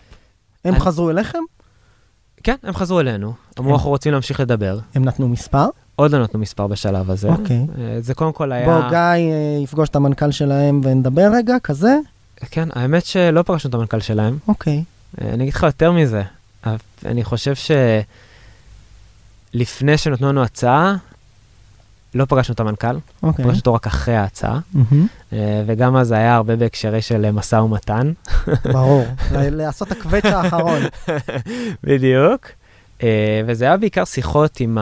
הם 0.65 0.75
אני- 0.75 0.81
חזרו 0.81 1.11
אליכם? 1.11 1.39
כן, 2.43 2.57
הם 2.63 2.75
חזרו 2.75 3.01
אלינו, 3.01 3.33
אמרו, 3.59 3.71
כן. 3.71 3.75
אנחנו 3.75 3.91
רוצים 3.91 4.13
להמשיך 4.13 4.41
לדבר. 4.41 4.79
הם 4.95 5.05
נתנו 5.05 5.29
מספר? 5.29 5.67
עוד 5.97 6.13
לא 6.13 6.23
נתנו 6.23 6.41
מספר 6.41 6.67
בשלב 6.67 7.11
הזה. 7.11 7.29
אוקיי. 7.29 7.67
אה, 7.79 8.01
זה 8.01 8.15
קודם 8.15 8.33
כל 8.33 8.53
היה... 8.53 8.67
בוא, 8.67 8.89
גיא 8.89 8.99
אה, 8.99 9.59
יפגוש 9.63 9.89
את 9.89 9.97
המנכ"ל 9.97 10.31
שלהם 10.31 10.81
ונדבר 10.85 11.31
רגע, 11.35 11.57
כזה? 11.63 11.97
כן, 12.51 12.69
האמת 12.73 13.05
שלא 13.05 13.43
פגשנו 13.43 13.69
את 13.69 13.75
המנכ"ל 13.75 14.01
שלהם. 14.01 14.39
אוקיי. 14.49 14.85
אה, 15.21 15.29
אני 15.29 15.43
אגיד 15.43 15.55
לך 15.55 15.63
יותר 15.63 15.93
מזה. 15.93 16.23
אני 17.05 17.25
חושב 17.25 17.53
שלפני 19.55 19.99
שנתנו 19.99 20.29
לנו 20.29 20.43
הצעה, 20.43 20.97
לא 22.15 22.25
פגשנו 22.25 22.55
את 22.55 22.61
המנכ"ל, 22.61 22.97
אוקיי. 23.23 23.45
פגשנו 23.45 23.59
אותו 23.59 23.75
רק 23.75 23.87
אחרי 23.87 24.17
ההצעה. 24.17 24.59
אה, 25.33 25.63
וגם 25.67 25.97
אז 25.97 26.13
היה 26.13 26.35
הרבה 26.35 26.57
בהקשרי 26.57 27.03
של 27.03 27.31
משא 27.31 27.57
ומתן. 27.57 28.13
ברור. 28.73 29.05
לעשות 29.33 29.93
הקווץ' 29.93 30.25
האחרון. 30.25 30.81
בדיוק. 31.85 32.47
וזה 33.47 33.65
היה 33.65 33.77
בעיקר 33.77 34.05
שיחות 34.05 34.61
עם 34.61 34.79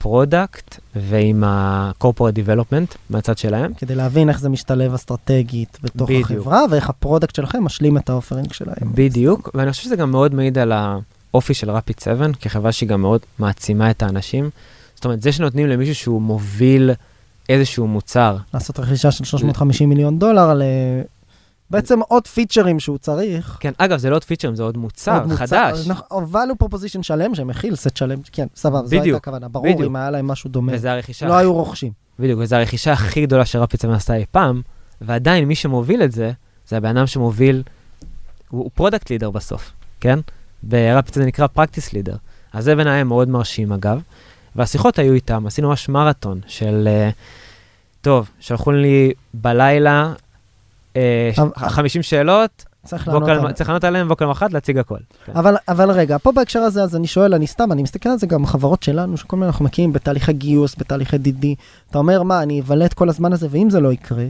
ה 0.00 0.10
product 0.10 0.80
ועם 0.96 1.44
ה-corporate 1.44 2.36
development 2.36 2.96
מהצד 3.10 3.38
שלהם. 3.38 3.74
כדי 3.74 3.94
להבין 3.94 4.28
איך 4.28 4.40
זה 4.40 4.48
משתלב 4.48 4.94
אסטרטגית 4.94 5.78
בתוך 5.82 6.10
בדיוק. 6.10 6.30
החברה, 6.30 6.64
ואיך 6.70 6.90
ה 6.90 6.95
product 6.95 7.34
שלכם 7.34 7.64
משלים 7.64 7.98
את 7.98 8.10
ה 8.10 8.15
offering 8.15 8.52
שלהם. 8.52 8.92
בדיוק, 8.94 9.50
ואני 9.54 9.70
חושב 9.70 9.82
שזה 9.82 9.96
גם 9.96 10.10
מאוד 10.10 10.34
מעיד 10.34 10.58
על 10.58 10.72
האופי 10.72 11.54
של 11.54 11.70
Rapid 11.70 11.98
7, 11.98 12.26
כחברה 12.40 12.72
שהיא 12.72 12.88
גם 12.88 13.00
מאוד 13.00 13.20
מעצימה 13.38 13.90
את 13.90 14.02
האנשים. 14.02 14.50
זאת 14.94 15.04
אומרת, 15.04 15.22
זה 15.22 15.32
שנותנים 15.32 15.66
למישהו 15.66 15.94
שהוא 15.94 16.22
מוביל 16.22 16.90
איזשהו 17.48 17.86
מוצר, 17.86 18.36
לעשות 18.54 18.80
רכישה 18.80 19.10
של 19.10 19.24
350 19.24 19.88
מיליון 19.88 20.18
דולר 20.18 20.60
אה, 20.60 21.02
בעצם 21.70 22.00
עוד 22.08 22.26
פיצ'רים 22.26 22.80
שהוא 22.80 22.98
צריך. 22.98 23.56
כן, 23.60 23.72
אגב, 23.78 23.98
זה 23.98 24.10
לא 24.10 24.16
עוד 24.16 24.24
פיצ'רים, 24.24 24.54
זה 24.54 24.62
עוד 24.62 24.76
מוצר 24.76 25.14
עוד 25.14 25.22
מוצר- 25.26 25.36
חדש. 25.36 25.88
או 26.10 26.22
value 26.32 26.64
proposition 26.64 27.02
שלם 27.02 27.34
שמכיל 27.34 27.76
סט 27.76 27.96
שלם, 27.96 28.18
כן, 28.32 28.46
סבבה, 28.56 28.86
זו 28.86 29.00
הייתה 29.00 29.16
הכוונה. 29.16 29.48
ברור, 29.48 29.66
בדיוק. 29.66 29.82
אם 29.82 29.96
היה 29.96 30.10
להם 30.10 30.26
משהו 30.26 30.50
דומה. 30.50 30.72
וזה 30.74 30.92
הרכישה, 30.92 31.26
לא 31.28 31.34
היו 31.36 31.52
רוכשים. 31.54 31.92
בדיוק, 32.18 32.40
וזו 32.42 32.56
הרכישה 32.56 32.92
הכי 32.92 33.26
גדולה 33.26 33.44
ש 33.44 33.54
Rapid 33.54 33.80
7 33.80 33.94
עשתה 33.94 34.14
אי 34.14 34.24
פעם, 34.30 34.62
ועדיין 35.00 35.44
מי 35.44 35.54
שמוביל 35.54 36.02
את 36.02 36.12
זה, 36.12 36.32
זה 36.68 36.76
הבן 36.76 36.96
אדם 36.96 37.06
שמוביל, 37.06 37.62
הוא 38.50 38.70
product 38.74 39.10
leader 39.10 39.30
בסוף, 39.30 39.72
כן? 40.00 40.18
ב 40.62 40.71
Rapid 40.71 41.14
זה 41.14 41.24
נקרא 41.26 41.46
practice 41.46 41.92
leader. 41.92 42.16
אז 42.52 42.64
זה 42.64 42.74
בעיניי 42.74 43.02
מאוד 43.04 43.28
מרשים 43.28 43.72
אגב, 43.72 44.00
והשיחות 44.56 44.98
היו 44.98 45.12
איתם, 45.12 45.46
עשינו 45.46 45.68
ממש 45.68 45.88
מרתון 45.88 46.40
של, 46.46 46.88
אה, 46.88 47.10
טוב, 48.00 48.30
שלחו 48.40 48.72
לי 48.72 49.12
בלילה 49.34 50.12
50 51.56 52.02
שאלות, 52.02 52.64
צריך 52.84 53.08
לענות. 53.08 53.54
צריך 53.54 53.68
לענות 53.68 53.84
עליהן 53.84 54.08
בוקר 54.08 54.26
למחרת, 54.26 54.52
להציג 54.52 54.78
הכל. 54.78 54.96
כן. 55.26 55.32
אבל, 55.36 55.56
אבל 55.68 55.90
רגע, 55.90 56.18
פה 56.18 56.32
בהקשר 56.32 56.58
הזה, 56.58 56.82
אז 56.82 56.96
אני 56.96 57.06
שואל, 57.06 57.34
אני 57.34 57.46
סתם, 57.46 57.72
אני 57.72 57.82
מסתכל 57.82 58.08
על 58.08 58.18
זה 58.18 58.26
גם 58.26 58.46
חברות 58.46 58.82
שלנו, 58.82 59.16
שכל 59.16 59.36
מיני 59.36 59.46
אנחנו 59.46 59.64
מכירים 59.64 59.92
בתהליכי 59.92 60.32
גיוס, 60.32 60.74
בתהליכי 60.78 61.18
DD. 61.18 61.54
אתה 61.90 61.98
אומר, 61.98 62.22
מה, 62.22 62.42
אני 62.42 62.60
אבלה 62.60 62.84
את 62.84 62.94
כל 62.94 63.08
הזמן 63.08 63.32
הזה, 63.32 63.46
ואם 63.50 63.70
זה 63.70 63.80
לא 63.80 63.92
יקרה, 63.92 64.24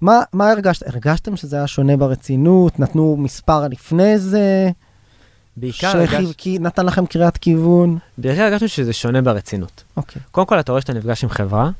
מה, 0.00 0.20
מה 0.32 0.50
הרגשת? 0.50 0.86
הרגשתם 0.88 1.36
שזה 1.36 1.56
היה 1.56 1.66
שונה 1.66 1.96
ברצינות? 1.96 2.80
נתנו 2.80 3.16
מספר 3.18 3.68
לפני 3.68 4.18
זה? 4.18 4.70
בעיקר 5.56 5.90
שכיב- 5.92 6.00
הרגש- 6.20 6.32
כי 6.38 6.58
נתן 6.58 6.86
לכם 6.86 7.06
קריאת 7.06 7.36
כיוון? 7.36 7.98
בעיקר 8.18 8.42
הרגשנו 8.42 8.68
שזה 8.68 8.92
שונה 8.92 9.22
ברצינות. 9.22 9.84
אוקיי. 9.96 10.22
קודם 10.30 10.46
כל, 10.46 10.60
אתה 10.60 10.72
רואה 10.72 10.80
שאתה 10.80 10.92
נפגש 10.92 11.24
עם 11.24 11.30
חברה, 11.30 11.70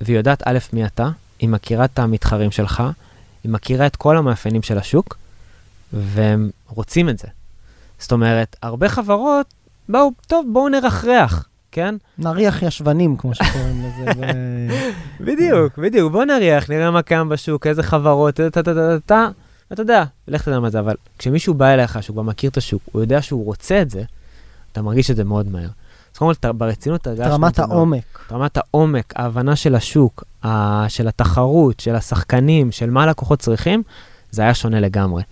והיא 0.00 0.16
יודעת 0.16 0.42
א', 0.44 0.58
מי 0.72 0.86
אתה, 0.86 1.08
היא 1.38 1.48
מכירה 1.48 1.84
את 1.84 1.98
המתחרים 1.98 2.50
שלך, 2.50 2.82
היא 3.46 3.52
מכירה 3.52 3.86
את 3.86 3.96
כל 3.96 4.16
המאפיינים 4.16 4.62
של 4.62 4.78
השוק, 4.78 5.16
והם 5.92 6.50
רוצים 6.68 7.08
את 7.08 7.18
זה. 7.18 7.28
זאת 7.98 8.12
אומרת, 8.12 8.56
הרבה 8.62 8.88
חברות, 8.88 9.46
באו, 9.88 10.10
טוב, 10.26 10.46
בואו 10.52 10.68
נרחרח, 10.68 11.48
כן? 11.72 11.94
נריח 12.18 12.62
ישבנים, 12.62 13.16
כמו 13.16 13.34
שקוראים 13.34 13.84
לזה. 13.84 14.10
ו- 14.20 14.90
בדיוק, 15.26 15.78
בדיוק, 15.78 16.12
בואו 16.12 16.24
נריח, 16.24 16.70
נראה 16.70 16.90
מה 16.90 17.02
קיים 17.02 17.28
בשוק, 17.28 17.66
איזה 17.66 17.82
חברות, 17.82 18.34
טה 18.34 18.50
טה 18.50 18.62
טה 18.62 18.74
טה 18.74 18.98
טה, 19.06 19.28
אתה 19.72 19.82
יודע, 19.82 20.04
לך 20.28 20.44
תדע 20.44 20.60
מה 20.60 20.70
זה, 20.70 20.80
אבל 20.80 20.94
כשמישהו 21.18 21.54
בא 21.54 21.66
אליך, 21.66 22.02
שהוא 22.02 22.14
כבר 22.14 22.22
מכיר 22.22 22.50
את 22.50 22.56
השוק, 22.56 22.82
הוא 22.92 23.02
יודע 23.02 23.22
שהוא 23.22 23.44
רוצה 23.44 23.82
את 23.82 23.90
זה, 23.90 24.02
אתה 24.72 24.82
מרגיש 24.82 25.10
את 25.10 25.16
זה 25.16 25.24
מאוד 25.24 25.48
מהר. 25.48 25.68
אז 26.16 26.18
קודם 26.18 26.34
כל, 26.42 26.52
ברצינות 26.52 27.06
הרגשנו 27.06 27.26
את 27.26 27.32
רמת. 27.32 27.58
העומק. 27.58 28.02
את 28.26 28.32
רמת 28.32 28.56
העומק, 28.56 29.12
ההבנה 29.16 29.56
של 29.56 29.74
השוק, 29.74 30.24
ה- 30.44 30.84
של 30.88 31.08
התחרות, 31.08 31.80
של 31.80 31.94
השחקנים, 31.94 32.72
של 32.72 32.90
מה 32.90 33.02
הלקוחות 33.02 33.38
צריכים, 33.38 33.82
זה 34.30 34.42
היה 34.42 34.54
שונה 34.54 34.80
לגמרי. 34.80 35.22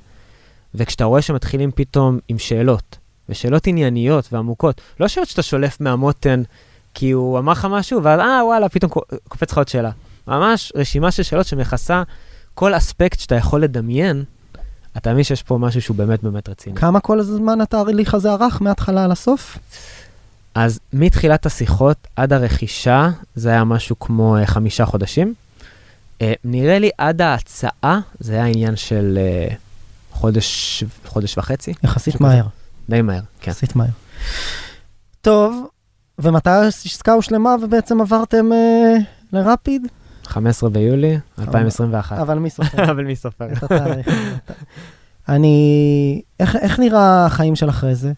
וכשאתה 0.75 1.05
רואה 1.05 1.23
שמתחילים 1.23 1.71
פתאום 1.75 2.19
עם 2.29 2.39
שאלות, 2.39 2.99
ושאלות 3.29 3.67
ענייניות 3.67 4.29
ועמוקות, 4.33 4.81
לא 5.01 5.09
שאלות 5.09 5.29
שאתה 5.29 5.43
שולף 5.43 5.81
מהמותן 5.81 6.43
כי 6.95 7.11
הוא 7.11 7.39
אמר 7.39 7.53
לך 7.53 7.65
משהו, 7.71 8.03
ואז 8.03 8.21
אה, 8.21 8.45
וואלה, 8.45 8.69
פתאום 8.69 8.91
קו- 8.91 9.01
קופץ 9.29 9.53
לך 9.53 9.59
עוד 9.59 9.69
שאלה. 9.69 9.91
ממש 10.29 10.73
רשימה 10.77 11.11
של 11.11 11.23
שאלות 11.23 11.47
שמכסה 11.47 12.03
כל 12.55 12.77
אספקט 12.77 13.21
שאתה 13.21 13.35
יכול 13.35 13.63
לדמיין, 13.63 14.25
אתה 14.97 15.13
מבין 15.13 15.25
שיש 15.25 15.43
פה 15.43 15.59
משהו 15.59 15.83
שהוא 15.83 15.97
באמת 15.97 16.23
באמת 16.23 16.49
רציני. 16.49 16.77
כמה 16.77 17.01
כל 17.01 17.21
הזמן 17.21 17.61
התהליך 17.61 18.15
הזה 18.15 18.33
ארך, 18.33 18.63
מההתחלה 18.63 19.07
לסוף? 19.07 19.59
אז 20.55 20.81
מתחילת 20.93 21.47
השיחות 21.47 22.07
עד 22.17 22.33
הרכישה, 22.33 23.09
זה 23.35 23.51
היה 23.51 23.65
משהו 23.65 23.99
כמו 23.99 24.37
uh, 24.39 24.47
חמישה 24.47 24.85
חודשים. 24.87 25.35
Uh, 26.19 26.23
נראה 26.45 26.79
לי 26.79 26.91
עד 26.99 27.21
ההצעה, 27.21 28.01
זה 28.21 28.33
היה 28.33 28.45
עניין 28.45 28.77
של 28.77 29.19
uh, 29.51 29.55
חודש, 30.13 30.85
חודש 31.07 31.39
וחצי, 31.39 31.73
יחסית 31.85 32.21
מהר. 32.21 32.47
די 32.89 33.03
מהר, 33.03 33.21
כן. 33.41 33.51
יחסית 33.51 33.77
מהר. 33.77 33.89
טוב, 35.21 35.67
ומתי 36.19 36.51
העסקה 36.51 37.13
הושלמה 37.13 37.55
ובעצם 37.63 38.01
עברתם 38.01 38.53
אה, 38.53 38.97
לרפיד? 39.33 39.87
15 40.25 40.71
ביולי 40.71 41.19
2021. 41.39 42.19
אבל 42.19 42.39
מי 42.39 42.51
סופר 42.51 42.85
אבל 42.93 43.05
מי 43.05 43.17
סופר? 43.17 43.53
את 43.53 43.63
התאריך? 43.63 44.09
אני... 45.29 46.23
איך, 46.41 46.57
איך 46.57 46.79
נראה 46.79 47.27
החיים 47.27 47.57
של 47.57 47.69
אחרי 47.69 47.95
זה 47.95 48.13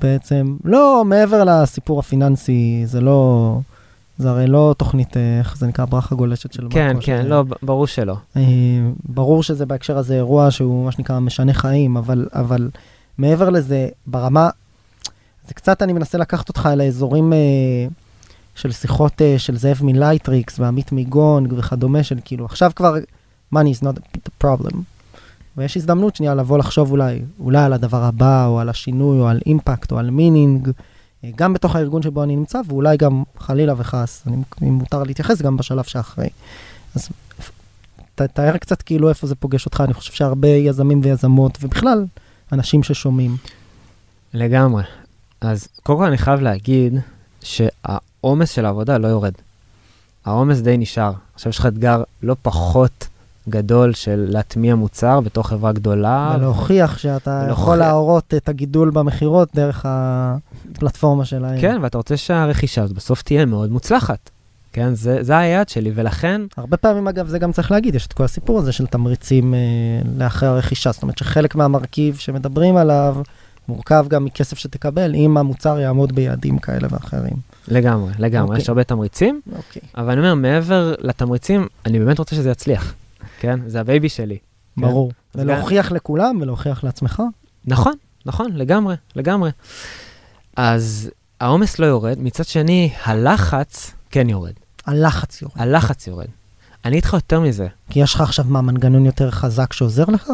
בעצם? 0.00 0.56
לא, 0.64 1.02
מעבר 1.06 1.44
לסיפור 1.44 1.98
הפיננסי, 2.00 2.82
זה 2.86 3.00
לא... 3.00 3.58
זה 4.18 4.30
הרי 4.30 4.46
לא 4.46 4.74
תוכנית, 4.78 5.16
איך 5.38 5.56
זה 5.56 5.66
נקרא, 5.66 5.84
בריכה 5.84 6.14
גולשת 6.14 6.52
של 6.52 6.66
כן, 6.70 6.86
מרקו, 6.94 7.06
כן, 7.06 7.18
שזה- 7.22 7.28
לא, 7.28 7.44
ברור 7.62 7.86
שלא. 7.86 8.16
אה, 8.36 8.42
ברור 9.08 9.42
שזה 9.42 9.66
בהקשר 9.66 9.98
הזה 9.98 10.14
אירוע 10.14 10.50
שהוא 10.50 10.84
מה 10.84 10.92
שנקרא 10.92 11.18
משנה 11.18 11.52
חיים, 11.54 11.96
אבל, 11.96 12.28
אבל 12.32 12.70
מעבר 13.18 13.50
לזה, 13.50 13.88
ברמה, 14.06 14.48
זה 15.48 15.54
קצת 15.54 15.82
אני 15.82 15.92
מנסה 15.92 16.18
לקחת 16.18 16.48
אותך 16.48 16.68
אל 16.72 16.80
האזורים 16.80 17.32
אה, 17.32 17.38
של 18.54 18.72
שיחות 18.72 19.22
אה, 19.22 19.34
של 19.38 19.56
זאב 19.56 19.78
מ 19.82 19.89
Lightricks 19.89 20.58
ועמית 20.60 20.92
מגונג 20.92 21.52
וכדומה, 21.56 22.02
של 22.02 22.18
כאילו 22.24 22.44
עכשיו 22.44 22.70
כבר 22.76 22.94
money 23.54 23.68
is 23.80 23.84
not 23.84 23.98
the 24.16 24.44
problem. 24.46 24.76
ויש 25.56 25.76
הזדמנות 25.76 26.16
שנייה 26.16 26.34
לבוא 26.34 26.58
לחשוב 26.58 26.90
אולי, 26.90 27.22
אולי 27.40 27.64
על 27.64 27.72
הדבר 27.72 28.04
הבא, 28.04 28.46
או 28.46 28.60
על 28.60 28.68
השינוי, 28.68 29.20
או 29.20 29.28
על 29.28 29.40
impact, 29.46 29.92
או 29.92 29.98
על 29.98 30.10
meaning, 30.10 30.70
אה, 31.24 31.30
גם 31.36 31.52
בתוך 31.52 31.76
הארגון 31.76 32.02
שבו 32.02 32.22
אני 32.22 32.36
נמצא, 32.36 32.60
ואולי 32.66 32.96
גם 32.96 33.22
חלילה 33.38 33.74
וחס, 33.76 34.22
אני, 34.26 34.36
אם 34.62 34.72
מותר 34.72 35.02
להתייחס, 35.02 35.42
גם 35.42 35.56
בשלב 35.56 35.84
שאחרי. 35.84 36.28
אז 36.94 37.08
ת, 38.14 38.22
תאר 38.22 38.56
קצת 38.56 38.82
כאילו 38.82 39.08
איפה 39.08 39.26
זה 39.26 39.34
פוגש 39.34 39.66
אותך, 39.66 39.82
אני 39.84 39.94
חושב 39.94 40.12
שהרבה 40.12 40.48
יזמים 40.48 41.00
ויזמות, 41.04 41.58
ובכלל, 41.62 42.04
אנשים 42.52 42.82
ששומעים. 42.82 43.36
לגמרי. 44.34 44.82
אז 45.40 45.68
קודם 45.82 45.98
כל 45.98 46.06
אני 46.06 46.18
חייב 46.18 46.40
להגיד 46.40 46.94
שהעומס 47.42 48.50
של 48.50 48.66
העבודה 48.66 48.98
לא 48.98 49.08
יורד. 49.08 49.32
העומס 50.24 50.60
די 50.60 50.76
נשאר. 50.76 51.12
עכשיו 51.34 51.50
יש 51.50 51.58
לך 51.58 51.66
אתגר 51.66 52.02
לא 52.22 52.36
פחות 52.42 53.08
גדול 53.48 53.94
של 53.94 54.26
להטמיע 54.28 54.74
מוצר 54.74 55.20
בתוך 55.20 55.48
חברה 55.48 55.72
גדולה. 55.72 56.34
ולהוכיח 56.38 56.98
שאתה 56.98 57.30
ולהוכיח. 57.30 57.58
יכול 57.58 57.76
להראות 57.76 58.34
את 58.36 58.48
הגידול 58.48 58.90
במכירות 58.90 59.48
דרך 59.54 59.86
הפלטפורמה 59.88 61.24
שלהם. 61.24 61.60
כן, 61.60 61.78
ואתה 61.82 61.98
רוצה 61.98 62.16
שהרכישה 62.16 62.82
הזאת 62.82 62.96
בסוף 62.96 63.22
תהיה 63.22 63.46
מאוד 63.46 63.70
מוצלחת. 63.72 64.30
כן, 64.72 64.94
זה, 64.94 65.22
זה 65.22 65.38
היעד 65.38 65.68
שלי, 65.68 65.92
ולכן, 65.94 66.40
הרבה 66.56 66.76
פעמים, 66.76 67.08
אגב, 67.08 67.28
זה 67.28 67.38
גם 67.38 67.52
צריך 67.52 67.70
להגיד, 67.70 67.94
יש 67.94 68.06
את 68.06 68.12
כל 68.12 68.24
הסיפור 68.24 68.58
הזה 68.58 68.72
של 68.72 68.86
תמריצים 68.86 69.54
אה, 69.54 69.58
לאחרי 70.18 70.48
הרכישה. 70.48 70.92
זאת 70.92 71.02
אומרת 71.02 71.18
שחלק 71.18 71.54
מהמרכיב 71.54 72.16
שמדברים 72.16 72.76
עליו 72.76 73.16
מורכב 73.68 74.06
גם 74.08 74.24
מכסף 74.24 74.58
שתקבל, 74.58 75.14
אם 75.14 75.36
המוצר 75.36 75.78
יעמוד 75.78 76.12
ביעדים 76.12 76.58
כאלה 76.58 76.88
ואחרים. 76.90 77.36
לגמרי, 77.68 78.12
לגמרי, 78.18 78.48
אוקיי. 78.48 78.62
יש 78.62 78.68
הרבה 78.68 78.84
תמריצים, 78.84 79.40
אוקיי. 79.56 79.82
אבל 79.96 80.10
אני 80.10 80.18
אומר, 80.18 80.34
מעבר 80.34 80.94
לתמריצים, 81.00 81.66
אני 81.86 81.98
באמת 81.98 82.18
רוצה 82.18 82.36
שזה 82.36 82.50
יצליח. 82.50 82.94
כן, 83.40 83.60
זה 83.66 83.80
ה 83.80 83.86
baby 83.86 84.08
שלי. 84.08 84.38
כן. 84.38 84.82
ברור. 84.82 85.12
אז 85.34 85.40
ולהוכיח 85.40 85.92
לכולם 85.92 86.38
ולהוכיח 86.40 86.84
לעצמך. 86.84 87.22
נכון, 87.64 87.92
נכון, 88.26 88.52
לגמרי, 88.52 88.94
לגמרי. 89.16 89.50
אז 90.56 91.10
העומס 91.40 91.78
לא 91.78 91.86
יורד, 91.86 92.18
מצד 92.18 92.44
שני, 92.44 92.92
הלחץ 93.04 93.94
כן 94.10 94.28
יורד. 94.28 94.52
הלחץ 94.86 95.42
יורד. 95.42 95.54
הלחץ 95.56 96.06
יורד. 96.06 96.26
אני 96.84 96.96
אגיד 96.96 97.05
לך 97.05 97.12
יותר 97.12 97.40
מזה, 97.40 97.66
כי 97.90 98.00
יש 98.00 98.14
לך 98.14 98.20
עכשיו 98.20 98.44
מה, 98.48 98.60
מנגנון 98.60 99.06
יותר 99.06 99.30
חזק 99.30 99.72
שעוזר 99.72 100.04
לך? 100.04 100.30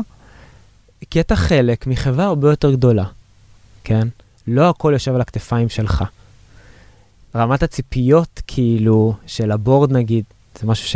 כי 1.11 1.21
אתה 1.21 1.37
חלק 1.37 1.87
מחברה 1.87 2.25
הרבה 2.25 2.51
יותר 2.51 2.73
גדולה, 2.73 3.05
כן? 3.85 4.09
לא 4.47 4.69
הכל 4.69 4.91
יושב 4.93 5.15
על 5.15 5.21
הכתפיים 5.21 5.69
שלך. 5.69 6.05
רמת 7.35 7.63
הציפיות, 7.63 8.43
כאילו, 8.47 9.15
של 9.27 9.53
ה 9.53 9.59
board 9.59 9.93
נגיד, 9.93 10.25
זה 10.61 10.67
משהו 10.67 10.89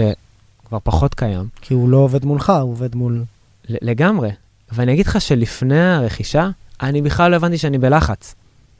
שכבר 0.66 0.78
פחות 0.82 1.14
קיים. 1.14 1.48
כי 1.60 1.74
הוא 1.74 1.88
לא 1.88 1.96
עובד 1.96 2.24
מולך, 2.24 2.50
הוא 2.50 2.70
עובד 2.70 2.94
מול... 2.94 3.24
לגמרי. 3.68 4.30
ואני 4.72 4.92
אגיד 4.92 5.06
לך 5.06 5.20
שלפני 5.20 5.80
הרכישה, 5.80 6.48
אני 6.82 7.02
בכלל 7.02 7.30
לא 7.30 7.36
הבנתי 7.36 7.58
שאני 7.58 7.78
בלחץ. 7.78 8.34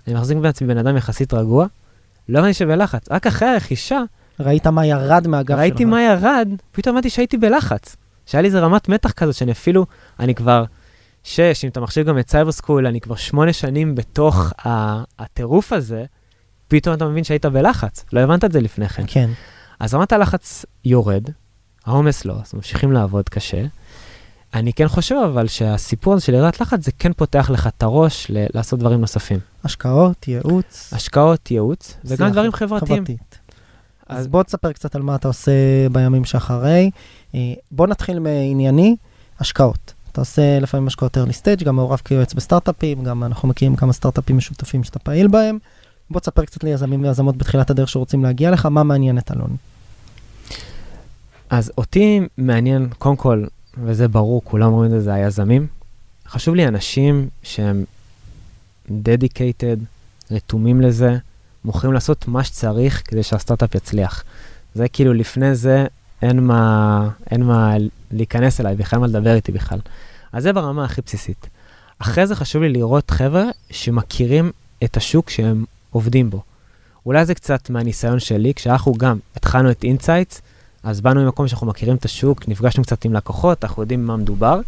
אני 0.07 0.15
מחזיק 0.15 0.39
בעצמי 0.39 0.69
בן 0.69 0.79
אדם 0.79 0.97
יחסית 0.97 1.35
רגוע, 1.35 1.67
לא 2.29 2.39
הבנתי 2.39 2.55
שבלחץ. 2.55 3.11
רק 3.11 3.27
אחרי 3.27 3.49
הרכישה, 3.49 4.03
ראית 4.41 4.67
מה 4.67 4.87
ירד 4.87 5.27
מהגב 5.27 5.49
שלך. 5.49 5.59
ראיתי 5.59 5.85
מה 5.85 6.03
ירד, 6.03 6.49
פתאום 6.73 6.97
הבנתי 6.97 7.11
שהייתי 7.11 7.37
בלחץ. 7.37 7.97
שהיה 8.27 8.43
לי 8.43 8.47
איזה 8.49 8.61
רמת 8.61 8.89
מתח 8.89 9.13
כזאת 9.13 9.35
שאני 9.35 9.53
אפילו, 9.53 9.87
אני 10.21 10.35
כבר 10.35 10.65
שש, 11.25 11.65
אם 11.65 11.71
אתה 11.71 11.81
מחשיב 11.81 12.07
גם 12.07 12.19
את 12.19 12.31
סייבר 12.31 12.53
סקול, 12.53 12.87
אני 12.87 13.01
כבר 13.01 13.17
שמונה 13.17 13.53
שנים 13.53 13.95
בתוך 13.95 14.53
ה- 14.67 15.03
הטירוף 15.19 15.73
הזה, 15.73 16.05
פתאום 16.69 16.95
אתה 16.95 17.05
מבין 17.05 17.25
שהיית 17.25 17.47
בלחץ. 17.47 18.05
לא 18.13 18.21
הבנת 18.21 18.45
את 18.45 18.53
זה 18.53 18.61
לפני 18.61 18.89
כן. 18.89 19.03
כן. 19.07 19.31
אז 19.81 19.95
רמת 19.95 20.13
הלחץ 20.13 20.65
יורד, 20.85 21.25
העומס 21.87 22.25
לא, 22.25 22.35
אז 22.45 22.55
ממשיכים 22.55 22.93
לעבוד 22.93 23.29
קשה. 23.29 23.65
אני 24.55 24.73
כן 24.73 24.89
חושב 24.89 25.15
אבל 25.25 25.47
שהסיפור 25.47 26.15
הזה 26.15 26.25
של 26.25 26.35
ירידת 26.35 26.61
לחץ, 26.61 26.85
זה 26.85 26.91
כן 26.99 27.13
פותח 27.13 27.51
לך 27.53 27.67
את 27.67 27.83
הראש 27.83 28.27
ל- 28.31 28.47
לעשות 28.55 28.79
דברים 28.79 29.01
נוספים. 29.01 29.39
השקעות, 29.65 30.29
ייעוץ. 30.29 30.93
השקעות, 30.93 31.51
ייעוץ, 31.51 31.97
וגם 32.05 32.27
שיח 32.27 32.33
דברים 32.33 32.53
חברתיים. 32.53 33.05
חברתית. 33.05 33.39
אז 34.09 34.27
בוא 34.27 34.43
תספר 34.43 34.73
קצת 34.73 34.97
על 34.97 35.03
מה 35.03 35.15
אתה 35.15 35.29
עושה 35.29 35.53
בימים 35.93 36.25
שאחרי. 36.25 36.91
אה, 37.35 37.41
בוא 37.71 37.87
נתחיל 37.87 38.19
מענייני, 38.19 38.97
השקעות. 39.41 39.93
אתה 40.13 40.21
עושה 40.21 40.61
לפעמים 40.61 40.87
השקעות 40.87 41.17
early 41.17 41.33
stage, 41.43 41.65
גם 41.65 41.77
מעורב 41.77 42.01
כיועץ 42.05 42.35
בסטארט-אפים, 42.35 43.05
גם 43.05 43.25
אנחנו 43.25 43.49
מכירים 43.49 43.77
כמה 43.77 43.93
סטארט-אפים 43.93 44.37
משותפים 44.37 44.85
שאתה 44.85 44.99
פעיל 44.99 45.29
בהם. 45.29 45.59
בוא 46.11 46.21
תספר 46.21 46.45
קצת 46.45 46.65
ליזמים 46.65 47.03
ויזמות 47.03 47.37
בתחילת 47.37 47.71
הדרך 47.71 47.89
שרוצים 47.89 48.25
להגיע 48.25 48.51
לך, 48.51 48.67
מה 48.67 48.83
מעניין 48.83 49.19
את 49.19 49.33
אלון. 49.33 49.57
אז 51.51 51.73
אותי 51.79 52.21
מעניין, 52.39 52.89
קודם 52.99 53.17
כל, 53.17 53.45
וזה 53.85 54.09
ברור, 54.09 54.43
כולם 54.45 54.73
אומרים 54.73 54.87
את 54.87 54.91
זה, 54.91 55.01
זה 55.01 55.15
היזמים. 55.15 55.67
חשוב 56.29 56.55
לי 56.55 56.69
אנשים 56.69 57.29
שהם 57.43 57.85
dedicated, 58.89 59.79
רתומים 60.31 60.81
לזה, 60.81 61.17
מוכנים 61.65 61.93
לעשות 61.93 62.29
מה 62.29 62.45
שצריך 62.45 63.03
כדי 63.05 63.23
שהסטארט-אפ 63.23 63.75
יצליח. 63.75 64.25
זה 64.75 64.89
כאילו, 64.89 65.15
לפני 65.15 65.55
זה 65.55 65.87
אין 66.23 66.41
מה, 66.41 67.09
אין 67.31 67.43
מה 67.43 67.75
להיכנס 68.11 68.61
אליי, 68.61 68.77
בכלל 68.77 68.99
מה 68.99 69.07
לדבר 69.07 69.35
איתי 69.35 69.53
בכלל. 69.53 69.79
אז 70.33 70.43
זה 70.43 70.53
ברמה 70.53 70.85
הכי 70.85 71.01
בסיסית. 71.07 71.47
אחרי 71.99 72.27
זה 72.27 72.37
חשוב 72.37 72.63
לי 72.63 72.69
לראות 72.69 73.11
חבר'ה 73.11 73.45
שמכירים 73.71 74.53
את 74.85 74.97
השוק 74.97 75.31
שהם 75.31 75.65
עובדים 75.91 76.31
בו. 76.31 76.43
אולי 77.07 77.25
זה 77.27 77.35
קצת 77.35 77.71
מהניסיון 77.71 78.19
שלי, 78.19 78.55
כשאנחנו 78.55 78.95
גם 78.95 79.19
התחלנו 79.37 79.71
את 79.71 79.85
אינסייטס, 79.85 80.43
אז 80.87 81.01
באנו 81.01 81.25
ממקום 81.25 81.49
שאנחנו 81.49 81.67
מכירים 81.67 81.97
את 81.97 82.05
השוק, 82.05 82.49
נפגשנו 82.49 82.83
קצת 82.83 83.05
עם 83.05 83.15
לקוחות, 83.15 83.65
אנחנו 83.65 83.83
יודעים 83.83 84.07
מה 84.07 84.17
מדובר, 84.17 84.61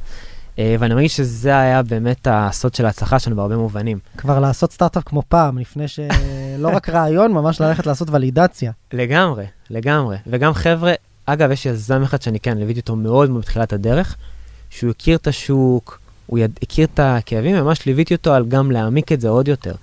אה, 0.59 0.77
ואני 0.79 0.95
מרגיש 0.95 1.17
שזה 1.17 1.59
היה 1.59 1.83
באמת 1.83 2.29
הסוד 2.31 2.75
של 2.75 2.87
ההצלחה 2.87 3.19
שלנו 3.19 3.37
בהרבה 3.37 3.57
מובנים. 3.57 3.99
כבר 4.17 4.41
לעשות 4.41 4.73
סטארט-אפ 4.73 5.03
כמו 5.05 5.23
פעם, 5.29 5.59
לפני 5.59 5.89
שלא 5.89 6.69
רק 6.69 6.89
רעיון, 6.89 7.33
ממש 7.33 7.61
ללכת 7.61 7.87
לעשות 7.87 8.11
ולידציה. 8.11 8.73
לגמרי, 8.93 9.45
לגמרי. 9.71 10.17
וגם 10.27 10.55
חבר'ה, 10.55 10.93
אגב, 11.27 11.51
יש 11.51 11.67
יזם 11.67 12.03
אחד 12.03 12.23
שאני 12.23 12.41
כן, 12.41 12.59
ליוויתי 12.59 12.81
אותו 12.81 12.97
מאוד 12.97 13.31
מאוד 13.31 13.43
בתחילת 13.43 13.73
הדרך, 13.73 14.17
שהוא 14.71 14.91
הכיר 14.91 15.17
את 15.17 15.27
השוק, 15.27 16.01
הוא 16.27 16.39
יד... 16.39 16.59
הכיר 16.63 16.87
את 16.95 17.01
הכאבים, 17.03 17.57
ממש 17.57 17.87
ליוויתי 17.87 18.15
אותו 18.15 18.35
על 18.35 18.47
גם 18.47 18.71
להעמיק 18.71 19.13
את 19.13 19.21
זה 19.21 19.29
עוד 19.29 19.49
יותר. 19.49 19.75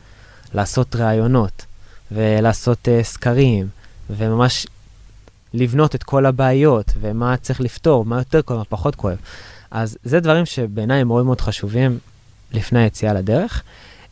לעשות 0.54 0.96
ראיונות, 0.96 1.66
ולעשות 2.12 2.88
uh, 2.88 3.04
סקרים, 3.04 3.68
וממש 4.10 4.68
לבנות 5.56 5.96
את 5.96 6.04
כל 6.04 6.26
הבעיות, 6.26 6.94
ומה 7.00 7.38
צריך 7.38 7.62
לפתור, 7.62 8.06
מה 8.06 8.18
יותר 8.18 8.42
כואב, 8.42 8.58
מה 8.58 8.66
פחות 8.66 8.96
כואב. 8.96 9.18
אז 9.72 9.98
זה 10.04 10.20
דברים 10.20 10.46
שבעיניי 10.46 11.02
הם 11.02 11.08
מאוד 11.08 11.26
מאוד 11.26 11.42
חשובים 11.42 12.00
לפני 12.54 12.80
היציאה 12.80 13.14
לדרך. 13.14 13.64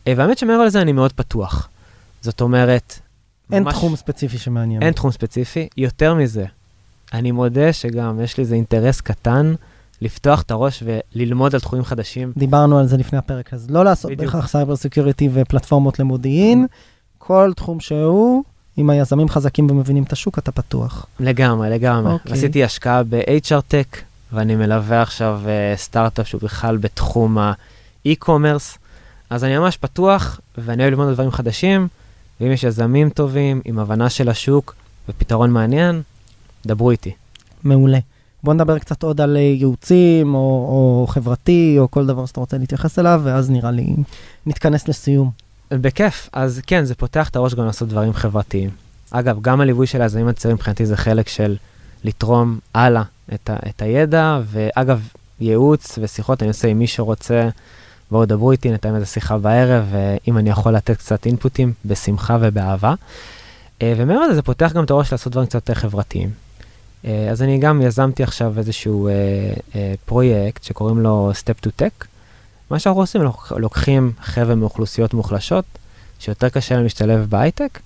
אה, 0.08 0.12
והאמת 0.16 0.38
שמעבר 0.38 0.64
לזה 0.64 0.80
אני 0.82 0.92
מאוד 0.92 1.12
פתוח. 1.12 1.68
זאת 2.22 2.40
אומרת, 2.40 2.98
אין 3.52 3.62
ממש- 3.62 3.74
תחום 3.74 3.96
ספציפי 3.96 4.38
שמעניין. 4.38 4.82
אין 4.82 4.92
תחום 4.92 5.10
ספציפי. 5.10 5.68
יותר 5.76 6.14
מזה, 6.14 6.44
אני 7.12 7.32
מודה 7.32 7.72
שגם 7.72 8.20
יש 8.20 8.36
לי 8.36 8.42
איזה 8.42 8.54
אינטרס 8.54 9.00
קטן 9.00 9.54
לפתוח 10.02 10.42
את 10.42 10.50
הראש 10.50 10.82
וללמוד 11.14 11.54
על 11.54 11.60
תחומים 11.60 11.84
חדשים. 11.84 12.32
דיברנו 12.36 12.78
על 12.78 12.86
זה 12.86 12.96
לפני 12.96 13.18
הפרק, 13.18 13.54
אז 13.54 13.70
לא 13.70 13.84
לעשות 13.84 14.10
בדיוק. 14.10 14.32
בהכרח 14.32 14.48
cyber 14.48 14.76
security 14.76 15.28
ופלטפורמות 15.32 15.98
למודיעין, 15.98 16.66
כל 17.18 17.52
תחום 17.56 17.80
שהוא, 17.80 18.44
אם 18.78 18.90
היזמים 18.90 19.28
חזקים 19.28 19.70
ומבינים 19.70 20.02
את 20.02 20.12
השוק, 20.12 20.38
אתה 20.38 20.52
פתוח. 20.52 21.06
לגמרי, 21.20 21.70
לגמרי. 21.70 22.12
אוקיי. 22.12 22.32
עשיתי 22.32 22.64
השקעה 22.64 23.02
ב-HR 23.02 23.72
Tech, 23.72 23.98
ואני 24.32 24.56
מלווה 24.56 25.02
עכשיו 25.02 25.40
אה, 25.46 25.76
סטארט-אפ 25.76 26.28
שהוא 26.28 26.40
בכלל 26.40 26.76
בתחום 26.76 27.38
ה-e-commerce, 27.38 28.78
אז 29.30 29.44
אני 29.44 29.58
ממש 29.58 29.76
פתוח, 29.76 30.40
ואני 30.58 30.82
אוהב 30.82 30.94
ללמוד 30.94 31.12
דברים 31.12 31.30
חדשים, 31.30 31.88
ואם 32.40 32.52
יש 32.52 32.64
יזמים 32.64 33.10
טובים, 33.10 33.60
עם 33.64 33.78
הבנה 33.78 34.10
של 34.10 34.28
השוק 34.28 34.74
ופתרון 35.08 35.50
מעניין, 35.50 36.02
דברו 36.66 36.90
איתי. 36.90 37.12
מעולה. 37.64 37.98
בוא 38.42 38.54
נדבר 38.54 38.78
קצת 38.78 39.02
עוד 39.02 39.20
על 39.20 39.36
אה, 39.36 39.40
ייעוצים, 39.40 40.34
או, 40.34 40.40
או 40.40 41.06
חברתי, 41.08 41.76
או 41.78 41.90
כל 41.90 42.06
דבר 42.06 42.26
שאתה 42.26 42.40
רוצה 42.40 42.58
להתייחס 42.58 42.98
אליו, 42.98 43.20
ואז 43.24 43.50
נראה 43.50 43.70
לי 43.70 43.86
נתכנס 44.46 44.88
לסיום. 44.88 45.43
בכיף. 45.70 46.28
אז 46.32 46.60
כן, 46.66 46.84
זה 46.84 46.94
פותח 46.94 47.28
את 47.28 47.36
הראש 47.36 47.54
גם 47.54 47.66
לעשות 47.66 47.88
דברים 47.88 48.12
חברתיים. 48.12 48.70
אגב, 49.10 49.38
גם 49.42 49.60
הליווי 49.60 49.86
של 49.86 50.02
היזמים 50.02 50.28
הצעירים 50.28 50.54
מבחינתי 50.56 50.86
זה 50.86 50.96
חלק 50.96 51.28
של 51.28 51.56
לתרום 52.04 52.58
הלאה 52.74 53.02
את, 53.34 53.50
ה- 53.50 53.56
את 53.68 53.82
הידע, 53.82 54.40
ואגב, 54.44 55.08
ייעוץ 55.40 55.98
ושיחות 56.02 56.42
אני 56.42 56.48
עושה 56.48 56.68
עם 56.68 56.78
מי 56.78 56.86
שרוצה, 56.86 57.48
בואו 58.10 58.24
דברו 58.24 58.52
איתי, 58.52 58.70
נתאם 58.70 58.94
איזה 58.94 59.06
שיחה 59.06 59.38
בערב, 59.38 59.84
ואם 59.90 60.38
אני 60.38 60.50
יכול 60.50 60.72
לתת 60.72 60.96
קצת 60.96 61.26
אינפוטים, 61.26 61.72
בשמחה 61.84 62.38
ובאהבה. 62.40 62.94
אה, 63.82 63.94
ומעבר 63.96 64.22
לזה, 64.24 64.34
זה 64.34 64.42
פותח 64.42 64.72
גם 64.74 64.84
את 64.84 64.90
הראש 64.90 65.12
לעשות 65.12 65.32
דברים 65.32 65.46
קצת 65.46 65.54
יותר 65.54 65.74
חברתיים. 65.74 66.30
אה, 67.04 67.28
אז 67.30 67.42
אני 67.42 67.58
גם 67.58 67.82
יזמתי 67.82 68.22
עכשיו 68.22 68.54
איזשהו 68.58 69.08
אה, 69.08 69.94
פרויקט 70.04 70.64
שקוראים 70.64 71.00
לו 71.00 71.32
Step 71.32 71.66
to 71.66 71.70
Tech. 71.82 72.04
מה 72.70 72.78
שאנחנו 72.78 73.00
עושים, 73.00 73.22
אנחנו 73.22 73.58
לוקחים 73.58 74.12
חבר'ה 74.22 74.54
מאוכלוסיות 74.54 75.14
מוחלשות, 75.14 75.64
שיותר 76.18 76.48
קשה 76.48 76.74
להם 76.74 76.82
להשתלב 76.82 77.26
בהייטק, 77.30 77.80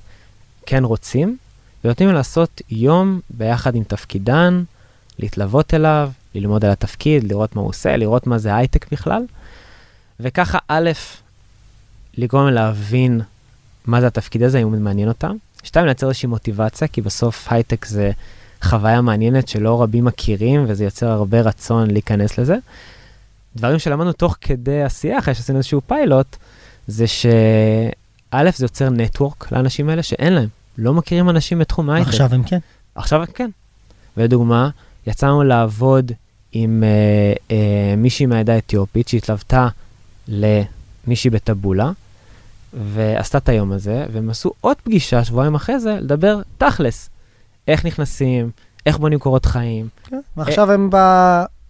כן 0.67 0.85
רוצים, 0.85 1.37
ונותנים 1.85 2.09
להם 2.09 2.17
לעשות 2.17 2.63
יום 2.71 3.21
ביחד 3.31 3.75
עם 3.75 3.85
תפקידן, 3.85 4.63
להתלוות 5.19 5.75
אליו, 5.75 6.11
ללמוד 6.35 6.65
על 6.65 6.71
התפקיד, 6.71 7.25
לראות 7.33 7.57
מה 7.57 7.63
הוא 7.63 7.69
עושה, 7.69 7.97
לראות 7.97 8.27
מה 8.27 8.39
זה 8.39 8.57
הייטק 8.57 8.93
בכלל. 8.93 9.23
וככה, 10.21 10.59
א', 10.69 10.91
לגרום 12.17 12.47
להבין 12.47 13.21
מה 13.87 14.01
זה 14.01 14.07
התפקיד 14.07 14.43
הזה, 14.43 14.59
אם 14.59 14.73
הוא 14.73 14.81
מעניין 14.81 15.09
אותם. 15.09 15.37
שתיים, 15.63 15.87
לייצר 15.87 16.09
איזושהי 16.09 16.27
מוטיבציה, 16.27 16.89
כי 16.89 17.01
בסוף 17.01 17.47
הייטק 17.51 17.85
זה 17.85 18.11
חוויה 18.63 19.01
מעניינת 19.01 19.49
שלא 19.49 19.83
רבים 19.83 20.05
מכירים, 20.05 20.65
וזה 20.69 20.85
יוצר 20.85 21.07
הרבה 21.07 21.41
רצון 21.41 21.91
להיכנס 21.91 22.39
לזה. 22.39 22.57
דברים 23.59 23.79
שלמדנו 23.79 24.13
תוך 24.13 24.37
כדי 24.41 24.83
עשייה, 24.83 25.19
אחרי 25.19 25.35
שעשינו 25.35 25.59
איזשהו 25.59 25.81
פיילוט, 25.87 26.37
זה 26.87 27.07
שא', 27.07 28.51
זה 28.57 28.65
יוצר 28.65 28.91
נטוורק 28.91 29.53
לאנשים 29.53 29.89
האלה 29.89 30.03
שאין 30.03 30.33
להם. 30.33 30.49
לא 30.79 30.95
מכירים 30.95 31.31
אנשים 31.31 31.59
בתחום 31.59 31.91
ההייטק. 31.91 32.09
עכשיו 32.09 32.35
הם 32.35 32.43
כן. 32.43 32.59
עכשיו 32.95 33.25
כן. 33.35 33.51
לדוגמה, 34.17 34.71
יצאנו 35.07 35.45
לעבוד 35.45 36.13
עם 36.53 36.85
אה, 36.85 37.33
אה, 37.51 37.95
מישהי 37.97 38.27
מהעדה 38.27 38.55
האתיופית 38.55 39.09
שהתלוותה 39.09 39.69
למישהי 40.29 41.31
בטבולה, 41.31 41.91
ועשתה 42.73 43.39
את 43.39 43.49
היום 43.49 43.73
הזה, 43.73 44.07
והם 44.13 44.31
עשו 44.31 44.53
עוד 44.61 44.77
פגישה 44.77 45.25
שבועיים 45.25 45.55
אחרי 45.55 45.81
זה, 45.81 45.99
לדבר 46.01 46.41
תכלס. 46.59 47.11
איך 47.69 47.87
נכנסים, 47.87 48.51
איך 48.87 48.99
בונים 48.99 49.19
קורות 49.19 49.47
חיים. 49.47 49.89
כן. 50.05 50.21
ועכשיו 50.37 50.73
הם 50.73 50.91
ב... 50.93 50.97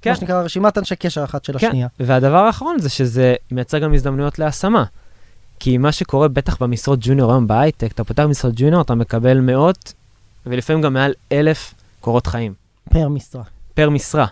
כן. 0.03 0.11
מה 0.11 0.17
שנקרא 0.17 0.43
רשימת 0.43 0.79
אנשי 0.79 0.97
קשר 0.97 1.25
אחת 1.25 1.45
של 1.45 1.59
כן, 1.59 1.67
השנייה. 1.67 1.89
והדבר 2.01 2.37
האחרון 2.37 2.79
זה 2.79 2.89
שזה 2.89 3.35
מייצר 3.51 3.79
גם 3.79 3.95
הזדמנויות 3.95 4.39
להשמה. 4.39 4.85
כי 5.61 5.79
מה 5.79 5.93
שקורה 5.93 6.29
בטח 6.29 6.63
במשרות 6.63 6.99
ג'וניור 7.03 7.31
היום 7.31 7.47
בהייטק, 7.47 7.93
אתה 7.93 8.05
פותח 8.05 8.23
משרות 8.23 8.53
ג'וניור, 8.57 8.83
אתה 8.83 8.95
מקבל 8.95 9.41
מאות, 9.41 9.93
ולפעמים 10.47 10.83
גם 10.83 10.93
מעל 10.93 11.13
אלף 11.33 11.75
קורות 12.01 12.27
חיים, 12.27 12.55
פר 12.91 13.09
משרה. 13.09 13.43
פר 13.75 13.91
משרה. 13.91 14.27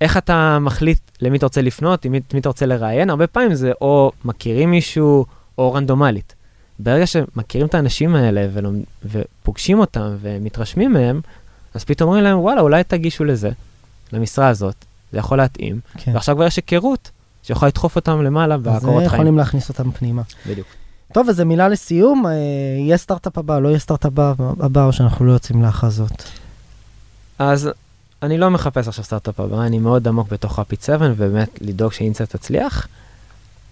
איך 0.00 0.16
אתה 0.16 0.58
מחליט 0.60 0.98
למי 1.20 1.38
אתה 1.38 1.46
רוצה 1.46 1.62
לפנות, 1.62 2.04
עם 2.04 2.12
מי, 2.12 2.20
מי 2.34 2.40
אתה 2.40 2.48
רוצה 2.48 2.66
לראיין? 2.66 3.10
הרבה 3.10 3.26
פעמים 3.26 3.54
זה 3.54 3.72
או 3.80 4.12
מכירים 4.24 4.70
מישהו, 4.70 5.26
או 5.58 5.72
רנדומלית. 5.72 6.34
ברגע 6.78 7.06
שמכירים 7.06 7.66
את 7.66 7.74
האנשים 7.74 8.14
האלה 8.14 8.48
ולומד, 8.52 8.80
ופוגשים 9.04 9.78
אותם 9.78 10.16
ומתרשמים 10.20 10.92
מהם, 10.92 11.20
אז 11.74 11.84
פתאום 11.84 12.08
אומרים 12.08 12.24
להם, 12.24 12.38
וואלה, 12.38 12.60
אולי 12.60 12.84
תגישו 12.84 13.24
לזה, 13.24 13.50
למשרה 14.12 14.48
הזאת, 14.48 14.84
זה 15.12 15.18
יכול 15.18 15.38
להתאים. 15.38 15.80
כן. 15.98 16.12
ועכשיו 16.14 16.36
כבר 16.36 16.46
יש 16.46 16.56
היכרות 16.56 17.10
שיכולה 17.42 17.68
לדחוף 17.68 17.96
אותם 17.96 18.22
למעלה 18.22 18.54
אז 18.54 18.60
בקורות 18.60 18.82
חיים. 18.96 19.06
יכולים 19.06 19.38
להכניס 19.38 19.68
אותם 19.68 19.90
פנימה. 19.90 20.22
בדיוק. 20.46 20.66
טוב, 21.12 21.28
איזה 21.28 21.44
מילה 21.44 21.68
לסיום, 21.68 22.26
אה, 22.26 22.32
יהיה 22.78 22.96
סטארט-אפ 22.96 23.38
הבא, 23.38 23.58
לא 23.58 23.68
יהיה 23.68 23.78
סטארט-אפ 23.78 24.18
הבא, 24.18 24.32
הבא, 24.60 24.84
או 24.84 24.92
שאנחנו 24.92 25.24
לא 25.24 25.32
יוצאים 25.32 25.62
להכרזות. 25.62 26.30
אז 27.38 27.70
אני 28.22 28.38
לא 28.38 28.50
מחפש 28.50 28.88
עכשיו 28.88 29.04
סטארט-אפ 29.04 29.40
הבא, 29.40 29.62
אני 29.62 29.78
מאוד 29.78 30.08
עמוק 30.08 30.28
בתוך 30.28 30.58
רפיד 30.58 30.82
7, 30.82 31.08
ובאמת 31.10 31.58
לדאוג 31.60 31.92
שאינסט 31.92 32.22
תצליח. 32.22 32.88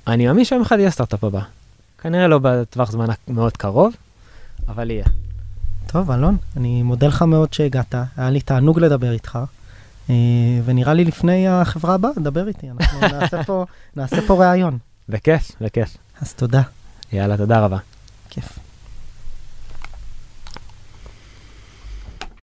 אני 0.07 0.26
מאמין 0.26 0.45
שיום 0.45 0.62
אחד 0.62 0.78
יהיה 0.78 0.91
סטארט-אפ 0.91 1.24
הבא. 1.24 1.41
כנראה 2.03 2.28
לא 2.28 2.39
בטווח 2.43 2.91
זמן 2.91 3.07
מאוד 3.28 3.57
קרוב, 3.57 3.95
אבל 4.68 4.91
יהיה. 4.91 5.05
טוב, 5.86 6.11
אלון, 6.11 6.36
אני 6.57 6.82
מודה 6.82 7.07
לך 7.07 7.22
מאוד 7.22 7.53
שהגעת, 7.53 7.95
היה 8.16 8.30
לי 8.30 8.41
תענוג 8.41 8.80
לדבר 8.80 9.12
איתך, 9.12 9.39
ונראה 10.65 10.95
לי 10.95 11.05
לפני 11.05 11.49
החברה 11.49 11.95
הבאה, 11.95 12.11
דבר 12.17 12.49
איתי, 12.49 12.71
אנחנו 12.71 13.01
נעשה 13.19 13.45
פה, 13.45 13.65
נעשה 13.97 14.21
פה 14.27 14.35
ראיון. 14.51 14.79
בכיף, 15.09 15.53
בכיף. 15.61 15.97
אז 16.21 16.35
תודה, 16.35 16.63
יאללה, 17.13 17.37
תודה 17.37 17.61
רבה. 17.61 17.79
כיף. 18.31 18.59